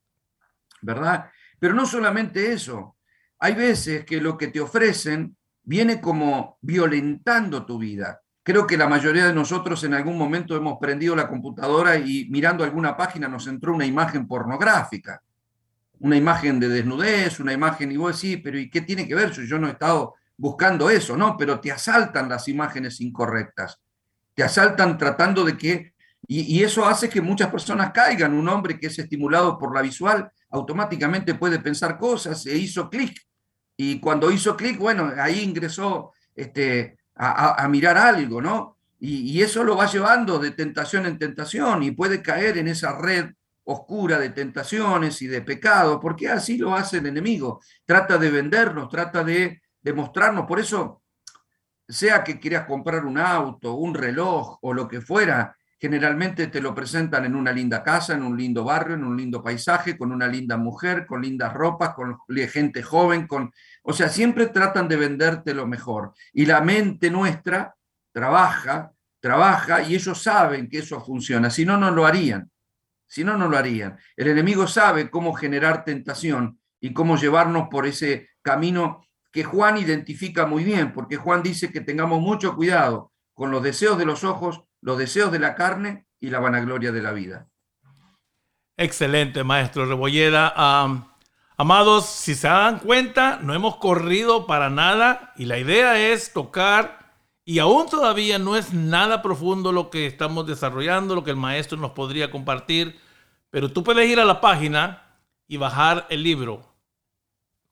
¿verdad? 0.82 1.30
Pero 1.60 1.74
no 1.74 1.86
solamente 1.86 2.52
eso, 2.52 2.98
hay 3.40 3.54
veces 3.54 4.06
que 4.06 4.20
lo 4.20 4.38
que 4.38 4.48
te 4.48 4.60
ofrecen 4.60 5.38
viene 5.64 6.02
como 6.02 6.58
violentando 6.62 7.66
tu 7.66 7.78
vida. 7.78 8.22
Creo 8.44 8.68
que 8.68 8.78
la 8.78 8.88
mayoría 8.88 9.26
de 9.26 9.34
nosotros 9.34 9.84
en 9.86 9.94
algún 9.94 10.18
momento 10.18 10.56
hemos 10.56 10.78
prendido 10.80 11.16
la 11.16 11.30
computadora 11.30 11.98
y 11.98 12.28
mirando 12.30 12.64
alguna 12.64 12.96
página 12.96 13.28
nos 13.28 13.48
entró 13.48 13.74
una 13.74 13.86
imagen 13.86 14.28
pornográfica 14.28 15.22
una 16.04 16.18
imagen 16.18 16.60
de 16.60 16.68
desnudez, 16.68 17.40
una 17.40 17.54
imagen, 17.54 17.90
y 17.92 17.98
vos 17.98 18.22
decís, 18.22 18.42
pero 18.44 18.60
¿y 18.60 18.70
qué 18.70 18.82
tiene 18.82 19.08
que 19.08 19.16
ver? 19.16 19.32
Yo 19.32 19.58
no 19.58 19.68
he 19.68 19.72
estado 19.72 20.16
buscando 20.36 20.90
eso, 20.90 21.16
¿no? 21.16 21.38
Pero 21.38 21.62
te 21.62 21.72
asaltan 21.72 22.28
las 22.28 22.50
imágenes 22.50 23.00
incorrectas, 23.00 23.80
te 24.34 24.44
asaltan 24.44 24.98
tratando 24.98 25.46
de 25.46 25.58
que, 25.58 25.94
y, 26.28 26.62
eso 26.62 26.86
hace 26.86 27.10
que 27.10 27.22
muchas 27.22 27.50
personas 27.50 27.92
caigan. 27.92 28.34
Un 28.34 28.50
hombre 28.50 28.78
que 28.78 28.88
es 28.88 29.00
estimulado 29.00 29.58
por 29.58 29.74
la 29.74 29.82
visual 29.82 30.30
automáticamente 30.50 31.36
puede 31.36 31.60
pensar 31.60 31.98
cosas, 31.98 32.46
e 32.48 32.58
hizo 32.58 32.90
clic, 32.90 33.18
y 33.78 34.02
cuando 34.02 34.30
hizo 34.30 34.58
clic, 34.58 34.78
bueno, 34.78 35.10
ahí 35.18 35.40
ingresó 35.40 36.12
este, 36.36 36.98
a, 37.16 37.68
mirar 37.68 37.98
algo, 37.98 38.42
¿no? 38.42 38.78
Y, 39.00 39.42
eso 39.42 39.64
lo 39.64 39.76
va 39.76 39.92
llevando 39.92 40.40
de 40.40 40.52
tentación 40.52 41.06
en 41.06 41.20
tentación 41.20 41.84
y 41.84 41.92
puede 41.92 42.22
caer 42.22 42.58
en 42.58 42.68
esa 42.68 42.98
red 42.98 43.32
oscura 43.66 44.20
de 44.20 44.30
tentaciones 44.30 45.22
y 45.22 45.28
de 45.28 45.42
pecado, 45.42 46.00
porque 46.00 46.30
así 46.30 46.58
lo 46.58 46.74
hace 46.76 46.98
el 46.98 47.08
enemigo. 47.08 47.62
Trata 47.86 48.18
de 48.18 48.30
vendernos, 48.32 48.90
trata 48.90 49.24
de 49.24 49.62
demostrarnos. 49.82 50.46
Por 50.46 50.60
eso 50.60 51.02
sea 51.88 52.24
que 52.24 52.40
quieras 52.40 52.66
comprar 52.66 53.06
un 53.06 53.18
auto, 53.18 53.74
un 53.76 53.94
reloj 53.94 54.58
o 54.62 54.74
lo 54.74 54.88
que 54.88 55.02
fuera, 55.02 55.56
generalmente 55.84 56.48
te 56.48 56.62
lo 56.62 56.74
presentan 56.74 57.26
en 57.26 57.36
una 57.36 57.52
linda 57.52 57.84
casa, 57.84 58.14
en 58.14 58.24
un 58.24 58.38
lindo 58.38 58.64
barrio, 58.64 58.96
en 58.96 59.04
un 59.04 59.18
lindo 59.18 59.44
paisaje, 59.44 59.98
con 59.98 60.14
una 60.14 60.28
linda 60.28 60.56
mujer, 60.56 61.06
con 61.06 61.22
lindas 61.22 61.54
ropas, 61.54 61.94
con 61.94 62.18
gente 62.50 62.82
joven, 62.82 63.28
con... 63.28 63.52
O 63.84 63.94
sea, 63.94 64.10
siempre 64.10 64.48
tratan 64.48 64.88
de 64.88 64.96
venderte 64.96 65.54
lo 65.54 65.68
mejor. 65.68 66.14
Y 66.32 66.46
la 66.46 66.62
mente 66.62 67.12
nuestra 67.12 67.76
trabaja, 68.12 68.94
trabaja 69.20 69.82
y 69.82 69.96
ellos 69.96 70.22
saben 70.22 70.70
que 70.70 70.80
eso 70.80 71.04
funciona, 71.04 71.50
si 71.50 71.66
no, 71.66 71.78
no 71.78 71.92
lo 71.92 72.06
harían. 72.06 72.50
Si 73.08 73.24
no, 73.24 73.38
no 73.38 73.48
lo 73.48 73.58
harían. 73.58 73.98
El 74.16 74.30
enemigo 74.30 74.66
sabe 74.66 75.10
cómo 75.10 75.34
generar 75.34 75.86
tentación 75.86 76.60
y 76.80 76.94
cómo 76.94 77.16
llevarnos 77.16 77.68
por 77.70 77.86
ese 77.86 78.30
camino 78.42 79.06
que 79.32 79.44
Juan 79.44 79.78
identifica 79.78 80.46
muy 80.46 80.64
bien, 80.64 80.94
porque 80.94 81.18
Juan 81.18 81.44
dice 81.44 81.72
que 81.72 81.82
tengamos 81.82 82.22
mucho 82.22 82.56
cuidado 82.56 83.12
con 83.34 83.52
los 83.52 83.62
deseos 83.62 83.98
de 83.98 84.06
los 84.06 84.24
ojos, 84.24 84.64
los 84.82 84.98
deseos 84.98 85.32
de 85.32 85.40
la 85.40 85.56
carne 85.56 86.06
y 86.20 86.30
la 86.30 86.40
vanagloria 86.40 86.92
de 86.92 87.02
la 87.02 87.12
vida. 87.12 87.48
Excelente, 88.78 89.44
maestro 89.44 89.86
Rebolleda. 89.86 90.54
Amados, 91.58 92.06
si 92.06 92.36
se 92.36 92.48
dan 92.48 92.80
cuenta, 92.80 93.40
no 93.42 93.54
hemos 93.54 93.78
corrido 93.78 94.48
para 94.48 94.70
nada 94.70 95.34
y 95.38 95.46
la 95.46 95.60
idea 95.60 96.12
es 96.12 96.34
tocar 96.34 97.14
y 97.46 97.60
aún 97.60 97.90
todavía 97.90 98.40
no 98.40 98.56
es 98.56 98.74
nada 98.74 99.22
profundo 99.22 99.72
lo 99.72 99.90
que 99.90 100.06
estamos 100.06 100.48
desarrollando, 100.48 101.16
lo 101.16 101.24
que 101.24 101.32
el 101.32 101.38
maestro 101.38 101.78
nos 101.78 101.92
podría 101.92 102.32
compartir, 102.32 103.00
pero 103.50 103.72
tú 103.72 103.84
puedes 103.84 104.10
ir 104.10 104.20
a 104.20 104.26
la 104.26 104.40
página 104.42 105.04
y 105.48 105.58
bajar 105.58 106.08
el 106.10 106.24
libro 106.24 106.74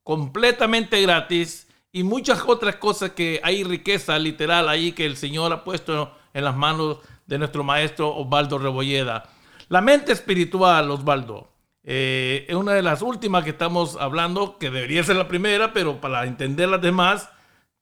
completamente 0.04 1.02
gratis 1.02 1.68
y 1.92 2.04
muchas 2.04 2.44
otras 2.46 2.78
cosas 2.78 3.12
que 3.12 3.40
hay 3.44 3.64
riqueza 3.64 4.18
literal 4.18 4.70
ahí 4.70 4.92
que 4.94 5.06
el 5.06 5.18
Señor 5.18 5.52
ha 5.54 5.64
puesto 5.64 6.16
en 6.34 6.44
las 6.44 6.56
manos 6.56 6.98
de 7.28 7.38
nuestro 7.38 7.64
maestro 7.64 8.16
Osvaldo 8.16 8.58
Rebolleda. 8.58 9.30
La 9.70 9.82
mente 9.82 10.12
espiritual, 10.12 10.90
Osvaldo, 10.92 11.51
eh, 11.84 12.46
es 12.48 12.56
una 12.56 12.74
de 12.74 12.82
las 12.82 13.02
últimas 13.02 13.44
que 13.44 13.52
estamos 13.52 13.98
hablando, 14.00 14.58
que 14.58 14.70
debería 14.70 15.04
ser 15.04 15.16
la 15.16 15.28
primera, 15.28 15.74
pero 15.74 16.00
para 16.00 16.26
entender 16.26 16.70
las 16.70 16.82
demás, 16.82 17.30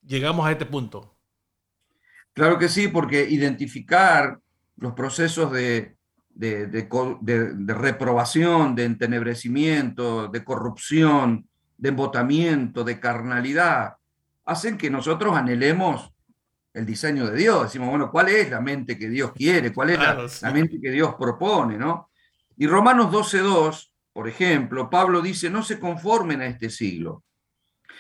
llegamos 0.06 0.48
a 0.48 0.52
este 0.52 0.66
punto. 0.66 1.16
Claro 2.34 2.58
que 2.58 2.70
sí, 2.70 2.88
porque 2.88 3.30
identificar 3.30 4.40
los 4.78 4.94
procesos 4.94 5.52
de, 5.52 5.96
de, 6.30 6.68
de 6.68 7.74
reprobación, 7.74 8.76
de 8.76 8.86
entenebrecimiento, 8.86 10.28
de 10.28 10.44
corrupción, 10.44 11.50
de 11.78 11.90
embotamiento, 11.90 12.84
de 12.84 13.00
carnalidad, 13.00 13.96
hacen 14.46 14.78
que 14.78 14.90
nosotros 14.90 15.36
anhelemos 15.36 16.12
el 16.74 16.86
diseño 16.86 17.28
de 17.28 17.38
Dios. 17.38 17.64
Decimos, 17.64 17.90
bueno, 17.90 18.12
¿cuál 18.12 18.30
es 18.30 18.50
la 18.50 18.62
mente 18.62 18.98
que 18.98 19.10
Dios 19.10 19.32
quiere? 19.34 19.74
¿Cuál 19.74 19.92
es 19.92 20.00
la, 20.00 20.52
mente 20.52 20.80
que 20.82 20.92
Dios 20.92 21.16
propone? 21.18 21.78
¿no? 21.78 22.09
Y 22.60 22.68
Romanos 22.68 23.10
12.2, 23.10 23.90
por 24.12 24.28
ejemplo, 24.28 24.90
Pablo 24.90 25.22
dice, 25.22 25.50
no 25.50 25.64
se 25.64 25.80
conformen 25.80 26.42
a 26.42 26.46
este 26.46 26.70
siglo, 26.70 27.24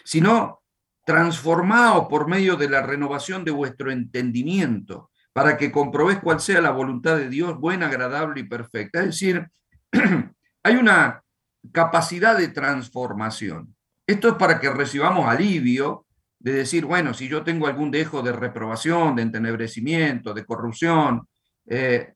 sino 0.03 0.64
transformaos 1.05 2.10
por 2.10 2.28
medio 2.28 2.57
de 2.57 2.70
la 2.70 2.82
renovación 2.82 3.45
de 3.45 3.51
vuestro 3.51 3.89
entendimiento, 3.89 5.12
para 5.32 5.55
que 5.55 5.72
comprobéis 5.72 6.20
cuál 6.20 6.41
sea 6.41 6.60
la 6.60 6.72
voluntad 6.72 7.16
de 7.16 7.30
Dios, 7.30 7.57
buena, 7.57 7.88
agradable 7.88 8.41
y 8.41 8.49
perfecta. 8.49 8.99
Es 8.99 9.05
decir, 9.05 9.47
hay 10.64 10.76
una 10.76 11.24
capacidad 11.72 12.38
de 12.38 12.49
transformación. 12.49 13.74
Esto 14.05 14.28
es 14.28 14.34
para 14.34 14.60
que 14.60 14.70
recibamos 14.72 15.26
alivio 15.26 16.05
de 16.38 16.51
decir, 16.51 16.84
bueno, 16.84 17.14
si 17.14 17.30
yo 17.30 17.43
tengo 17.43 17.66
algún 17.66 17.91
dejo 17.91 18.22
de 18.22 18.34
reprobación, 18.34 19.16
de 19.16 19.22
entenebrecimiento, 19.22 20.34
de 20.34 20.45
corrupción, 20.45 21.26
eh, 21.66 22.14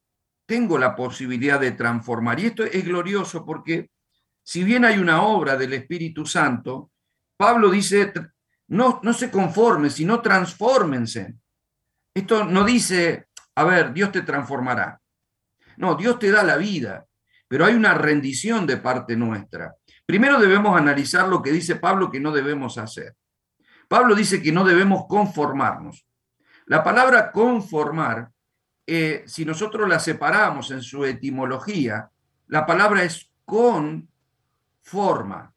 tengo 0.53 0.77
la 0.77 0.95
posibilidad 0.95 1.59
de 1.59 1.71
transformar. 1.71 2.39
Y 2.39 2.45
esto 2.45 2.63
es 2.63 2.85
glorioso 2.85 3.43
porque 3.43 3.89
si 4.43 4.63
bien 4.63 4.85
hay 4.85 4.99
una 4.99 5.23
obra 5.23 5.57
del 5.57 5.73
Espíritu 5.73 6.27
Santo, 6.27 6.91
Pablo 7.35 7.71
dice, 7.71 8.13
no, 8.67 8.99
no 9.01 9.13
se 9.13 9.31
conformen, 9.31 9.89
sino 9.89 10.21
transfórmense. 10.21 11.33
Esto 12.13 12.45
no 12.45 12.63
dice, 12.63 13.29
a 13.55 13.63
ver, 13.63 13.93
Dios 13.93 14.11
te 14.11 14.21
transformará. 14.21 15.01
No, 15.77 15.95
Dios 15.95 16.19
te 16.19 16.29
da 16.29 16.43
la 16.43 16.57
vida, 16.57 17.07
pero 17.47 17.65
hay 17.65 17.73
una 17.73 17.95
rendición 17.95 18.67
de 18.67 18.77
parte 18.77 19.15
nuestra. 19.15 19.73
Primero 20.05 20.39
debemos 20.39 20.79
analizar 20.79 21.27
lo 21.27 21.41
que 21.41 21.51
dice 21.51 21.77
Pablo 21.77 22.11
que 22.11 22.19
no 22.19 22.31
debemos 22.31 22.77
hacer. 22.77 23.15
Pablo 23.87 24.13
dice 24.13 24.39
que 24.39 24.51
no 24.51 24.63
debemos 24.63 25.07
conformarnos. 25.07 26.05
La 26.67 26.83
palabra 26.83 27.31
conformar, 27.31 28.29
eh, 28.85 29.23
si 29.25 29.45
nosotros 29.45 29.87
la 29.87 29.99
separamos 29.99 30.71
en 30.71 30.81
su 30.81 31.05
etimología, 31.05 32.09
la 32.47 32.65
palabra 32.65 33.03
es 33.03 33.31
con 33.45 34.09
forma. 34.81 35.53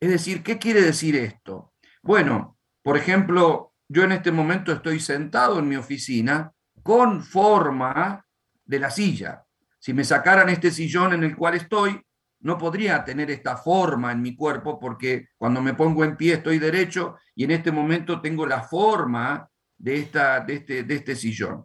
Es 0.00 0.10
decir, 0.10 0.42
¿qué 0.42 0.58
quiere 0.58 0.82
decir 0.82 1.16
esto? 1.16 1.72
Bueno, 2.02 2.56
por 2.82 2.96
ejemplo, 2.96 3.72
yo 3.88 4.04
en 4.04 4.12
este 4.12 4.32
momento 4.32 4.72
estoy 4.72 5.00
sentado 5.00 5.58
en 5.58 5.68
mi 5.68 5.76
oficina 5.76 6.52
con 6.82 7.22
forma 7.22 8.24
de 8.64 8.78
la 8.78 8.90
silla. 8.90 9.44
Si 9.78 9.92
me 9.92 10.04
sacaran 10.04 10.48
este 10.48 10.70
sillón 10.70 11.12
en 11.12 11.24
el 11.24 11.36
cual 11.36 11.54
estoy, 11.54 12.00
no 12.40 12.58
podría 12.58 13.04
tener 13.04 13.30
esta 13.30 13.56
forma 13.56 14.12
en 14.12 14.22
mi 14.22 14.36
cuerpo 14.36 14.78
porque 14.78 15.28
cuando 15.36 15.60
me 15.60 15.74
pongo 15.74 16.04
en 16.04 16.16
pie 16.16 16.34
estoy 16.34 16.58
derecho 16.58 17.16
y 17.34 17.44
en 17.44 17.50
este 17.52 17.72
momento 17.72 18.20
tengo 18.20 18.46
la 18.46 18.62
forma 18.62 19.48
de, 19.76 19.98
esta, 19.98 20.40
de, 20.40 20.54
este, 20.54 20.82
de 20.84 20.94
este 20.94 21.16
sillón. 21.16 21.64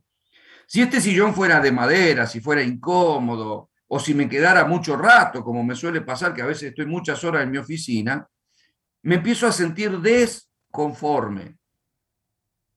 Si 0.74 0.82
este 0.82 1.00
sillón 1.00 1.36
fuera 1.36 1.60
de 1.60 1.72
madera, 1.72 2.26
si 2.26 2.40
fuera 2.40 2.64
incómodo 2.64 3.70
o 3.90 4.00
si 4.00 4.16
me 4.16 4.28
quedara 4.28 4.66
mucho 4.66 4.98
rato, 4.98 5.44
como 5.44 5.64
me 5.64 5.76
suele 5.76 6.02
pasar, 6.02 6.34
que 6.34 6.42
a 6.42 6.48
veces 6.48 6.70
estoy 6.70 6.88
muchas 6.88 7.24
horas 7.24 7.44
en 7.44 7.52
mi 7.52 7.60
oficina, 7.60 8.28
me 9.04 9.16
empiezo 9.16 9.46
a 9.46 9.52
sentir 9.52 10.00
desconforme. 10.00 11.60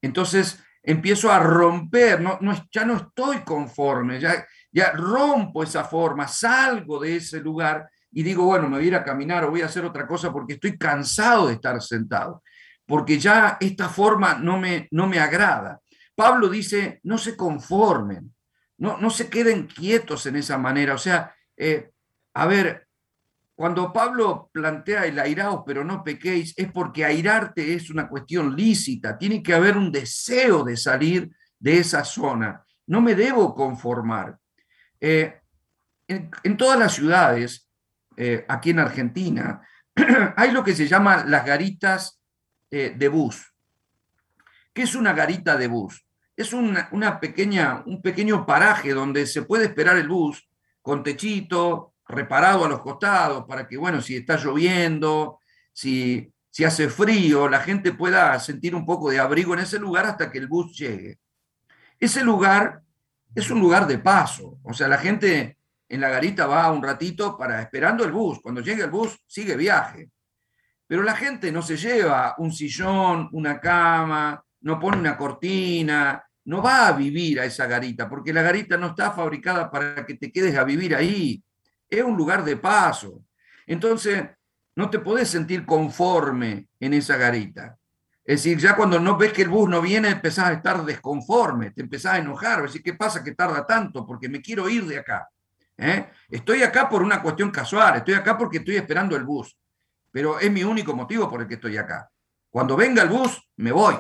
Entonces 0.02 0.62
empiezo 0.82 1.32
a 1.32 1.38
romper, 1.38 2.20
no, 2.20 2.38
ya 2.70 2.84
no 2.84 2.96
estoy 2.98 3.38
conforme, 3.38 4.20
ya, 4.20 4.46
ya 4.70 4.92
rompo 4.92 5.62
esa 5.62 5.82
forma, 5.82 6.28
salgo 6.28 7.00
de 7.00 7.16
ese 7.16 7.40
lugar 7.40 7.88
y 8.12 8.22
digo, 8.22 8.44
bueno, 8.44 8.68
me 8.68 8.76
voy 8.76 8.84
a 8.84 8.88
ir 8.88 8.94
a 8.94 9.04
caminar 9.04 9.44
o 9.44 9.50
voy 9.52 9.62
a 9.62 9.66
hacer 9.66 9.86
otra 9.86 10.06
cosa 10.06 10.30
porque 10.30 10.52
estoy 10.52 10.76
cansado 10.76 11.46
de 11.46 11.54
estar 11.54 11.80
sentado, 11.80 12.42
porque 12.84 13.18
ya 13.18 13.56
esta 13.58 13.88
forma 13.88 14.34
no 14.34 14.58
me, 14.58 14.86
no 14.90 15.06
me 15.06 15.18
agrada. 15.18 15.80
Pablo 16.16 16.48
dice, 16.48 16.98
no 17.04 17.18
se 17.18 17.36
conformen, 17.36 18.34
no, 18.78 18.96
no 18.96 19.10
se 19.10 19.28
queden 19.28 19.66
quietos 19.66 20.24
en 20.26 20.36
esa 20.36 20.56
manera. 20.56 20.94
O 20.94 20.98
sea, 20.98 21.34
eh, 21.56 21.90
a 22.32 22.46
ver, 22.46 22.88
cuando 23.54 23.92
Pablo 23.92 24.50
plantea 24.50 25.04
el 25.04 25.18
airaos, 25.18 25.62
pero 25.66 25.84
no 25.84 26.02
pequéis, 26.02 26.54
es 26.56 26.72
porque 26.72 27.04
airarte 27.04 27.74
es 27.74 27.90
una 27.90 28.08
cuestión 28.08 28.56
lícita, 28.56 29.18
tiene 29.18 29.42
que 29.42 29.54
haber 29.54 29.76
un 29.76 29.92
deseo 29.92 30.64
de 30.64 30.76
salir 30.78 31.30
de 31.58 31.78
esa 31.78 32.02
zona. 32.02 32.64
No 32.86 33.02
me 33.02 33.14
debo 33.14 33.54
conformar. 33.54 34.38
Eh, 34.98 35.40
en, 36.08 36.56
todas 36.56 36.78
las 36.78 36.94
ciudades, 36.94 37.68
eh, 38.16 38.44
aquí 38.48 38.70
en 38.70 38.78
Argentina, 38.78 39.60
hay 40.36 40.50
lo 40.50 40.64
que 40.64 40.74
se 40.74 40.88
llama 40.88 41.24
las 41.24 41.44
garitas 41.44 42.20
de 42.70 43.08
bus. 43.08 43.54
¿Qué 44.74 44.82
es 44.82 44.94
una 44.94 45.14
garita 45.14 45.56
de 45.56 45.68
bus? 45.68 46.05
Es 46.36 46.52
una, 46.52 47.18
pequeña, 47.18 47.82
un 47.86 48.02
pequeño 48.02 48.44
paraje 48.44 48.92
donde 48.92 49.26
se 49.26 49.42
puede 49.42 49.64
esperar 49.64 49.96
el 49.96 50.08
bus 50.08 50.46
con 50.82 51.02
techito, 51.02 51.94
reparado 52.06 52.64
a 52.64 52.68
los 52.68 52.80
costados, 52.80 53.44
para 53.46 53.66
que, 53.66 53.76
bueno, 53.76 54.00
si 54.00 54.16
está 54.16 54.36
lloviendo, 54.36 55.40
si, 55.72 56.32
si 56.50 56.64
hace 56.64 56.88
frío, 56.88 57.48
la 57.48 57.60
gente 57.60 57.92
pueda 57.92 58.38
sentir 58.38 58.74
un 58.74 58.84
poco 58.84 59.10
de 59.10 59.18
abrigo 59.18 59.54
en 59.54 59.60
ese 59.60 59.78
lugar 59.78 60.06
hasta 60.06 60.30
que 60.30 60.38
el 60.38 60.46
bus 60.46 60.76
llegue. 60.76 61.18
Ese 61.98 62.22
lugar 62.22 62.82
es 63.34 63.50
un 63.50 63.60
lugar 63.60 63.86
de 63.86 63.98
paso. 63.98 64.58
O 64.62 64.72
sea, 64.72 64.88
la 64.88 64.98
gente 64.98 65.58
en 65.88 66.00
la 66.00 66.08
garita 66.08 66.46
va 66.46 66.70
un 66.70 66.82
ratito 66.82 67.36
para 67.36 67.62
esperando 67.62 68.04
el 68.04 68.12
bus. 68.12 68.40
Cuando 68.40 68.60
llegue 68.60 68.84
el 68.84 68.90
bus, 68.90 69.18
sigue 69.26 69.56
viaje. 69.56 70.10
Pero 70.86 71.02
la 71.02 71.16
gente 71.16 71.50
no 71.50 71.62
se 71.62 71.76
lleva 71.76 72.34
un 72.38 72.52
sillón, 72.52 73.28
una 73.32 73.60
cama, 73.60 74.42
no 74.60 74.78
pone 74.78 74.98
una 74.98 75.16
cortina, 75.16 76.22
no 76.46 76.62
va 76.62 76.88
a 76.88 76.92
vivir 76.92 77.40
a 77.40 77.44
esa 77.44 77.66
garita, 77.66 78.08
porque 78.08 78.32
la 78.32 78.42
garita 78.42 78.76
no 78.76 78.88
está 78.88 79.10
fabricada 79.10 79.70
para 79.70 80.06
que 80.06 80.14
te 80.14 80.30
quedes 80.30 80.56
a 80.56 80.64
vivir 80.64 80.94
ahí. 80.94 81.42
Es 81.88 82.02
un 82.02 82.16
lugar 82.16 82.44
de 82.44 82.56
paso. 82.56 83.24
Entonces, 83.66 84.24
no 84.76 84.88
te 84.88 85.00
podés 85.00 85.28
sentir 85.28 85.66
conforme 85.66 86.68
en 86.78 86.94
esa 86.94 87.16
garita. 87.16 87.76
Es 88.24 88.42
decir, 88.42 88.58
ya 88.58 88.76
cuando 88.76 89.00
no 89.00 89.16
ves 89.16 89.32
que 89.32 89.42
el 89.42 89.48
bus 89.48 89.68
no 89.68 89.80
viene, 89.80 90.08
empezás 90.08 90.46
a 90.46 90.52
estar 90.52 90.84
desconforme, 90.84 91.72
te 91.72 91.82
empezás 91.82 92.14
a 92.14 92.18
enojar, 92.18 92.62
decir, 92.62 92.82
¿qué 92.82 92.94
pasa 92.94 93.24
que 93.24 93.34
tarda 93.34 93.66
tanto? 93.66 94.06
Porque 94.06 94.28
me 94.28 94.40
quiero 94.40 94.68
ir 94.68 94.84
de 94.86 94.98
acá. 94.98 95.28
¿eh? 95.76 96.10
Estoy 96.28 96.62
acá 96.62 96.88
por 96.88 97.02
una 97.02 97.22
cuestión 97.22 97.50
casual, 97.50 97.96
estoy 97.96 98.14
acá 98.14 98.38
porque 98.38 98.58
estoy 98.58 98.76
esperando 98.76 99.16
el 99.16 99.24
bus, 99.24 99.56
pero 100.10 100.38
es 100.38 100.50
mi 100.50 100.62
único 100.64 100.94
motivo 100.94 101.28
por 101.28 101.40
el 101.40 101.48
que 101.48 101.54
estoy 101.54 101.76
acá. 101.76 102.08
Cuando 102.50 102.76
venga 102.76 103.02
el 103.02 103.08
bus, 103.08 103.48
me 103.56 103.72
voy. 103.72 103.96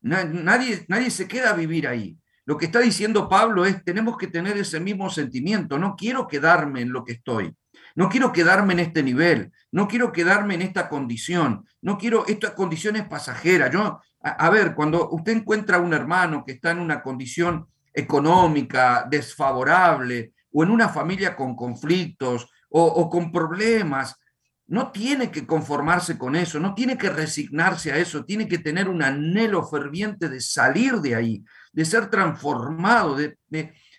Nadie, 0.00 0.84
nadie 0.88 1.10
se 1.10 1.26
queda 1.26 1.50
a 1.50 1.54
vivir 1.54 1.86
ahí. 1.88 2.16
Lo 2.44 2.56
que 2.56 2.66
está 2.66 2.80
diciendo 2.80 3.28
Pablo 3.28 3.66
es, 3.66 3.84
tenemos 3.84 4.16
que 4.16 4.26
tener 4.26 4.56
ese 4.56 4.80
mismo 4.80 5.10
sentimiento. 5.10 5.78
No 5.78 5.96
quiero 5.96 6.26
quedarme 6.26 6.80
en 6.80 6.92
lo 6.92 7.04
que 7.04 7.12
estoy. 7.12 7.54
No 7.94 8.08
quiero 8.08 8.32
quedarme 8.32 8.72
en 8.72 8.78
este 8.78 9.02
nivel. 9.02 9.52
No 9.70 9.86
quiero 9.86 10.12
quedarme 10.12 10.54
en 10.54 10.62
esta 10.62 10.88
condición. 10.88 11.66
No 11.82 11.98
quiero, 11.98 12.26
esta 12.26 12.54
condición 12.54 12.96
es 12.96 13.06
pasajera. 13.06 13.70
Yo, 13.70 14.00
a, 14.22 14.50
ver, 14.50 14.74
cuando 14.74 15.10
usted 15.10 15.32
encuentra 15.32 15.76
a 15.76 15.80
un 15.80 15.92
hermano 15.92 16.42
que 16.42 16.52
está 16.52 16.70
en 16.70 16.78
una 16.78 17.02
condición 17.02 17.66
económica 17.92 19.06
desfavorable 19.10 20.32
o 20.52 20.62
en 20.62 20.70
una 20.70 20.88
familia 20.88 21.36
con 21.36 21.54
conflictos 21.54 22.48
o, 22.70 22.82
o 22.82 23.10
con 23.10 23.30
problemas, 23.30 24.16
no 24.68 24.92
tiene 24.92 25.30
que 25.30 25.46
conformarse 25.46 26.18
con 26.18 26.36
eso, 26.36 26.60
no 26.60 26.74
tiene 26.74 26.98
que 26.98 27.08
resignarse 27.08 27.90
a 27.90 27.96
eso, 27.96 28.24
tiene 28.24 28.46
que 28.46 28.58
tener 28.58 28.88
un 28.88 29.02
anhelo 29.02 29.66
ferviente 29.66 30.28
de 30.28 30.40
salir 30.42 30.96
de 30.96 31.14
ahí, 31.14 31.44
de 31.72 31.84
ser 31.86 32.10
transformado, 32.10 33.16
de, 33.16 33.38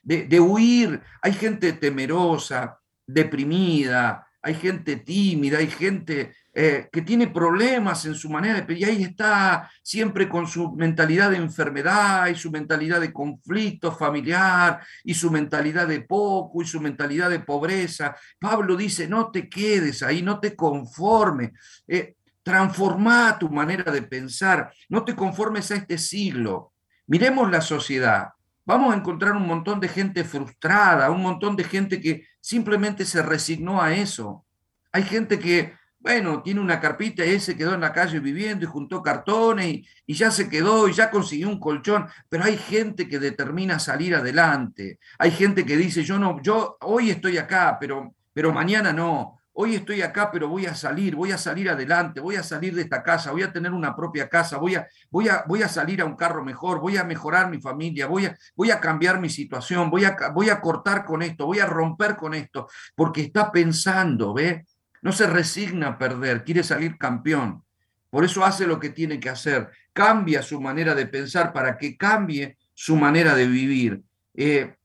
de, 0.03 0.39
huir. 0.39 1.01
Hay 1.23 1.33
gente 1.33 1.73
temerosa, 1.73 2.79
deprimida, 3.05 4.27
hay 4.43 4.53
gente 4.53 4.97
tímida, 4.97 5.57
hay 5.57 5.69
gente 5.71 6.35
eh, 6.53 6.89
que 6.91 7.01
tiene 7.01 7.27
problemas 7.27 8.05
en 8.05 8.15
su 8.15 8.29
manera 8.29 8.55
de 8.55 8.63
pedir, 8.63 8.81
y 8.81 8.85
ahí 8.85 9.03
está 9.03 9.69
siempre 9.83 10.27
con 10.27 10.47
su 10.47 10.71
mentalidad 10.73 11.31
de 11.31 11.37
enfermedad 11.37 12.27
y 12.27 12.35
su 12.35 12.51
mentalidad 12.51 12.99
de 12.99 13.13
conflicto 13.13 13.91
familiar 13.91 14.79
y 15.03 15.13
su 15.13 15.29
mentalidad 15.31 15.87
de 15.87 16.01
poco 16.01 16.61
y 16.61 16.65
su 16.65 16.81
mentalidad 16.81 17.29
de 17.29 17.39
pobreza. 17.39 18.15
Pablo 18.39 18.75
dice, 18.75 19.07
no 19.07 19.31
te 19.31 19.47
quedes 19.47 20.03
ahí, 20.03 20.21
no 20.21 20.39
te 20.39 20.55
conformes. 20.55 21.51
Eh, 21.87 22.15
transforma 22.43 23.37
tu 23.37 23.49
manera 23.49 23.91
de 23.91 24.01
pensar, 24.01 24.71
no 24.89 25.03
te 25.03 25.15
conformes 25.15 25.69
a 25.71 25.75
este 25.75 25.97
siglo, 25.97 26.73
Miremos 27.09 27.49
la 27.49 27.61
sociedad. 27.61 28.33
Vamos 28.65 28.93
a 28.93 28.97
encontrar 28.97 29.31
un 29.31 29.47
montón 29.47 29.79
de 29.79 29.87
gente 29.87 30.23
frustrada, 30.23 31.09
un 31.09 31.23
montón 31.23 31.55
de 31.55 31.63
gente 31.63 31.99
que 31.99 32.27
simplemente 32.39 33.03
se 33.03 33.23
resignó 33.23 33.81
a 33.81 33.95
eso. 33.95 34.45
Hay 34.91 35.01
gente 35.01 35.39
que, 35.39 35.73
bueno, 36.09 36.41
tiene 36.41 36.59
una 36.59 36.79
carpita 36.79 37.23
y 37.23 37.39
se 37.39 37.55
quedó 37.55 37.75
en 37.75 37.81
la 37.81 37.93
calle 37.93 38.19
viviendo 38.19 38.65
y 38.65 38.67
juntó 38.67 39.03
cartones 39.03 39.87
y, 40.07 40.13
ya 40.15 40.31
se 40.31 40.49
quedó 40.49 40.87
y 40.87 40.93
ya 40.93 41.11
consiguió 41.11 41.47
un 41.47 41.59
colchón, 41.59 42.07
pero 42.27 42.45
hay 42.45 42.57
gente 42.57 43.07
que 43.07 43.19
determina 43.19 43.77
salir 43.77 44.15
adelante. 44.15 44.97
Hay 45.19 45.29
gente 45.29 45.63
que 45.63 45.77
dice, 45.77 46.03
yo 46.03 46.17
no, 46.17 46.41
yo 46.41 46.77
hoy 46.81 47.11
estoy 47.11 47.37
acá, 47.37 47.77
pero, 47.79 48.15
pero 48.33 48.51
mañana 48.51 48.91
no 48.91 49.39
hoy 49.61 49.75
estoy 49.75 50.01
acá, 50.01 50.31
pero 50.31 50.47
voy 50.47 50.65
a 50.67 50.73
salir, 50.73 51.17
voy 51.17 51.33
a 51.33 51.37
salir 51.37 51.69
adelante, 51.69 52.21
voy 52.21 52.37
a 52.37 52.43
salir 52.43 52.73
de 52.73 52.83
esta 52.83 53.03
casa, 53.03 53.33
voy 53.33 53.43
a 53.43 53.51
tener 53.51 53.73
una 53.73 53.93
propia 53.93 54.29
casa, 54.29 54.55
voy 54.55 54.75
a, 54.75 54.87
voy 55.11 55.27
a, 55.27 55.43
voy 55.49 55.61
a 55.61 55.67
salir 55.67 56.01
a 56.01 56.05
un 56.05 56.15
carro 56.15 56.45
mejor, 56.45 56.79
voy 56.79 56.95
a 56.95 57.03
mejorar 57.03 57.49
mi 57.49 57.59
familia, 57.59 58.07
voy 58.07 58.27
a, 58.27 58.37
voy 58.55 58.71
a 58.71 58.79
cambiar 58.79 59.19
mi 59.19 59.29
situación, 59.29 59.89
voy 59.89 60.05
a, 60.05 60.15
voy 60.33 60.49
a 60.49 60.61
cortar 60.61 61.03
con 61.03 61.21
esto, 61.21 61.45
voy 61.45 61.59
a 61.59 61.65
romper 61.65 62.15
con 62.15 62.33
esto, 62.33 62.69
porque 62.95 63.19
está 63.21 63.51
pensando, 63.51 64.33
¿ve? 64.33 64.65
No 65.01 65.11
se 65.11 65.27
resigna 65.27 65.87
a 65.87 65.97
perder, 65.97 66.43
quiere 66.43 66.63
salir 66.63 66.97
campeón. 66.97 67.63
Por 68.09 68.25
eso 68.25 68.43
hace 68.43 68.65
lo 68.65 68.79
que 68.79 68.89
tiene 68.89 69.19
que 69.19 69.29
hacer, 69.29 69.69
cambia 69.93 70.41
su 70.41 70.59
manera 70.59 70.95
de 70.95 71.05
pensar 71.05 71.53
para 71.53 71.77
que 71.77 71.95
cambie 71.97 72.57
su 72.73 72.95
manera 72.95 73.35
de 73.35 73.47
vivir. 73.47 74.01
Eh, 74.33 74.75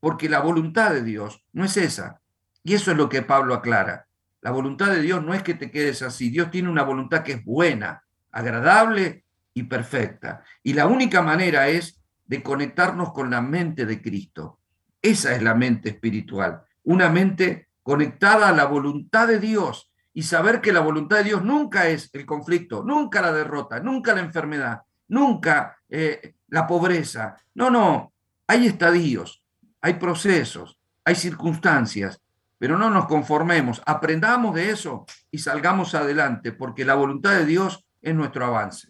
porque 0.00 0.28
la 0.28 0.40
voluntad 0.40 0.92
de 0.92 1.02
Dios 1.02 1.44
no 1.52 1.64
es 1.64 1.76
esa. 1.76 2.20
Y 2.64 2.74
eso 2.74 2.90
es 2.90 2.96
lo 2.96 3.08
que 3.08 3.22
Pablo 3.22 3.54
aclara. 3.54 4.06
La 4.40 4.50
voluntad 4.50 4.90
de 4.90 5.00
Dios 5.00 5.22
no 5.22 5.34
es 5.34 5.42
que 5.42 5.54
te 5.54 5.70
quedes 5.70 6.02
así. 6.02 6.30
Dios 6.30 6.50
tiene 6.50 6.68
una 6.68 6.82
voluntad 6.82 7.22
que 7.22 7.32
es 7.32 7.44
buena, 7.44 8.02
agradable 8.32 9.24
y 9.54 9.64
perfecta. 9.64 10.42
Y 10.62 10.72
la 10.72 10.86
única 10.86 11.22
manera 11.22 11.68
es 11.68 12.00
de 12.26 12.42
conectarnos 12.42 13.12
con 13.12 13.30
la 13.30 13.40
mente 13.40 13.86
de 13.86 14.02
Cristo. 14.02 14.58
Esa 15.00 15.34
es 15.34 15.42
la 15.42 15.54
mente 15.54 15.90
espiritual. 15.90 16.62
Una 16.84 17.08
mente 17.08 17.68
conectada 17.82 18.48
a 18.48 18.52
la 18.52 18.64
voluntad 18.64 19.28
de 19.28 19.38
Dios 19.38 19.92
y 20.14 20.22
saber 20.22 20.60
que 20.60 20.72
la 20.72 20.80
voluntad 20.80 21.18
de 21.18 21.24
Dios 21.24 21.42
nunca 21.42 21.88
es 21.88 22.10
el 22.12 22.26
conflicto, 22.26 22.82
nunca 22.84 23.22
la 23.22 23.32
derrota, 23.32 23.80
nunca 23.80 24.14
la 24.14 24.20
enfermedad, 24.20 24.82
nunca 25.08 25.78
eh, 25.88 26.34
la 26.48 26.66
pobreza. 26.66 27.36
No, 27.54 27.70
no, 27.70 28.12
hay 28.46 28.66
estadios, 28.66 29.42
hay 29.80 29.94
procesos, 29.94 30.78
hay 31.04 31.14
circunstancias 31.14 32.22
pero 32.62 32.78
no 32.78 32.90
nos 32.90 33.06
conformemos, 33.06 33.82
aprendamos 33.86 34.54
de 34.54 34.70
eso 34.70 35.04
y 35.32 35.38
salgamos 35.38 35.96
adelante, 35.96 36.52
porque 36.52 36.84
la 36.84 36.94
voluntad 36.94 37.32
de 37.32 37.44
Dios 37.44 37.84
es 38.00 38.14
nuestro 38.14 38.46
avance. 38.46 38.86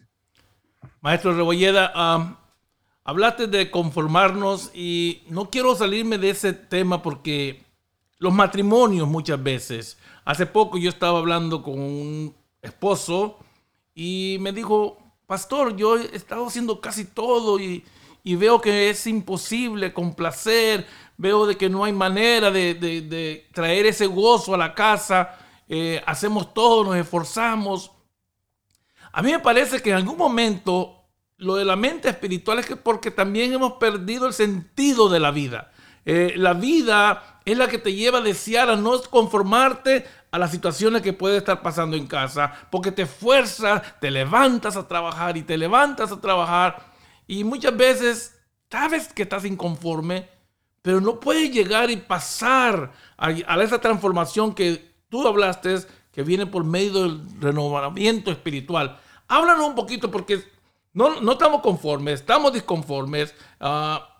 Maestro 1.01 1.35
Rebolleda, 1.35 1.91
hablaste 3.03 3.47
de 3.47 3.71
conformarnos 3.71 4.69
y 4.75 5.23
no 5.27 5.49
quiero 5.49 5.73
salirme 5.73 6.19
de 6.19 6.29
ese 6.29 6.53
tema 6.53 7.01
porque 7.01 7.62
los 8.23 8.33
matrimonios 8.33 9.07
muchas 9.07 9.41
veces, 9.43 9.97
hace 10.23 10.45
poco 10.45 10.77
yo 10.77 10.89
estaba 10.89 11.19
hablando 11.19 11.61
con 11.61 11.79
un 11.79 12.35
esposo 12.61 13.37
y 13.93 14.37
me 14.39 14.53
dijo, 14.53 14.97
pastor, 15.27 15.75
yo 15.75 15.97
he 15.97 16.15
estado 16.15 16.47
haciendo 16.47 16.79
casi 16.79 17.03
todo 17.03 17.59
y, 17.59 17.83
y 18.23 18.35
veo 18.35 18.61
que 18.61 18.89
es 18.89 19.05
imposible 19.07 19.93
complacer 19.93 20.87
veo 21.17 21.45
de 21.45 21.57
que 21.57 21.69
no 21.69 21.83
hay 21.83 21.93
manera 21.93 22.51
de, 22.51 23.47
traer 23.53 23.85
ese 23.85 24.07
gozo 24.07 24.53
a 24.53 24.57
la 24.57 24.73
casa, 24.73 25.37
eh, 25.67 26.01
hacemos 26.05 26.53
todo, 26.53 26.83
nos 26.83 26.95
esforzamos. 26.95 27.91
A 29.11 29.21
mí 29.21 29.31
me 29.31 29.39
parece 29.39 29.81
que 29.81 29.91
en 29.91 29.97
algún 29.97 30.17
momento 30.17 31.03
lo 31.37 31.55
de 31.55 31.65
la 31.65 31.75
mente 31.75 32.09
espiritual 32.09 32.59
es 32.59 32.65
que 32.65 32.75
porque 32.75 33.11
también 33.11 33.53
hemos 33.53 33.73
perdido 33.73 34.27
el 34.27 34.33
sentido 34.33 35.09
de 35.09 35.19
la 35.19 35.31
vida. 35.31 35.71
Eh, 36.05 36.33
la 36.35 36.53
vida 36.53 37.39
es 37.45 37.57
la 37.57 37.67
que 37.67 37.77
te 37.77 37.93
lleva 37.93 38.19
a 38.19 38.21
desear, 38.21 38.69
a 38.69 38.75
no 38.75 39.01
conformarte 39.03 40.05
a 40.31 40.39
las 40.39 40.51
situaciones 40.51 41.01
que 41.01 41.13
puede 41.13 41.37
estar 41.37 41.61
pasando 41.61 41.95
en 41.95 42.07
casa, 42.07 42.51
porque 42.71 42.91
te 42.91 43.05
fuerzas, 43.05 43.99
te 43.99 44.09
levantas 44.09 44.75
a 44.75 44.87
trabajar 44.87 45.37
y 45.37 45.43
te 45.43 45.57
levantas 45.57 46.11
a 46.11 46.19
trabajar 46.19 46.93
y 47.27 47.43
muchas 47.43 47.75
veces 47.75 48.39
sabes 48.69 49.13
que 49.13 49.23
estás 49.23 49.45
inconforme, 49.45 50.27
pero 50.81 50.99
no 50.99 51.19
puede 51.19 51.49
llegar 51.49 51.89
y 51.91 51.97
pasar 51.97 52.91
a, 53.17 53.31
esa 53.31 53.79
transformación 53.79 54.53
que 54.53 54.93
tú 55.09 55.27
hablaste, 55.27 55.77
que 56.11 56.23
viene 56.23 56.45
por 56.45 56.63
medio 56.63 57.03
del 57.03 57.21
renovamiento 57.39 58.31
espiritual. 58.31 58.99
Háblanos 59.27 59.67
un 59.67 59.75
poquito 59.75 60.11
porque 60.11 60.43
no, 60.91 61.21
no 61.21 61.33
estamos 61.33 61.61
conformes, 61.61 62.19
estamos 62.19 62.53
disconformes, 62.53 63.33
ah, 63.59 64.12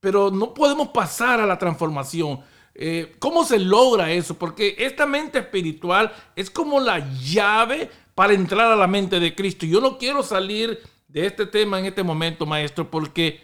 pero 0.00 0.30
no 0.30 0.54
podemos 0.54 0.88
pasar 0.88 1.40
a 1.40 1.46
la 1.46 1.58
transformación. 1.58 2.40
Eh, 2.74 3.14
¿Cómo 3.18 3.44
se 3.44 3.58
logra 3.58 4.10
eso? 4.10 4.34
Porque 4.34 4.74
esta 4.78 5.06
mente 5.06 5.38
espiritual 5.38 6.12
es 6.34 6.50
como 6.50 6.80
la 6.80 6.98
llave 7.20 7.90
para 8.14 8.32
entrar 8.32 8.72
a 8.72 8.76
la 8.76 8.86
mente 8.86 9.20
de 9.20 9.34
Cristo. 9.34 9.66
Yo 9.66 9.80
no 9.80 9.98
quiero 9.98 10.22
salir 10.22 10.80
de 11.06 11.26
este 11.26 11.46
tema 11.46 11.78
en 11.78 11.86
este 11.86 12.02
momento, 12.02 12.46
maestro, 12.46 12.90
porque 12.90 13.40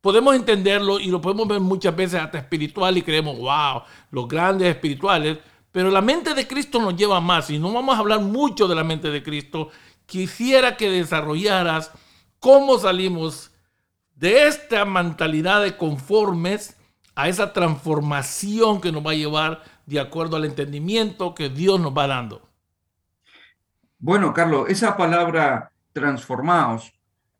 podemos 0.00 0.34
entenderlo 0.34 1.00
y 1.00 1.06
lo 1.06 1.20
podemos 1.20 1.48
ver 1.48 1.60
muchas 1.60 1.96
veces 1.96 2.20
hasta 2.20 2.38
espiritual 2.38 2.98
y 2.98 3.02
creemos, 3.02 3.38
wow, 3.38 3.82
los 4.10 4.28
grandes 4.28 4.68
espirituales, 4.68 5.38
pero 5.72 5.90
la 5.90 6.02
mente 6.02 6.34
de 6.34 6.46
Cristo 6.46 6.78
nos 6.78 6.94
lleva 6.94 7.20
más 7.20 7.48
y 7.48 7.58
no 7.58 7.72
vamos 7.72 7.96
a 7.96 8.00
hablar 8.00 8.20
mucho 8.20 8.68
de 8.68 8.74
la 8.74 8.84
mente 8.84 9.10
de 9.10 9.22
Cristo. 9.22 9.70
Quisiera 10.04 10.76
que 10.76 10.90
desarrollaras 10.90 11.90
cómo 12.38 12.78
salimos 12.78 13.50
de 14.16 14.46
esta 14.46 14.84
mentalidad 14.84 15.62
de 15.62 15.76
conformes 15.76 16.76
a 17.14 17.28
esa 17.28 17.52
transformación 17.52 18.80
que 18.80 18.92
nos 18.92 19.04
va 19.06 19.12
a 19.12 19.14
llevar 19.14 19.62
de 19.86 20.00
acuerdo 20.00 20.36
al 20.36 20.44
entendimiento 20.44 21.34
que 21.34 21.48
Dios 21.48 21.80
nos 21.80 21.96
va 21.96 22.06
dando. 22.06 22.48
Bueno, 23.98 24.32
Carlos, 24.32 24.68
esa 24.68 24.96
palabra 24.96 25.70
transformados 25.92 26.92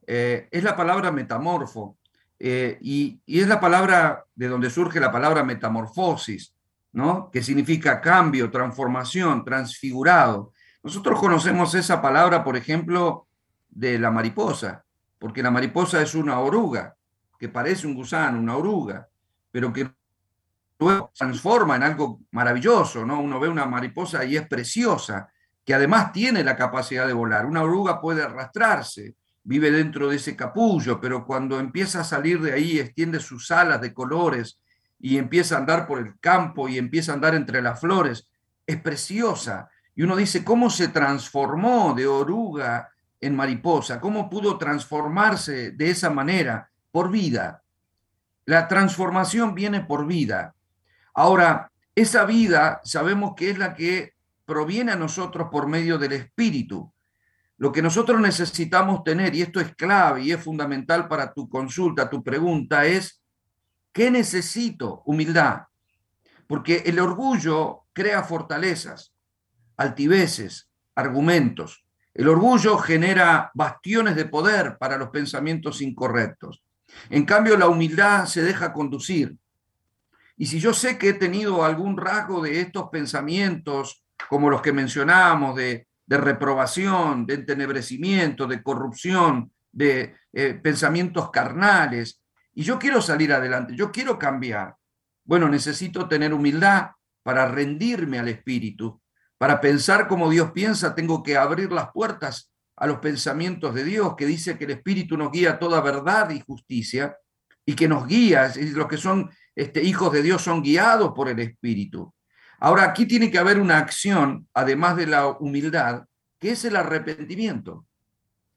eh, 0.07 0.49
es 0.51 0.63
la 0.63 0.77
palabra 0.77 1.11
metamorfo. 1.11 1.97
Eh, 2.39 2.79
y, 2.81 3.21
es 3.27 3.47
la 3.49 3.61
palabra 3.61 4.25
de 4.35 4.49
donde 4.49 4.71
surge 4.71 5.01
la 5.01 5.13
palabra 5.13 5.45
metamorfosis, 5.45 6.55
¿no? 6.93 7.31
Que 7.31 7.43
significa 7.43 8.01
cambio, 8.01 8.51
transformación, 8.51 9.45
transfigurado. 9.45 10.53
Nosotros 10.83 11.19
conocemos 11.19 11.75
esa 11.75 12.03
palabra, 12.03 12.45
por 12.45 12.57
ejemplo, 12.57 13.27
de 13.71 13.99
la 13.99 14.11
mariposa, 14.11 14.85
porque 15.19 15.43
la 15.43 15.51
mariposa 15.51 16.03
es 16.03 16.15
una 16.15 16.41
oruga, 16.41 16.97
que 17.39 17.49
parece 17.49 17.87
un 17.87 17.95
gusano, 17.95 18.39
una 18.39 18.57
oruga, 18.57 19.09
pero 19.51 19.73
que 19.73 19.91
luego 20.79 21.11
transforma 21.15 21.77
en 21.77 21.83
algo 21.83 22.21
maravilloso, 22.31 23.05
¿no? 23.07 23.21
Uno 23.21 23.41
ve 23.41 23.49
una 23.49 23.67
mariposa 23.67 24.25
y 24.25 24.37
es 24.37 24.47
preciosa, 24.47 25.31
que 25.65 25.75
además 25.75 26.13
tiene 26.13 26.45
la 26.45 26.57
capacidad 26.57 27.07
de 27.07 27.13
volar. 27.13 27.47
Una 27.47 27.63
oruga 27.63 28.01
puede 28.01 28.23
arrastrarse, 28.23 29.17
vive 29.45 29.71
dentro 29.71 30.09
de 30.09 30.17
ese 30.17 30.37
capullo, 30.37 31.01
pero 31.01 31.27
cuando 31.27 31.59
empieza 31.59 32.01
a 32.01 32.05
salir 32.05 32.41
de 32.41 32.53
ahí, 32.53 32.79
extiende 32.79 33.21
sus 33.21 33.51
alas 33.51 33.81
de 33.81 33.95
colores 33.95 34.61
y 34.99 35.19
empieza 35.19 35.57
a 35.57 35.59
andar 35.59 35.87
por 35.87 35.99
el 35.99 36.19
campo 36.19 36.69
y 36.69 36.79
empieza 36.79 37.13
a 37.13 37.15
andar 37.17 37.35
entre 37.35 37.63
las 37.63 37.81
flores, 37.81 38.29
es 38.67 38.81
preciosa. 38.81 39.69
Y 39.95 40.03
uno 40.03 40.17
dice, 40.17 40.45
¿cómo 40.45 40.71
se 40.71 40.89
transformó 40.89 41.95
de 41.95 42.07
oruga 42.07 42.91
en 43.25 43.35
mariposa? 43.35 44.01
¿Cómo 44.01 44.29
pudo 44.29 44.59
transformarse 44.59 45.73
de 45.73 45.91
esa 45.91 46.11
manera? 46.11 46.71
Por 46.91 47.11
vida. 47.11 47.63
La 48.45 48.69
transformación 48.69 49.55
viene 49.55 49.81
por 49.81 50.07
vida. 50.07 50.55
Ahora, 51.15 51.71
esa 51.95 52.25
vida 52.25 52.81
sabemos 52.85 53.35
que 53.35 53.51
es 53.51 53.59
la 53.59 53.75
que 53.75 54.15
proviene 54.45 54.93
a 54.93 54.97
nosotros 54.97 55.49
por 55.51 55.67
medio 55.67 55.97
del 55.97 56.13
Espíritu. 56.13 56.93
Lo 57.57 57.73
que 57.73 57.83
nosotros 57.83 58.21
necesitamos 58.21 59.05
tener, 59.05 59.35
y 59.35 59.43
esto 59.43 59.61
es 59.61 59.75
clave 59.75 60.23
y 60.23 60.33
es 60.33 60.43
fundamental 60.43 61.09
para 61.09 61.33
tu 61.33 61.49
consulta, 61.49 62.11
tu 62.11 62.23
pregunta, 62.23 62.85
es, 62.85 63.23
¿qué 63.93 64.11
necesito? 64.11 65.03
Humildad. 65.07 65.63
Porque 66.47 66.83
el 66.85 67.01
orgullo 67.01 67.85
crea 67.93 68.23
fortalezas, 68.23 69.15
altiveces, 69.77 70.69
argumentos. 70.95 71.84
El 72.15 72.29
orgullo 72.29 72.79
genera 72.79 73.51
bastiones 73.55 74.15
de 74.15 74.27
poder 74.27 74.79
para 74.79 74.97
los 74.97 75.11
pensamientos 75.11 75.83
incorrectos. 75.83 76.63
En 77.11 77.25
cambio, 77.25 77.57
la 77.57 77.69
humildad 77.69 78.27
se 78.27 78.43
deja 78.43 78.73
conducir. 78.73 79.37
Y 80.37 80.47
si 80.47 80.61
yo 80.61 80.73
sé 80.73 80.97
que 80.97 81.11
he 81.11 81.15
tenido 81.15 81.65
algún 81.65 81.97
rasgo 81.97 82.41
de 82.41 82.61
estos 82.61 82.89
pensamientos, 82.91 84.05
como 84.29 84.49
los 84.49 84.63
que 84.63 84.73
mencionamos, 84.73 85.57
de, 85.57 85.87
reprobación, 86.07 87.27
de 87.27 87.35
entenebrecimiento, 87.35 88.47
de 88.47 88.63
corrupción, 88.63 89.53
de 89.73 90.15
eh, 90.33 90.55
pensamientos 90.55 91.31
carnales, 91.31 92.23
y 92.55 92.63
yo 92.63 92.79
quiero 92.79 93.03
salir 93.03 93.33
adelante, 93.33 93.75
yo 93.75 93.91
quiero 93.91 94.19
cambiar, 94.19 94.77
bueno, 95.25 95.49
necesito 95.49 96.07
tener 96.09 96.33
humildad 96.33 96.91
para 97.25 97.49
rendirme 97.49 98.19
al 98.21 98.29
Espíritu, 98.29 99.01
para 99.39 99.61
pensar 99.61 100.09
como 100.09 100.31
Dios 100.31 100.53
piensa, 100.53 100.95
tengo 100.95 101.23
que 101.23 101.37
abrir 101.37 101.73
las 101.73 101.91
puertas 101.93 102.53
a 102.77 102.87
los 102.87 102.99
pensamientos 102.99 103.75
de 103.75 103.85
Dios, 103.85 104.15
que 104.17 104.27
dice 104.27 104.59
que 104.59 104.65
el 104.65 104.73
Espíritu 104.73 105.17
nos 105.17 105.31
guía 105.31 105.59
toda 105.59 105.81
verdad 105.81 106.31
y 106.31 106.41
justicia, 106.41 107.17
y 107.67 107.75
que 107.75 107.89
nos 107.89 108.07
guía, 108.07 108.53
y 108.57 108.71
los 108.71 108.89
que 108.89 108.97
son 108.97 109.31
este, 109.55 109.83
hijos 109.83 110.13
de 110.13 110.23
Dios 110.23 110.43
son 110.43 110.63
guiados 110.63 111.13
por 111.15 111.29
el 111.29 111.39
Espíritu. 111.41 112.13
Ahora, 112.59 112.85
aquí 112.85 113.07
tiene 113.07 113.31
que 113.31 113.39
haber 113.39 113.61
una 113.61 113.79
acción, 113.79 114.49
además 114.55 114.97
de 114.97 115.07
la 115.07 115.27
humildad, 115.27 116.05
que 116.39 116.53
es 116.53 116.65
el 116.65 116.77
arrepentimiento. 116.77 117.87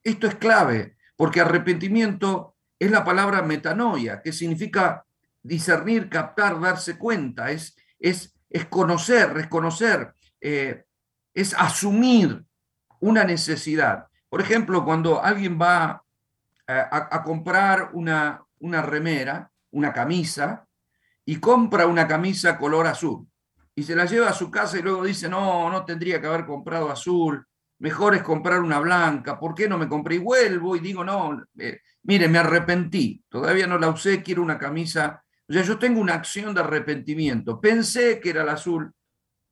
Esto 0.03 0.27
es 0.27 0.35
clave, 0.35 0.97
porque 1.15 1.41
arrepentimiento 1.41 2.55
es 2.79 2.91
la 2.91 3.03
palabra 3.03 3.41
metanoia, 3.41 4.21
que 4.21 4.31
significa 4.31 5.05
discernir, 5.41 6.09
captar, 6.09 6.59
darse 6.59 6.97
cuenta, 6.97 7.51
es, 7.51 7.75
es, 7.99 8.35
es 8.49 8.65
conocer, 8.65 9.33
reconocer, 9.33 10.13
eh, 10.41 10.85
es 11.33 11.53
asumir 11.53 12.43
una 12.99 13.23
necesidad. 13.23 14.07
Por 14.29 14.41
ejemplo, 14.41 14.83
cuando 14.83 15.23
alguien 15.23 15.59
va 15.59 16.03
a, 16.67 17.23
comprar 17.23 17.91
una, 17.93 18.43
una 18.59 18.81
remera, 18.81 19.51
una 19.71 19.93
camisa, 19.93 20.67
y 21.25 21.37
compra 21.37 21.85
una 21.85 22.07
camisa 22.07 22.57
color 22.57 22.87
azul, 22.87 23.27
y 23.75 23.83
se 23.83 23.95
la 23.95 24.05
lleva 24.05 24.29
a 24.29 24.33
su 24.33 24.49
casa 24.49 24.77
y 24.77 24.81
luego 24.81 25.03
dice, 25.03 25.29
no, 25.29 25.69
no 25.69 25.85
tendría 25.85 26.19
que 26.19 26.27
haber 26.27 26.45
comprado 26.45 26.89
azul, 26.89 27.45
mejor 27.79 28.15
es 28.15 28.23
comprar 28.23 28.61
una 28.61 28.79
blanca, 28.79 29.39
¿por 29.39 29.53
qué 29.53 29.69
no 29.69 29.77
me 29.77 29.87
compré? 29.87 30.15
Y 30.15 30.19
vuelvo 30.19 30.75
y 30.75 30.79
digo, 30.79 31.03
no, 31.03 31.43
eh, 31.57 31.81
mire, 32.03 32.27
me 32.27 32.39
arrepentí, 32.39 33.23
todavía 33.29 33.67
no 33.67 33.77
la 33.77 33.89
usé, 33.89 34.23
quiero 34.23 34.41
una 34.41 34.57
camisa. 34.57 35.23
O 35.47 35.53
sea, 35.53 35.61
yo 35.61 35.77
tengo 35.77 36.01
una 36.01 36.15
acción 36.15 36.53
de 36.53 36.61
arrepentimiento. 36.61 37.61
Pensé 37.61 38.19
que 38.19 38.31
era 38.31 38.43
la 38.43 38.53
azul, 38.53 38.91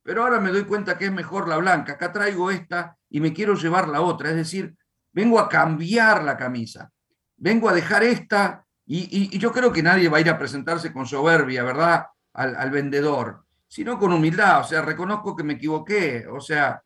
pero 0.06 0.22
ahora 0.22 0.38
me 0.38 0.50
doy 0.50 0.62
cuenta 0.62 0.96
que 0.96 1.06
es 1.06 1.12
mejor 1.12 1.48
la 1.48 1.56
blanca. 1.56 1.94
Acá 1.94 2.12
traigo 2.12 2.52
esta 2.52 2.96
y 3.10 3.20
me 3.20 3.32
quiero 3.32 3.56
llevar 3.56 3.88
la 3.88 4.02
otra. 4.02 4.30
Es 4.30 4.36
decir, 4.36 4.76
vengo 5.12 5.40
a 5.40 5.48
cambiar 5.48 6.22
la 6.22 6.36
camisa. 6.36 6.92
Vengo 7.36 7.68
a 7.68 7.72
dejar 7.72 8.04
esta 8.04 8.64
y, 8.86 9.36
yo 9.36 9.50
creo 9.52 9.72
que 9.72 9.82
nadie 9.82 10.08
va 10.08 10.18
a 10.18 10.20
ir 10.20 10.30
a 10.30 10.38
presentarse 10.38 10.92
con 10.92 11.06
soberbia, 11.06 11.64
¿verdad? 11.64 12.06
Al, 12.34 12.54
al, 12.54 12.70
vendedor, 12.70 13.44
sino 13.66 13.98
con 13.98 14.12
humildad. 14.12 14.60
O 14.60 14.64
sea, 14.64 14.80
reconozco 14.80 15.34
que 15.34 15.42
me 15.42 15.54
equivoqué. 15.54 16.24
O 16.28 16.40
sea, 16.40 16.80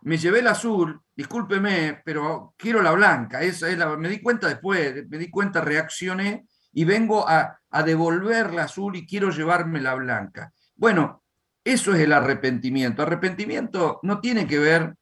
me 0.00 0.16
llevé 0.16 0.38
el 0.38 0.48
azul, 0.48 0.98
discúlpeme, 1.14 2.00
pero 2.02 2.54
quiero 2.56 2.80
la 2.80 2.92
blanca. 2.92 3.42
Esa 3.42 3.68
es 3.68 3.76
la, 3.76 3.98
me 3.98 4.08
di 4.08 4.22
cuenta 4.22 4.48
después, 4.48 5.06
me 5.10 5.18
di 5.18 5.28
cuenta, 5.28 5.60
reaccioné 5.60 6.46
y 6.72 6.84
vengo 6.84 7.28
a, 7.28 7.60
a 7.70 7.82
devolver 7.82 8.54
la 8.54 8.64
azul 8.64 8.96
y 8.96 9.06
quiero 9.06 9.28
llevarme 9.28 9.82
la 9.82 9.94
blanca. 9.94 10.54
Bueno, 10.74 11.21
eso 11.64 11.94
es 11.94 12.00
el 12.00 12.12
arrepentimiento. 12.12 13.02
Arrepentimiento 13.02 14.00
no 14.02 14.20
tiene 14.20 14.46
que 14.46 14.58
ver 14.58 14.94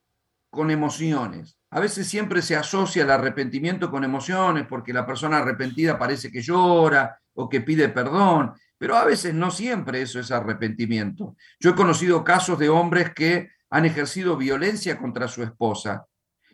con 0.51 0.71
emociones. 0.71 1.59
A 1.71 1.81
veces 1.81 2.09
siempre 2.09 2.43
se 2.43 2.57
asocia 2.57 3.05
el 3.05 3.11
arrepentimiento 3.11 3.91
con 3.91 4.03
emociones 4.05 4.67
porque 4.69 4.93
la 4.93 5.07
persona 5.07 5.39
arrepentida 5.39 5.99
parece 5.99 6.31
que 6.31 6.43
llora 6.43 7.19
o 7.35 7.49
que 7.49 7.61
pide 7.61 7.89
perdón, 7.89 8.53
pero 8.77 8.97
a 8.97 9.05
veces 9.05 9.33
no 9.33 9.51
siempre 9.51 10.03
eso 10.03 10.19
es 10.19 10.33
arrepentimiento. 10.33 11.37
Yo 11.61 11.71
he 11.71 11.75
conocido 11.75 12.25
casos 12.25 12.59
de 12.59 12.69
hombres 12.69 13.15
que 13.15 13.51
han 13.71 13.85
ejercido 13.85 14.37
violencia 14.37 14.99
contra 14.99 15.29
su 15.29 15.45
esposa 15.45 16.07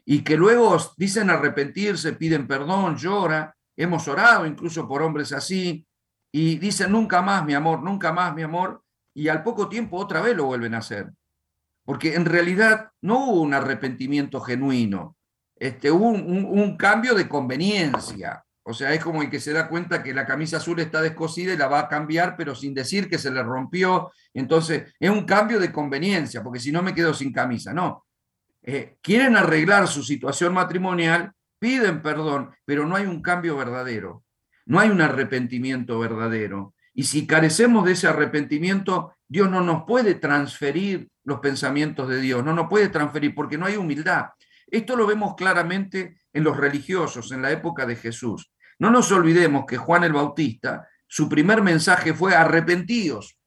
y 0.05 0.23
que 0.23 0.37
luego 0.37 0.77
dicen 0.99 1.31
arrepentirse, 1.31 2.13
piden 2.13 2.47
perdón, 2.47 2.97
llora. 2.97 3.57
Hemos 3.75 4.07
orado 4.09 4.47
incluso 4.47 4.87
por 4.87 5.03
hombres 5.03 5.33
así 5.33 5.87
y 6.31 6.59
dicen 6.59 6.93
nunca 6.93 7.23
más, 7.23 7.45
mi 7.45 7.55
amor, 7.55 7.83
nunca 7.83 8.13
más, 8.13 8.35
mi 8.35 8.43
amor, 8.43 8.83
y 9.17 9.29
al 9.29 9.43
poco 9.43 9.67
tiempo 9.71 9.97
otra 9.97 10.21
vez 10.21 10.37
lo 10.37 10.45
vuelven 10.45 10.75
a 10.75 10.79
hacer. 10.79 11.11
Porque 11.87 12.15
en 12.15 12.27
realidad 12.27 12.91
no 13.01 13.31
hubo 13.31 13.41
un 13.41 13.55
arrepentimiento 13.55 14.43
genuino, 14.43 15.17
este, 15.59 15.91
hubo 15.91 16.11
un, 16.11 16.77
cambio 16.77 17.15
de 17.15 17.27
conveniencia. 17.27 18.45
O 18.63 18.75
sea, 18.75 18.93
es 18.93 19.03
como 19.03 19.23
el 19.23 19.31
que 19.31 19.41
se 19.41 19.55
da 19.55 19.69
cuenta 19.69 20.03
que 20.03 20.13
la 20.13 20.27
camisa 20.27 20.59
azul 20.59 20.81
está 20.81 21.01
descosida 21.01 21.55
y 21.55 21.57
la 21.57 21.67
va 21.67 21.79
a 21.81 21.89
cambiar, 21.89 22.37
pero 22.37 22.55
sin 22.55 22.75
decir 22.75 23.09
que 23.09 23.17
se 23.17 23.31
le 23.31 23.43
rompió. 23.43 24.13
Entonces, 24.35 24.93
es 25.01 25.09
un 25.09 25.25
cambio 25.25 25.59
de 25.59 25.73
conveniencia, 25.73 26.43
porque 26.43 26.61
si 26.61 26.71
no 26.71 26.83
me 26.83 26.93
quedo 26.93 27.15
sin 27.15 27.33
camisa. 27.33 27.73
No. 27.73 28.05
Eh, 28.63 28.99
quieren 29.01 29.35
arreglar 29.35 29.89
su 29.89 30.03
situación 30.03 30.53
matrimonial, 30.53 31.33
piden 31.59 32.03
perdón, 32.03 32.51
pero 32.67 32.85
no 32.85 32.97
hay 32.97 33.07
un 33.07 33.23
cambio 33.23 33.57
verdadero. 33.57 34.25
No 34.67 34.79
hay 34.79 34.91
un 34.91 35.01
arrepentimiento 35.01 35.99
verdadero. 35.99 36.75
Y 36.99 37.05
si 37.05 37.27
carecemos 37.27 37.85
de 37.85 37.93
ese 37.93 38.09
arrepentimiento, 38.09 39.13
Dios 39.29 39.51
no 39.51 39.61
nos 39.61 39.85
puede 39.85 40.15
transferir 40.15 41.11
los 41.25 41.41
pensamientos 41.41 42.09
de 42.09 42.23
Dios, 42.23 42.43
no 42.43 42.55
nos 42.55 42.69
puede 42.71 42.89
transferir 42.89 43.35
porque 43.35 43.59
no 43.59 43.67
hay 43.67 43.77
humildad. 43.77 44.29
Esto 44.67 44.97
lo 44.97 45.07
vemos 45.07 45.35
claramente 45.37 46.23
en 46.33 46.43
los 46.43 46.57
religiosos 46.57 47.33
en 47.33 47.43
la 47.43 47.51
época 47.51 47.85
de 47.85 47.97
Jesús. 47.97 48.51
No 48.79 48.91
nos 48.91 49.13
olvidemos 49.13 49.67
que 49.67 49.77
Juan 49.77 50.05
el 50.05 50.15
Bautista, 50.15 50.89
su 51.07 51.29
primer 51.29 51.61
mensaje 51.61 52.15
fue 52.15 52.35
arrepentidos, 52.35 53.39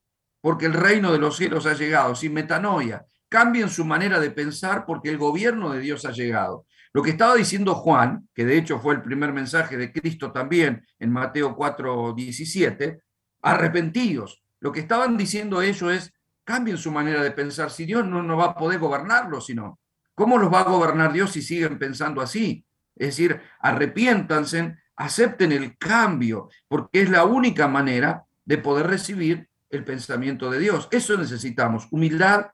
porque 0.41 0.67
el 0.67 0.73
reino 0.73 1.11
de 1.11 1.17
los 1.17 1.35
cielos 1.35 1.65
ha 1.65 1.73
llegado, 1.73 2.13
sin 2.13 2.33
metanoia. 2.35 3.03
Cambien 3.29 3.69
su 3.69 3.83
manera 3.83 4.19
de 4.19 4.29
pensar 4.29 4.85
porque 4.85 5.09
el 5.09 5.17
gobierno 5.17 5.71
de 5.71 5.79
Dios 5.79 6.05
ha 6.05 6.11
llegado. 6.11 6.67
Lo 6.93 7.01
que 7.01 7.11
estaba 7.11 7.33
diciendo 7.33 7.73
Juan, 7.73 8.29
que 8.35 8.45
de 8.45 8.59
hecho 8.59 8.79
fue 8.79 8.93
el 8.93 9.01
primer 9.01 9.33
mensaje 9.33 9.75
de 9.75 9.91
Cristo 9.91 10.31
también 10.31 10.85
en 10.99 11.11
Mateo 11.11 11.55
4, 11.55 12.13
17, 12.13 13.01
arrepentidos. 13.41 14.43
Lo 14.59 14.71
que 14.71 14.81
estaban 14.81 15.17
diciendo 15.17 15.61
ellos 15.61 15.91
es, 15.91 16.13
cambien 16.43 16.77
su 16.77 16.91
manera 16.91 17.21
de 17.21 17.31
pensar. 17.31 17.69
Si 17.69 17.85
Dios 17.85 18.07
no, 18.07 18.23
no 18.23 18.37
va 18.37 18.45
a 18.45 18.55
poder 18.55 18.79
gobernarlos, 18.79 19.45
sino, 19.45 19.79
¿cómo 20.15 20.37
los 20.37 20.51
va 20.51 20.61
a 20.61 20.69
gobernar 20.69 21.13
Dios 21.13 21.31
si 21.31 21.41
siguen 21.41 21.77
pensando 21.77 22.21
así? 22.21 22.65
Es 22.95 23.09
decir, 23.09 23.39
arrepiéntanse, 23.59 24.75
acepten 24.95 25.51
el 25.51 25.77
cambio, 25.77 26.49
porque 26.67 27.01
es 27.01 27.09
la 27.09 27.23
única 27.23 27.67
manera 27.67 28.25
de 28.45 28.57
poder 28.57 28.87
recibir 28.87 29.47
el 29.69 29.85
pensamiento 29.85 30.49
de 30.49 30.59
Dios. 30.59 30.87
Eso 30.91 31.15
necesitamos, 31.17 31.87
humildad, 31.91 32.47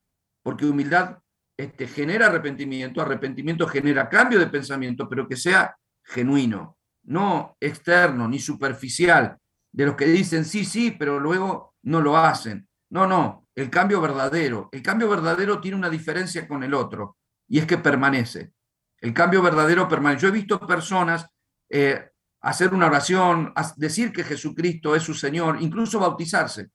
porque 0.43 0.65
humildad 0.65 1.19
este, 1.57 1.88
genera 1.88 2.27
arrepentimiento, 2.27 3.01
arrepentimiento 3.01 3.67
genera 3.67 4.09
cambio 4.09 4.39
de 4.39 4.47
pensamiento, 4.47 5.07
pero 5.09 5.27
que 5.27 5.38
sea 5.38 5.77
genuino, 6.03 6.77
no 7.03 7.55
externo 7.59 8.27
ni 8.27 8.39
superficial, 8.39 9.38
de 9.76 9.86
los 9.86 9.95
que 9.95 10.05
dicen 10.05 10.45
sí, 10.45 10.63
sí, 10.63 10.91
pero 10.91 11.19
luego 11.19 11.76
no 11.84 11.99
lo 11.99 12.17
hacen. 12.17 12.65
No, 12.91 13.05
no, 13.05 13.49
el 13.53 13.69
cambio 13.69 13.99
verdadero. 13.99 14.69
El 14.71 14.82
cambio 14.82 15.09
verdadero 15.09 15.59
tiene 15.59 15.76
una 15.76 15.89
diferencia 15.89 16.47
con 16.47 16.63
el 16.63 16.73
otro 16.73 17.17
y 17.45 17.59
es 17.59 17.65
que 17.65 17.78
permanece. 17.78 18.53
El 19.01 19.13
cambio 19.13 19.41
verdadero 19.41 19.89
permanece. 19.89 20.21
Yo 20.21 20.28
he 20.30 20.32
visto 20.32 20.65
personas 20.65 21.28
eh, 21.69 22.09
hacer 22.39 22.73
una 22.73 22.86
oración, 22.86 23.53
decir 23.76 24.13
que 24.13 24.23
Jesucristo 24.23 24.95
es 24.95 25.03
su 25.03 25.13
Señor, 25.13 25.57
incluso 25.59 25.99
bautizarse. 25.99 26.69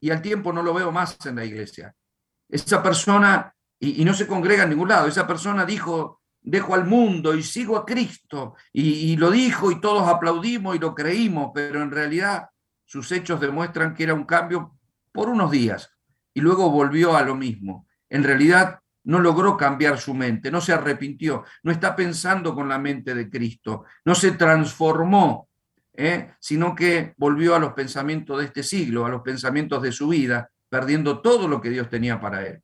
Y 0.00 0.10
al 0.10 0.20
tiempo 0.20 0.52
no 0.52 0.64
lo 0.64 0.74
veo 0.74 0.90
más 0.90 1.16
en 1.26 1.36
la 1.36 1.44
iglesia. 1.44 1.94
Esa 2.48 2.82
persona, 2.82 3.54
y 3.78 4.04
no 4.04 4.14
se 4.14 4.26
congrega 4.26 4.64
en 4.64 4.70
ningún 4.70 4.88
lado, 4.88 5.06
esa 5.06 5.28
persona 5.28 5.64
dijo, 5.64 6.19
dejo 6.42 6.74
al 6.74 6.86
mundo 6.86 7.34
y 7.34 7.42
sigo 7.42 7.76
a 7.76 7.84
Cristo. 7.84 8.54
Y, 8.72 9.16
lo 9.16 9.30
dijo 9.30 9.70
y 9.70 9.80
todos 9.80 10.08
aplaudimos 10.08 10.76
y 10.76 10.78
lo 10.78 10.94
creímos, 10.94 11.50
pero 11.54 11.82
en 11.82 11.90
realidad 11.90 12.48
sus 12.84 13.12
hechos 13.12 13.40
demuestran 13.40 13.94
que 13.94 14.04
era 14.04 14.14
un 14.14 14.24
cambio 14.24 14.76
por 15.12 15.28
unos 15.28 15.50
días 15.50 15.90
y 16.34 16.40
luego 16.40 16.70
volvió 16.70 17.16
a 17.16 17.22
lo 17.22 17.34
mismo. 17.34 17.86
En 18.08 18.24
realidad 18.24 18.80
no 19.04 19.18
logró 19.20 19.56
cambiar 19.56 19.98
su 19.98 20.14
mente, 20.14 20.50
no 20.50 20.60
se 20.60 20.72
arrepintió, 20.72 21.44
no 21.62 21.72
está 21.72 21.96
pensando 21.96 22.54
con 22.54 22.68
la 22.68 22.78
mente 22.78 23.14
de 23.14 23.30
Cristo, 23.30 23.84
no 24.04 24.14
se 24.14 24.32
transformó, 24.32 25.48
¿eh? 25.94 26.32
sino 26.38 26.74
que 26.74 27.14
volvió 27.16 27.54
a 27.54 27.58
los 27.58 27.72
pensamientos 27.72 28.38
de 28.38 28.46
este 28.46 28.62
siglo, 28.62 29.06
a 29.06 29.08
los 29.08 29.22
pensamientos 29.22 29.82
de 29.82 29.92
su 29.92 30.08
vida, 30.08 30.50
perdiendo 30.68 31.20
todo 31.20 31.48
lo 31.48 31.60
que 31.60 31.70
Dios 31.70 31.88
tenía 31.88 32.20
para 32.20 32.46
él. 32.46 32.62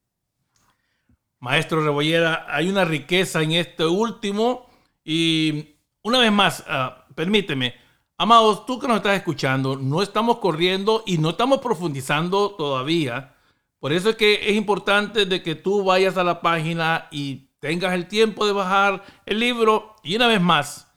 Maestro 1.40 1.82
Rebollera, 1.82 2.46
hay 2.48 2.68
una 2.68 2.84
riqueza 2.84 3.42
en 3.42 3.52
este 3.52 3.84
último 3.84 4.66
y 5.04 5.76
una 6.02 6.18
vez 6.18 6.32
más, 6.32 6.64
uh, 6.68 7.14
permíteme, 7.14 7.74
amados, 8.16 8.64
tú 8.66 8.78
que 8.78 8.88
nos 8.88 8.98
estás 8.98 9.16
escuchando, 9.16 9.76
no 9.76 10.02
estamos 10.02 10.38
corriendo 10.38 11.02
y 11.06 11.18
no 11.18 11.30
estamos 11.30 11.60
profundizando 11.60 12.52
todavía. 12.52 13.34
Por 13.78 13.92
eso 13.92 14.10
es 14.10 14.16
que 14.16 14.50
es 14.50 14.56
importante 14.56 15.26
de 15.26 15.42
que 15.42 15.54
tú 15.54 15.84
vayas 15.84 16.16
a 16.16 16.24
la 16.24 16.40
página 16.40 17.08
y 17.10 17.50
tengas 17.60 17.94
el 17.94 18.08
tiempo 18.08 18.46
de 18.46 18.52
bajar 18.52 19.04
el 19.26 19.38
libro. 19.38 19.96
Y 20.02 20.16
una 20.16 20.28
vez 20.28 20.40
más, 20.40 20.92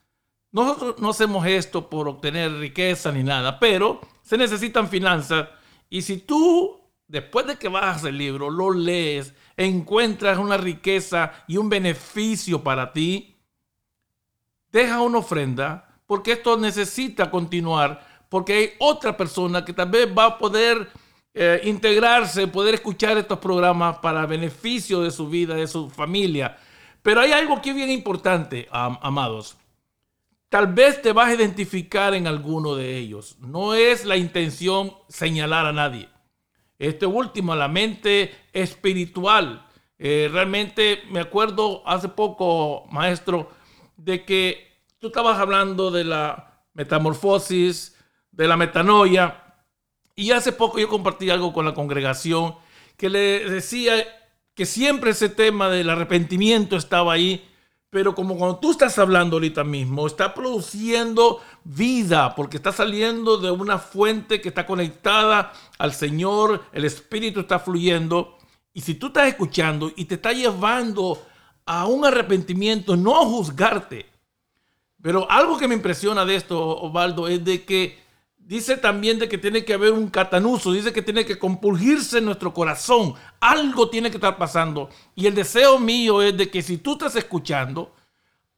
nosotros 0.51 0.95
no 0.99 1.09
hacemos 1.09 1.45
esto 1.45 1.89
por 1.89 2.07
obtener 2.07 2.51
riqueza 2.53 3.11
ni 3.11 3.23
nada, 3.23 3.59
pero 3.59 4.01
se 4.21 4.37
necesitan 4.37 4.87
finanzas. 4.87 5.49
Y 5.89 6.01
si 6.01 6.17
tú, 6.17 6.78
después 7.09 7.45
de 7.47 7.57
que 7.57 7.67
bajas 7.67 8.05
el 8.05 8.17
libro, 8.17 8.49
lo 8.49 8.71
lees, 8.71 9.33
encuentras 9.57 10.37
una 10.37 10.55
riqueza 10.55 11.33
y 11.47 11.57
un 11.57 11.67
beneficio 11.67 12.63
para 12.63 12.93
ti, 12.93 13.35
deja 14.71 15.01
una 15.01 15.17
ofrenda, 15.17 15.99
porque 16.05 16.33
esto 16.33 16.55
necesita 16.55 17.29
continuar, 17.29 18.07
porque 18.29 18.53
hay 18.53 18.69
otra 18.79 19.17
persona 19.17 19.65
que 19.65 19.73
tal 19.73 19.89
vez 19.89 20.07
va 20.17 20.25
a 20.25 20.37
poder 20.37 20.89
eh, 21.33 21.61
integrarse, 21.63 22.47
poder 22.47 22.75
escuchar 22.75 23.17
estos 23.17 23.39
programas 23.39 23.97
para 23.97 24.25
beneficio 24.25 25.01
de 25.01 25.11
su 25.11 25.27
vida, 25.27 25.55
de 25.55 25.67
su 25.67 25.89
familia. 25.89 26.57
Pero 27.01 27.21
hay 27.21 27.31
algo 27.31 27.61
que 27.61 27.73
bien 27.73 27.89
importante, 27.89 28.67
amados. 28.71 29.57
Tal 30.49 30.67
vez 30.73 31.01
te 31.01 31.11
vas 31.11 31.29
a 31.29 31.35
identificar 31.35 32.13
en 32.13 32.27
alguno 32.27 32.75
de 32.75 32.97
ellos. 32.97 33.37
No 33.39 33.73
es 33.73 34.05
la 34.05 34.17
intención 34.17 34.93
señalar 35.07 35.65
a 35.65 35.73
nadie. 35.73 36.09
Este 36.79 37.05
último, 37.05 37.55
la 37.55 37.67
mente 37.67 38.33
espiritual. 38.53 39.67
Eh, 39.97 40.29
realmente 40.31 41.01
me 41.09 41.19
acuerdo 41.19 41.83
hace 41.85 42.07
poco, 42.07 42.87
maestro, 42.89 43.51
de 43.97 44.23
que 44.23 44.81
tú 44.97 45.07
estabas 45.07 45.37
hablando 45.37 45.91
de 45.91 46.05
la 46.05 46.63
metamorfosis, 46.73 47.97
de 48.31 48.47
la 48.47 48.55
metanoia. 48.55 49.43
Y 50.15 50.31
hace 50.31 50.53
poco 50.53 50.79
yo 50.79 50.87
compartí 50.87 51.29
algo 51.29 51.51
con 51.51 51.65
la 51.65 51.73
congregación 51.73 52.55
que 52.95 53.09
le 53.09 53.49
decía 53.49 53.93
que 54.53 54.65
siempre 54.65 55.11
ese 55.11 55.29
tema 55.29 55.69
del 55.69 55.89
arrepentimiento 55.89 56.75
estaba 56.75 57.13
ahí, 57.13 57.47
pero 57.89 58.13
como 58.13 58.37
cuando 58.37 58.59
tú 58.59 58.71
estás 58.71 58.99
hablando 58.99 59.37
ahorita 59.37 59.63
mismo, 59.63 60.05
está 60.05 60.33
produciendo 60.33 61.41
vida, 61.63 62.35
porque 62.35 62.57
está 62.57 62.71
saliendo 62.71 63.37
de 63.37 63.49
una 63.49 63.79
fuente 63.79 64.41
que 64.41 64.49
está 64.49 64.65
conectada 64.65 65.53
al 65.79 65.93
Señor, 65.93 66.63
el 66.71 66.85
Espíritu 66.85 67.41
está 67.41 67.59
fluyendo. 67.59 68.37
Y 68.73 68.81
si 68.81 68.93
tú 68.93 69.07
estás 69.07 69.27
escuchando 69.27 69.91
y 69.95 70.05
te 70.05 70.15
está 70.15 70.33
llevando 70.33 71.19
a 71.65 71.87
un 71.87 72.05
arrepentimiento, 72.05 72.95
no 72.95 73.19
a 73.19 73.25
juzgarte. 73.25 74.05
Pero 75.01 75.29
algo 75.31 75.57
que 75.57 75.67
me 75.67 75.75
impresiona 75.75 76.25
de 76.25 76.35
esto, 76.35 76.79
Osvaldo, 76.81 77.27
es 77.27 77.43
de 77.43 77.63
que 77.65 77.97
dice 78.49 78.77
también 78.77 79.19
de 79.19 79.29
que 79.29 79.37
tiene 79.37 79.63
que 79.63 79.75
haber 79.75 79.93
un 79.93 80.09
catanuso, 80.09 80.71
dice 80.71 80.91
que 80.91 81.03
tiene 81.03 81.23
que 81.23 81.37
compulgirse 81.37 82.19
nuestro 82.19 82.51
corazón. 82.51 83.13
Algo 83.39 83.91
tiene 83.91 84.09
que 84.09 84.17
estar 84.17 84.39
pasando. 84.39 84.89
Y 85.13 85.27
el 85.27 85.35
deseo 85.35 85.77
mío 85.77 86.23
es 86.23 86.35
de 86.35 86.49
que 86.49 86.63
si 86.63 86.79
tú 86.79 86.93
estás 86.93 87.15
escuchando, 87.15 87.93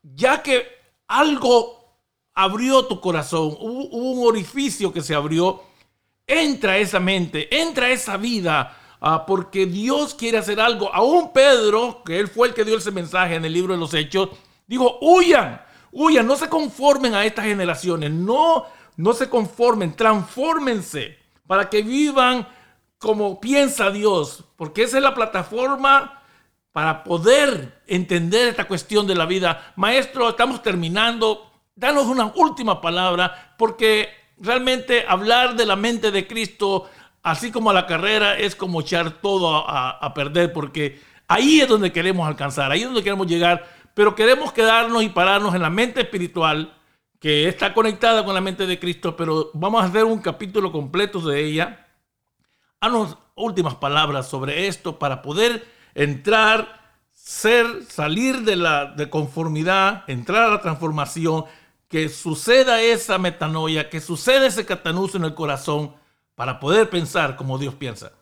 ya 0.02 0.42
que 0.42 0.66
algo 1.10 1.98
abrió 2.34 2.86
tu 2.86 3.02
corazón, 3.02 3.58
hubo, 3.60 3.84
un 3.90 4.26
orificio 4.26 4.94
que 4.94 5.02
se 5.02 5.14
abrió, 5.14 5.62
entra 6.26 6.78
esa 6.78 7.02
mente, 7.02 7.54
entra 7.60 7.90
esa 7.90 8.16
vida, 8.16 8.78
ah, 9.02 9.26
porque 9.26 9.66
Dios 9.66 10.16
quiere 10.16 10.38
hacer 10.38 10.62
algo. 10.62 10.90
Aún 10.96 11.34
Pedro, 11.34 12.02
que 12.06 12.18
él 12.18 12.30
fue 12.30 12.48
el 12.48 12.54
que 12.54 12.64
dio 12.64 12.78
ese 12.78 12.92
mensaje 12.92 13.36
en 13.36 13.44
el 13.44 13.52
libro 13.52 13.74
de 13.74 13.80
los 13.82 13.94
Hechos, 13.94 14.30
dijo, 14.68 15.00
huyan, 15.02 15.62
huyan, 15.92 16.26
no 16.26 16.38
se 16.38 16.48
conformen 16.48 17.14
a 17.14 17.26
estas 17.26 17.44
generaciones, 17.44 18.10
no, 18.10 18.68
no 18.98 19.14
se 19.14 19.30
conformen, 19.30 19.96
transfórmense 19.96 21.18
para 21.48 21.70
que 21.70 21.82
vivan 21.82 22.48
como 22.98 23.40
piensa 23.42 23.90
Dios, 23.90 24.44
porque 24.56 24.84
esa 24.84 24.98
es 24.98 25.04
la 25.04 25.16
plataforma 25.16 26.22
para 26.72 27.04
poder 27.04 27.82
entender 27.88 28.50
esta 28.50 28.68
cuestión 28.68 29.08
de 29.08 29.16
la 29.16 29.26
vida. 29.26 29.74
Maestro, 29.76 30.30
estamos 30.30 30.62
terminando 30.62 31.52
danos 31.76 32.06
una 32.06 32.32
última 32.36 32.80
palabra, 32.80 33.56
porque 33.58 34.10
realmente 34.38 35.06
hablar 35.08 35.56
de 35.56 35.66
la 35.66 35.76
mente 35.76 36.12
de 36.12 36.28
Cristo, 36.28 36.90
así 37.24 37.52
como 37.52 37.70
a 37.70 37.74
la 37.74 37.88
carrera, 37.88 38.38
es 38.38 38.56
como 38.56 38.82
echar 38.82 39.22
todo 39.22 39.66
a, 39.68 40.14
perder, 40.14 40.54
porque 40.54 41.02
ahí 41.28 41.62
es 41.62 41.68
donde 41.68 41.92
queremos 41.92 42.28
alcanzar, 42.28 42.72
ahí 42.72 42.82
es 42.82 42.86
donde 42.86 43.04
queremos 43.04 43.28
llegar, 43.28 43.68
pero 43.94 44.16
queremos 44.16 44.54
quedarnos 44.54 45.04
y 45.04 45.10
pararnos 45.10 45.56
en 45.56 45.62
la 45.62 45.70
mente 45.70 46.02
espiritual, 46.02 46.74
que 47.22 47.48
está 47.48 47.76
conectada 47.76 48.26
con 48.26 48.34
la 48.34 48.42
mente 48.42 48.66
de 48.66 48.80
Cristo, 48.80 49.16
pero 49.16 49.52
vamos 49.54 49.84
a 49.84 49.86
hacer 49.86 50.04
un 50.06 50.20
capítulo 50.20 50.72
completo 50.72 51.22
de 51.22 51.40
ella. 51.40 51.88
Haznos 52.80 53.16
últimas 53.36 53.76
palabras 53.76 54.28
sobre 54.28 54.66
esto 54.66 54.98
para 54.98 55.22
poder 55.22 55.64
entrar, 55.94 56.96
ser, 57.14 57.84
salir 57.88 58.42
de 58.42 58.56
la 58.56 58.88
de 58.88 59.08
conformidad, 59.12 60.04
entrar 60.08 60.46
a 60.46 60.50
la 60.50 60.62
transformación 60.62 61.46
que 61.88 62.10
suceda 62.10 62.82
esa 62.82 63.20
metanoia, 63.20 63.88
que 63.88 64.02
suceda 64.02 64.48
ese 64.48 64.66
catanuso 64.66 65.18
en 65.18 65.26
el 65.26 65.36
corazón 65.36 65.94
para 66.34 66.60
poder 66.60 66.90
pensar 66.90 67.36
como 67.36 67.60
Dios 67.60 67.76
piensa? 67.76 68.14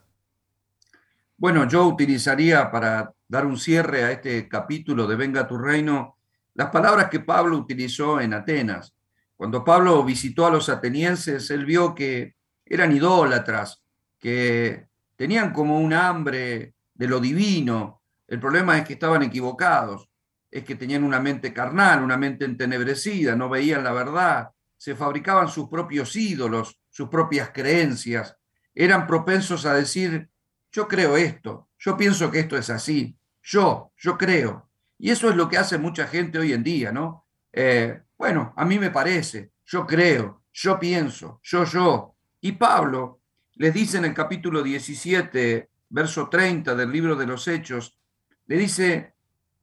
Bueno, 1.38 1.66
yo 1.66 1.86
utilizaría 1.86 2.70
para 2.70 3.14
dar 3.28 3.46
un 3.46 3.56
cierre 3.56 4.04
a 4.04 4.10
este 4.10 4.46
capítulo 4.46 5.06
de 5.06 5.16
Venga 5.16 5.48
tu 5.48 5.56
reino 5.56 6.18
las 6.54 6.70
palabras 6.70 7.08
que 7.08 7.20
Pablo 7.20 7.56
utilizó 7.56 8.20
en 8.20 8.34
Atenas. 8.34 8.94
Cuando 9.36 9.64
Pablo 9.64 10.04
visitó 10.04 10.46
a 10.46 10.50
los 10.50 10.68
atenienses, 10.68 11.50
él 11.50 11.64
vio 11.64 11.94
que 11.94 12.34
eran 12.66 12.94
idólatras, 12.94 13.82
que 14.18 14.86
tenían 15.16 15.52
como 15.52 15.78
un 15.78 15.92
hambre 15.92 16.74
de 16.94 17.08
lo 17.08 17.20
divino. 17.20 18.02
El 18.28 18.38
problema 18.38 18.78
es 18.78 18.86
que 18.86 18.94
estaban 18.94 19.22
equivocados 19.22 20.10
es 20.50 20.64
que 20.64 20.74
tenían 20.74 21.04
una 21.04 21.20
mente 21.20 21.52
carnal, 21.52 22.02
una 22.02 22.16
mente 22.16 22.44
entenebrecida, 22.44 23.36
no 23.36 23.48
veían 23.48 23.84
la 23.84 23.92
verdad, 23.92 24.50
se 24.76 24.96
fabricaban 24.96 25.48
sus 25.48 25.68
propios 25.68 26.16
ídolos, 26.16 26.80
sus 26.88 27.08
propias 27.08 27.50
creencias, 27.50 28.36
eran 28.74 29.06
propensos 29.06 29.64
a 29.66 29.74
decir, 29.74 30.28
yo 30.72 30.88
creo 30.88 31.16
esto, 31.16 31.68
yo 31.78 31.96
pienso 31.96 32.30
que 32.30 32.40
esto 32.40 32.56
es 32.56 32.70
así, 32.70 33.16
yo, 33.42 33.92
yo 33.96 34.18
creo. 34.18 34.69
Y 35.02 35.10
eso 35.10 35.30
es 35.30 35.36
lo 35.36 35.48
que 35.48 35.56
hace 35.56 35.78
mucha 35.78 36.06
gente 36.06 36.38
hoy 36.38 36.52
en 36.52 36.62
día, 36.62 36.92
¿no? 36.92 37.26
Eh, 37.52 38.02
bueno, 38.18 38.52
a 38.54 38.66
mí 38.66 38.78
me 38.78 38.90
parece, 38.90 39.52
yo 39.64 39.86
creo, 39.86 40.42
yo 40.52 40.78
pienso, 40.78 41.40
yo, 41.42 41.64
yo. 41.64 42.16
Y 42.42 42.52
Pablo 42.52 43.20
les 43.54 43.72
dice 43.72 43.96
en 43.96 44.04
el 44.04 44.12
capítulo 44.12 44.62
17, 44.62 45.70
verso 45.88 46.28
30 46.28 46.74
del 46.74 46.92
libro 46.92 47.16
de 47.16 47.26
los 47.26 47.48
Hechos, 47.48 47.96
le 48.46 48.58
dice, 48.58 49.14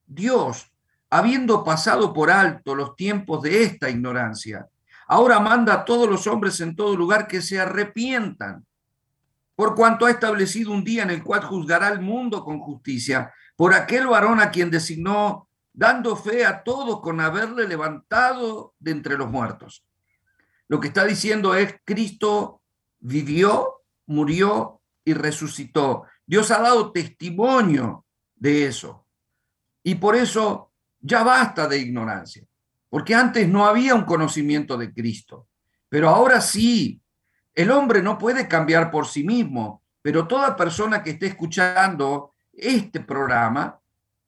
Dios 0.08 0.72
habiendo 1.12 1.64
pasado 1.64 2.14
por 2.14 2.32
alto 2.32 2.74
los 2.74 2.96
tiempos 2.96 3.44
de 3.44 3.62
esta 3.62 3.92
ignorancia, 3.92 4.68
ahora 5.08 5.40
manda 5.40 5.74
a 5.74 5.86
todos 5.86 6.10
los 6.10 6.26
hombres 6.26 6.60
en 6.62 6.76
todo 6.76 6.98
lugar 6.98 7.28
que 7.28 7.44
se 7.44 7.60
arrepientan, 7.60 8.66
por 9.56 9.76
cuanto 9.76 10.08
ha 10.08 10.12
establecido 10.12 10.72
un 10.72 10.84
día 10.84 11.04
en 11.04 11.12
el 11.12 11.24
cual 11.24 11.44
juzgará 11.44 11.88
al 11.88 12.02
mundo 12.02 12.44
con 12.44 12.60
justicia, 12.60 13.32
por 13.58 13.74
aquel 13.74 14.08
varón 14.08 14.40
a 14.40 14.52
quien 14.52 14.72
designó, 14.72 15.50
dando 15.74 16.16
fe 16.16 16.46
a 16.46 16.64
todos 16.64 17.02
con 17.02 17.20
haberle 17.20 17.68
levantado 17.68 18.76
de 18.80 18.92
entre 18.92 19.18
los 19.18 19.30
muertos. 19.30 19.84
Lo 20.68 20.80
que 20.80 20.90
está 20.90 21.04
diciendo 21.06 21.56
es, 21.56 21.76
Cristo 21.84 22.62
vivió, 23.00 23.82
murió 24.06 24.82
y 25.04 25.14
resucitó. 25.14 26.04
Dios 26.26 26.52
ha 26.52 26.62
dado 26.62 26.92
testimonio 26.92 28.06
de 28.36 28.68
eso. 28.68 29.06
Y 29.84 29.96
por 29.96 30.16
eso 30.16 30.72
ya 31.00 31.24
basta 31.24 31.68
de 31.68 31.80
ignorancia, 31.80 32.44
porque 32.90 33.16
antes 33.16 33.48
no 33.50 33.66
había 33.66 33.96
un 33.96 34.04
conocimiento 34.04 34.78
de 34.78 34.94
Cristo, 34.94 35.48
pero 35.90 36.10
ahora 36.10 36.42
sí. 36.42 37.02
El 37.56 37.72
hombre 37.72 38.04
no 38.04 38.20
puede 38.20 38.48
cambiar 38.48 38.92
por 38.92 39.08
sí 39.08 39.24
mismo, 39.24 39.82
pero 40.04 40.28
toda 40.28 40.56
persona 40.56 41.02
que 41.02 41.10
esté 41.12 41.26
escuchando 41.26 42.36
este 42.58 43.00
programa 43.02 43.80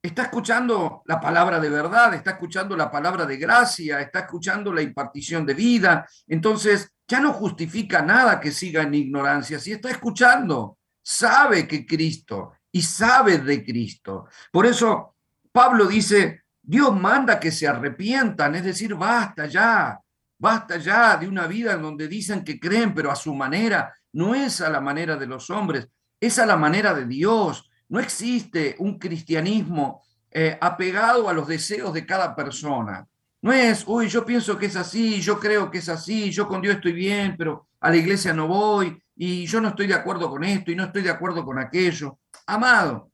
está 0.01 0.23
escuchando 0.23 1.01
la 1.05 1.19
palabra 1.19 1.59
de 1.59 1.69
verdad, 1.69 2.13
está 2.13 2.31
escuchando 2.31 2.77
la 2.77 2.89
palabra 2.89 3.25
de 3.25 3.37
gracia, 3.37 3.99
está 3.99 4.19
escuchando 4.19 4.71
la 4.71 4.81
impartición 4.81 5.45
de 5.45 5.53
vida. 5.53 6.07
Entonces, 6.27 6.93
ya 7.07 7.19
no 7.19 7.33
justifica 7.33 8.01
nada 8.01 8.39
que 8.39 8.51
siga 8.51 8.83
en 8.83 8.93
ignorancia. 8.93 9.59
Si 9.59 9.71
está 9.71 9.89
escuchando, 9.89 10.77
sabe 11.01 11.67
que 11.67 11.85
Cristo 11.85 12.53
y 12.71 12.81
sabe 12.81 13.39
de 13.39 13.65
Cristo. 13.65 14.27
Por 14.51 14.65
eso 14.65 15.15
Pablo 15.51 15.87
dice, 15.87 16.43
Dios 16.61 16.95
manda 16.95 17.39
que 17.39 17.51
se 17.51 17.67
arrepientan, 17.67 18.55
es 18.55 18.63
decir, 18.63 18.93
basta 18.93 19.47
ya, 19.47 19.99
basta 20.37 20.77
ya 20.77 21.17
de 21.17 21.27
una 21.27 21.47
vida 21.47 21.73
en 21.73 21.81
donde 21.81 22.07
dicen 22.07 22.43
que 22.43 22.59
creen, 22.59 22.93
pero 22.93 23.11
a 23.11 23.15
su 23.15 23.33
manera, 23.33 23.93
no 24.13 24.35
es 24.35 24.61
a 24.61 24.69
la 24.69 24.79
manera 24.79 25.17
de 25.17 25.25
los 25.25 25.49
hombres, 25.49 25.89
es 26.19 26.37
a 26.39 26.45
la 26.45 26.57
manera 26.57 26.93
de 26.93 27.05
Dios. 27.05 27.68
No 27.89 27.99
existe 27.99 28.75
un 28.79 28.97
cristianismo 28.97 30.01
eh, 30.31 30.57
apegado 30.61 31.27
a 31.27 31.33
los 31.33 31.47
deseos 31.47 31.93
de 31.93 32.05
cada 32.05 32.35
persona. 32.35 33.07
No 33.41 33.51
es, 33.51 33.83
uy, 33.87 34.07
yo 34.07 34.25
pienso 34.25 34.57
que 34.57 34.67
es 34.67 34.75
así, 34.75 35.21
yo 35.21 35.39
creo 35.39 35.71
que 35.71 35.79
es 35.79 35.89
así, 35.89 36.29
yo 36.29 36.47
con 36.47 36.61
Dios 36.61 36.75
estoy 36.75 36.91
bien, 36.91 37.35
pero 37.37 37.67
a 37.79 37.89
la 37.89 37.95
iglesia 37.95 38.33
no 38.33 38.47
voy 38.47 39.01
y 39.15 39.45
yo 39.45 39.61
no 39.61 39.69
estoy 39.69 39.87
de 39.87 39.93
acuerdo 39.93 40.29
con 40.29 40.43
esto 40.43 40.71
y 40.71 40.75
no 40.75 40.85
estoy 40.85 41.01
de 41.01 41.09
acuerdo 41.09 41.43
con 41.45 41.57
aquello. 41.57 42.19
Amado, 42.45 43.11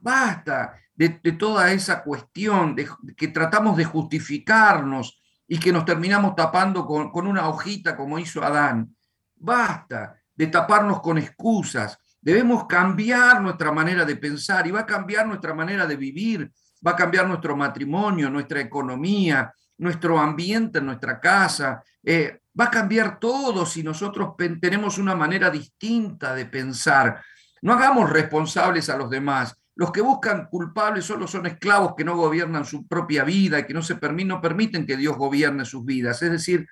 basta 0.00 0.74
de, 0.94 1.08
toda 1.32 1.72
esa 1.72 2.02
cuestión 2.02 2.74
de, 2.74 2.88
que 3.16 3.28
tratamos 3.28 3.76
de 3.76 3.84
justificarnos 3.84 5.22
y 5.46 5.58
que 5.58 5.72
nos 5.72 5.84
terminamos 5.84 6.34
tapando 6.34 6.86
con, 6.86 7.10
con 7.10 7.26
una 7.26 7.48
hojita 7.48 7.96
como 7.96 8.18
hizo 8.18 8.42
Adán. 8.42 8.94
Basta 9.36 10.16
de 10.34 10.46
taparnos 10.48 11.00
con 11.00 11.18
excusas. 11.18 11.98
Debemos 12.22 12.66
cambiar 12.66 13.42
nuestra 13.42 13.72
manera 13.72 14.04
de 14.04 14.14
pensar 14.14 14.64
y 14.66 14.70
va 14.70 14.80
a 14.80 14.86
cambiar 14.86 15.26
nuestra 15.26 15.54
manera 15.54 15.86
de 15.86 15.96
vivir, 15.96 16.52
va 16.86 16.92
a 16.92 16.96
cambiar 16.96 17.26
nuestro 17.26 17.56
matrimonio, 17.56 18.30
nuestra 18.30 18.60
economía, 18.60 19.52
nuestro 19.78 20.20
ambiente 20.20 20.78
en 20.78 20.86
nuestra 20.86 21.18
casa, 21.18 21.82
eh, 22.04 22.42
va 22.58 22.66
a 22.66 22.70
cambiar 22.70 23.18
todo 23.18 23.66
si 23.66 23.82
nosotros 23.82 24.34
tenemos 24.60 24.98
una 24.98 25.16
manera 25.16 25.50
distinta 25.50 26.32
de 26.32 26.46
pensar. 26.46 27.20
No 27.60 27.72
hagamos 27.72 28.08
responsables 28.08 28.88
a 28.88 28.96
los 28.96 29.10
demás. 29.10 29.56
Los 29.74 29.90
que 29.90 30.00
buscan 30.00 30.46
culpables 30.46 31.04
solo 31.04 31.26
son 31.26 31.46
esclavos 31.46 31.94
que 31.96 32.04
no 32.04 32.14
gobiernan 32.14 32.64
su 32.64 32.86
propia 32.86 33.24
vida 33.24 33.58
y 33.58 33.66
que 33.66 33.74
no, 33.74 33.82
se 33.82 33.98
no 34.24 34.40
permiten 34.40 34.86
que 34.86 34.96
Dios 34.96 35.16
gobierne 35.16 35.64
sus 35.64 35.84
vidas. 35.84 36.22
Es 36.22 36.30
decir, 36.30 36.68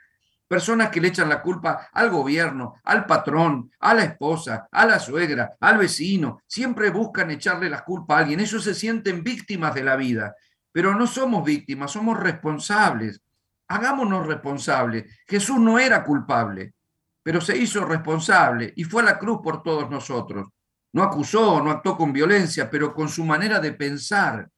personas 0.51 0.91
que 0.91 1.01
le 1.01 1.07
echan 1.07 1.29
la 1.29 1.43
culpa 1.43 1.91
al 1.93 2.11
gobierno, 2.11 2.75
al 2.83 3.07
patrón, 3.07 3.71
a 3.79 3.95
la 3.95 4.03
esposa, 4.03 4.67
a 4.73 4.85
la 4.85 4.99
suegra, 4.99 5.57
al 5.61 5.79
vecino, 5.79 6.43
siempre 6.45 6.91
buscan 6.91 7.31
echarle 7.31 7.71
la 7.71 7.85
culpa 7.85 8.17
a 8.17 8.19
alguien. 8.19 8.41
Ellos 8.41 8.65
se 8.65 8.75
sienten 8.75 9.23
víctimas 9.23 9.73
de 9.77 9.85
la 9.85 9.95
vida, 9.95 10.35
pero 10.73 10.93
no 10.97 11.07
somos 11.07 11.45
víctimas, 11.45 11.93
somos 11.93 12.19
responsables. 12.19 13.23
Hagámonos 13.69 14.27
responsables. 14.27 15.05
Jesús 15.25 15.61
no 15.61 15.79
era 15.79 16.03
culpable, 16.03 16.75
pero 17.23 17.41
se 17.41 17.57
hizo 17.57 17.85
responsable 17.85 18.73
y 18.75 18.83
fue 18.83 19.03
a 19.03 19.05
la 19.05 19.19
cruz 19.21 19.39
por 19.45 19.63
todos 19.63 19.89
nosotros. 19.89 20.49
No 20.93 21.05
acusó, 21.05 21.63
no 21.63 21.71
actuó 21.71 21.97
con 21.97 22.13
violencia, 22.13 22.69
pero 22.69 22.93
con 22.93 23.09
su 23.09 23.25
manera 23.25 23.61
de 23.61 23.73
pensar 23.73 24.51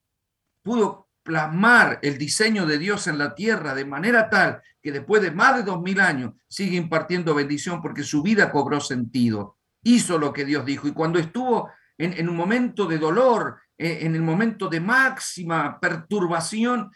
pudo 0.63 1.02
plasmar 1.23 1.99
el 2.01 2.17
diseño 2.17 2.65
de 2.65 2.77
Dios 2.77 3.07
en 3.07 3.17
la 3.17 3.33
tierra 3.33 3.73
de 3.73 3.85
manera 3.85 4.29
tal 4.29 4.61
que 4.81 4.91
después 4.91 5.21
de 5.21 5.31
más 5.31 5.55
de 5.55 5.63
dos 5.63 5.81
mil 5.81 5.99
años 6.01 6.33
sigue 6.47 6.75
impartiendo 6.75 7.33
bendición 7.33 7.81
porque 7.81 8.03
su 8.03 8.21
vida 8.21 8.51
cobró 8.51 8.81
sentido. 8.81 9.57
Hizo 9.81 10.17
lo 10.17 10.33
que 10.33 10.45
Dios 10.45 10.65
dijo 10.65 10.87
y 10.87 10.91
cuando 10.91 11.19
estuvo 11.19 11.71
en, 11.97 12.27
un 12.27 12.35
momento 12.35 12.85
de 12.85 12.97
dolor, 12.97 13.61
eh, 13.77 13.99
en 14.01 14.15
el 14.15 14.21
momento 14.21 14.67
de 14.67 14.81
máxima 14.81 15.79
perturbación, 15.79 16.91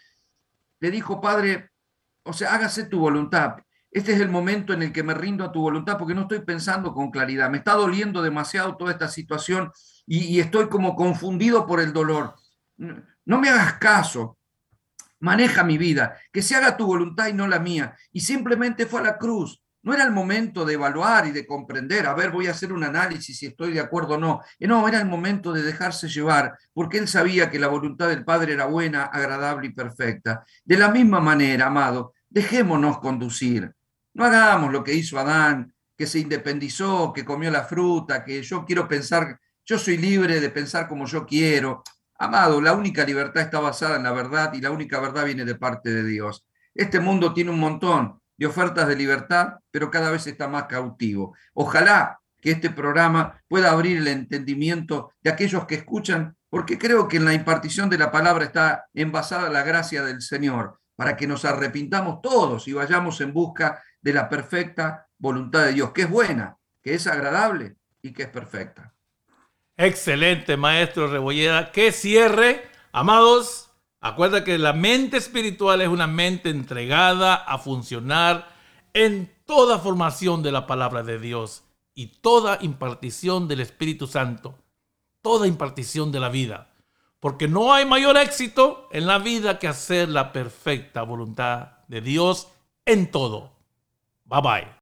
le 0.80 0.90
dijo, 0.90 1.20
Padre, 1.20 1.70
o 2.24 2.32
sea, 2.32 2.54
hágase 2.54 2.84
tu 2.84 2.98
voluntad. 2.98 3.56
Este 3.90 4.12
es 4.12 4.20
el 4.20 4.28
momento 4.28 4.74
en 4.74 4.82
el 4.82 4.92
que 4.92 5.02
me 5.02 5.14
rindo 5.14 5.44
a 5.44 5.52
tu 5.52 5.62
voluntad 5.62 5.96
porque 5.96 6.14
no 6.14 6.22
estoy 6.22 6.40
pensando 6.40 6.92
con 6.92 7.10
claridad. 7.10 7.48
Me 7.48 7.58
está 7.58 7.72
doliendo 7.72 8.20
demasiado 8.20 8.76
toda 8.76 8.92
esta 8.92 9.08
situación 9.08 9.72
y 10.06 10.40
estoy 10.40 10.68
como 10.68 10.94
confundido 10.94 11.66
por 11.66 11.80
el 11.80 11.92
dolor 11.92 12.34
no 13.28 13.38
me 13.38 13.50
hagas 13.50 13.74
caso, 13.74 14.38
maneja 15.20 15.62
mi 15.62 15.76
vida, 15.76 16.16
que 16.32 16.40
se 16.40 16.56
haga 16.56 16.78
tu 16.78 16.86
voluntad 16.86 17.28
y 17.28 17.34
no 17.34 17.46
la 17.46 17.58
mía. 17.58 17.94
Y 18.10 18.20
simplemente 18.20 18.86
fue 18.86 19.00
a 19.00 19.04
la 19.04 19.18
cruz. 19.18 19.62
No 19.82 19.92
era 19.92 20.04
el 20.04 20.12
momento 20.12 20.64
de 20.64 20.74
evaluar 20.74 21.26
y 21.26 21.32
de 21.32 21.46
comprender, 21.46 22.06
a 22.06 22.14
ver, 22.14 22.30
voy 22.30 22.46
a 22.46 22.52
hacer 22.52 22.72
un 22.72 22.84
análisis 22.84 23.38
si 23.38 23.46
estoy 23.46 23.72
de 23.72 23.80
acuerdo 23.80 24.14
o 24.14 24.18
no. 24.18 24.40
No, 24.60 24.88
era 24.88 24.98
el 24.98 25.06
momento 25.06 25.52
de 25.52 25.62
dejarse 25.62 26.08
llevar, 26.08 26.56
porque 26.72 26.96
él 26.96 27.06
sabía 27.06 27.50
que 27.50 27.58
la 27.58 27.68
voluntad 27.68 28.08
del 28.08 28.24
Padre 28.24 28.54
era 28.54 28.64
buena, 28.64 29.04
agradable 29.04 29.66
y 29.66 29.74
perfecta. 29.74 30.42
De 30.64 30.78
la 30.78 30.88
misma 30.88 31.20
manera, 31.20 31.66
amado, 31.66 32.14
dejémonos 32.30 32.98
conducir. 32.98 33.70
No 34.14 34.24
hagamos 34.24 34.72
lo 34.72 34.82
que 34.82 34.94
hizo 34.94 35.18
Adán, 35.18 35.74
que 35.94 36.06
se 36.06 36.18
independizó, 36.18 37.12
que 37.12 37.26
comió 37.26 37.50
la 37.50 37.64
fruta, 37.64 38.24
que 38.24 38.42
yo 38.42 38.64
quiero 38.64 38.88
pensar, 38.88 39.38
yo 39.66 39.78
soy 39.78 39.98
libre 39.98 40.40
de 40.40 40.48
pensar 40.48 40.88
como 40.88 41.04
yo 41.04 41.26
quiero. 41.26 41.82
Amado, 42.20 42.60
la 42.60 42.72
única 42.72 43.04
libertad 43.04 43.44
está 43.44 43.60
basada 43.60 43.96
en 43.96 44.02
la 44.02 44.10
verdad 44.10 44.52
y 44.52 44.60
la 44.60 44.72
única 44.72 44.98
verdad 44.98 45.24
viene 45.24 45.44
de 45.44 45.54
parte 45.54 45.90
de 45.90 46.02
Dios. 46.02 46.44
Este 46.74 46.98
mundo 46.98 47.32
tiene 47.32 47.52
un 47.52 47.60
montón 47.60 48.20
de 48.36 48.46
ofertas 48.46 48.88
de 48.88 48.96
libertad, 48.96 49.54
pero 49.70 49.88
cada 49.88 50.10
vez 50.10 50.26
está 50.26 50.48
más 50.48 50.64
cautivo. 50.64 51.36
Ojalá 51.54 52.18
que 52.40 52.50
este 52.50 52.70
programa 52.70 53.40
pueda 53.46 53.70
abrir 53.70 53.98
el 53.98 54.08
entendimiento 54.08 55.12
de 55.22 55.30
aquellos 55.30 55.64
que 55.66 55.76
escuchan, 55.76 56.36
porque 56.50 56.76
creo 56.76 57.06
que 57.06 57.18
en 57.18 57.24
la 57.24 57.34
impartición 57.34 57.88
de 57.88 57.98
la 57.98 58.10
palabra 58.10 58.46
está 58.46 58.86
envasada 58.94 59.48
la 59.48 59.62
gracia 59.62 60.02
del 60.02 60.20
Señor, 60.20 60.80
para 60.96 61.16
que 61.16 61.28
nos 61.28 61.44
arrepintamos 61.44 62.20
todos 62.20 62.66
y 62.66 62.72
vayamos 62.72 63.20
en 63.20 63.32
busca 63.32 63.80
de 64.00 64.12
la 64.12 64.28
perfecta 64.28 65.06
voluntad 65.18 65.66
de 65.66 65.74
Dios, 65.74 65.92
que 65.92 66.02
es 66.02 66.10
buena, 66.10 66.56
que 66.82 66.94
es 66.94 67.06
agradable 67.06 67.76
y 68.02 68.12
que 68.12 68.24
es 68.24 68.28
perfecta. 68.28 68.92
Excelente, 69.78 70.56
maestro 70.56 71.06
Rebolleda. 71.06 71.70
Que 71.70 71.92
cierre. 71.92 72.68
Amados, 72.90 73.70
acuerda 74.00 74.42
que 74.42 74.58
la 74.58 74.72
mente 74.72 75.16
espiritual 75.16 75.80
es 75.80 75.88
una 75.88 76.08
mente 76.08 76.50
entregada 76.50 77.36
a 77.36 77.58
funcionar 77.58 78.48
en 78.92 79.32
toda 79.46 79.78
formación 79.78 80.42
de 80.42 80.50
la 80.50 80.66
palabra 80.66 81.04
de 81.04 81.20
Dios 81.20 81.62
y 81.94 82.08
toda 82.20 82.58
impartición 82.60 83.46
del 83.46 83.60
Espíritu 83.60 84.08
Santo, 84.08 84.58
toda 85.22 85.46
impartición 85.46 86.10
de 86.10 86.20
la 86.20 86.28
vida. 86.28 86.74
Porque 87.20 87.46
no 87.46 87.72
hay 87.72 87.86
mayor 87.86 88.16
éxito 88.16 88.88
en 88.90 89.06
la 89.06 89.18
vida 89.18 89.60
que 89.60 89.68
hacer 89.68 90.08
la 90.08 90.32
perfecta 90.32 91.02
voluntad 91.02 91.78
de 91.86 92.00
Dios 92.00 92.48
en 92.84 93.10
todo. 93.12 93.52
Bye 94.24 94.42
bye. 94.42 94.68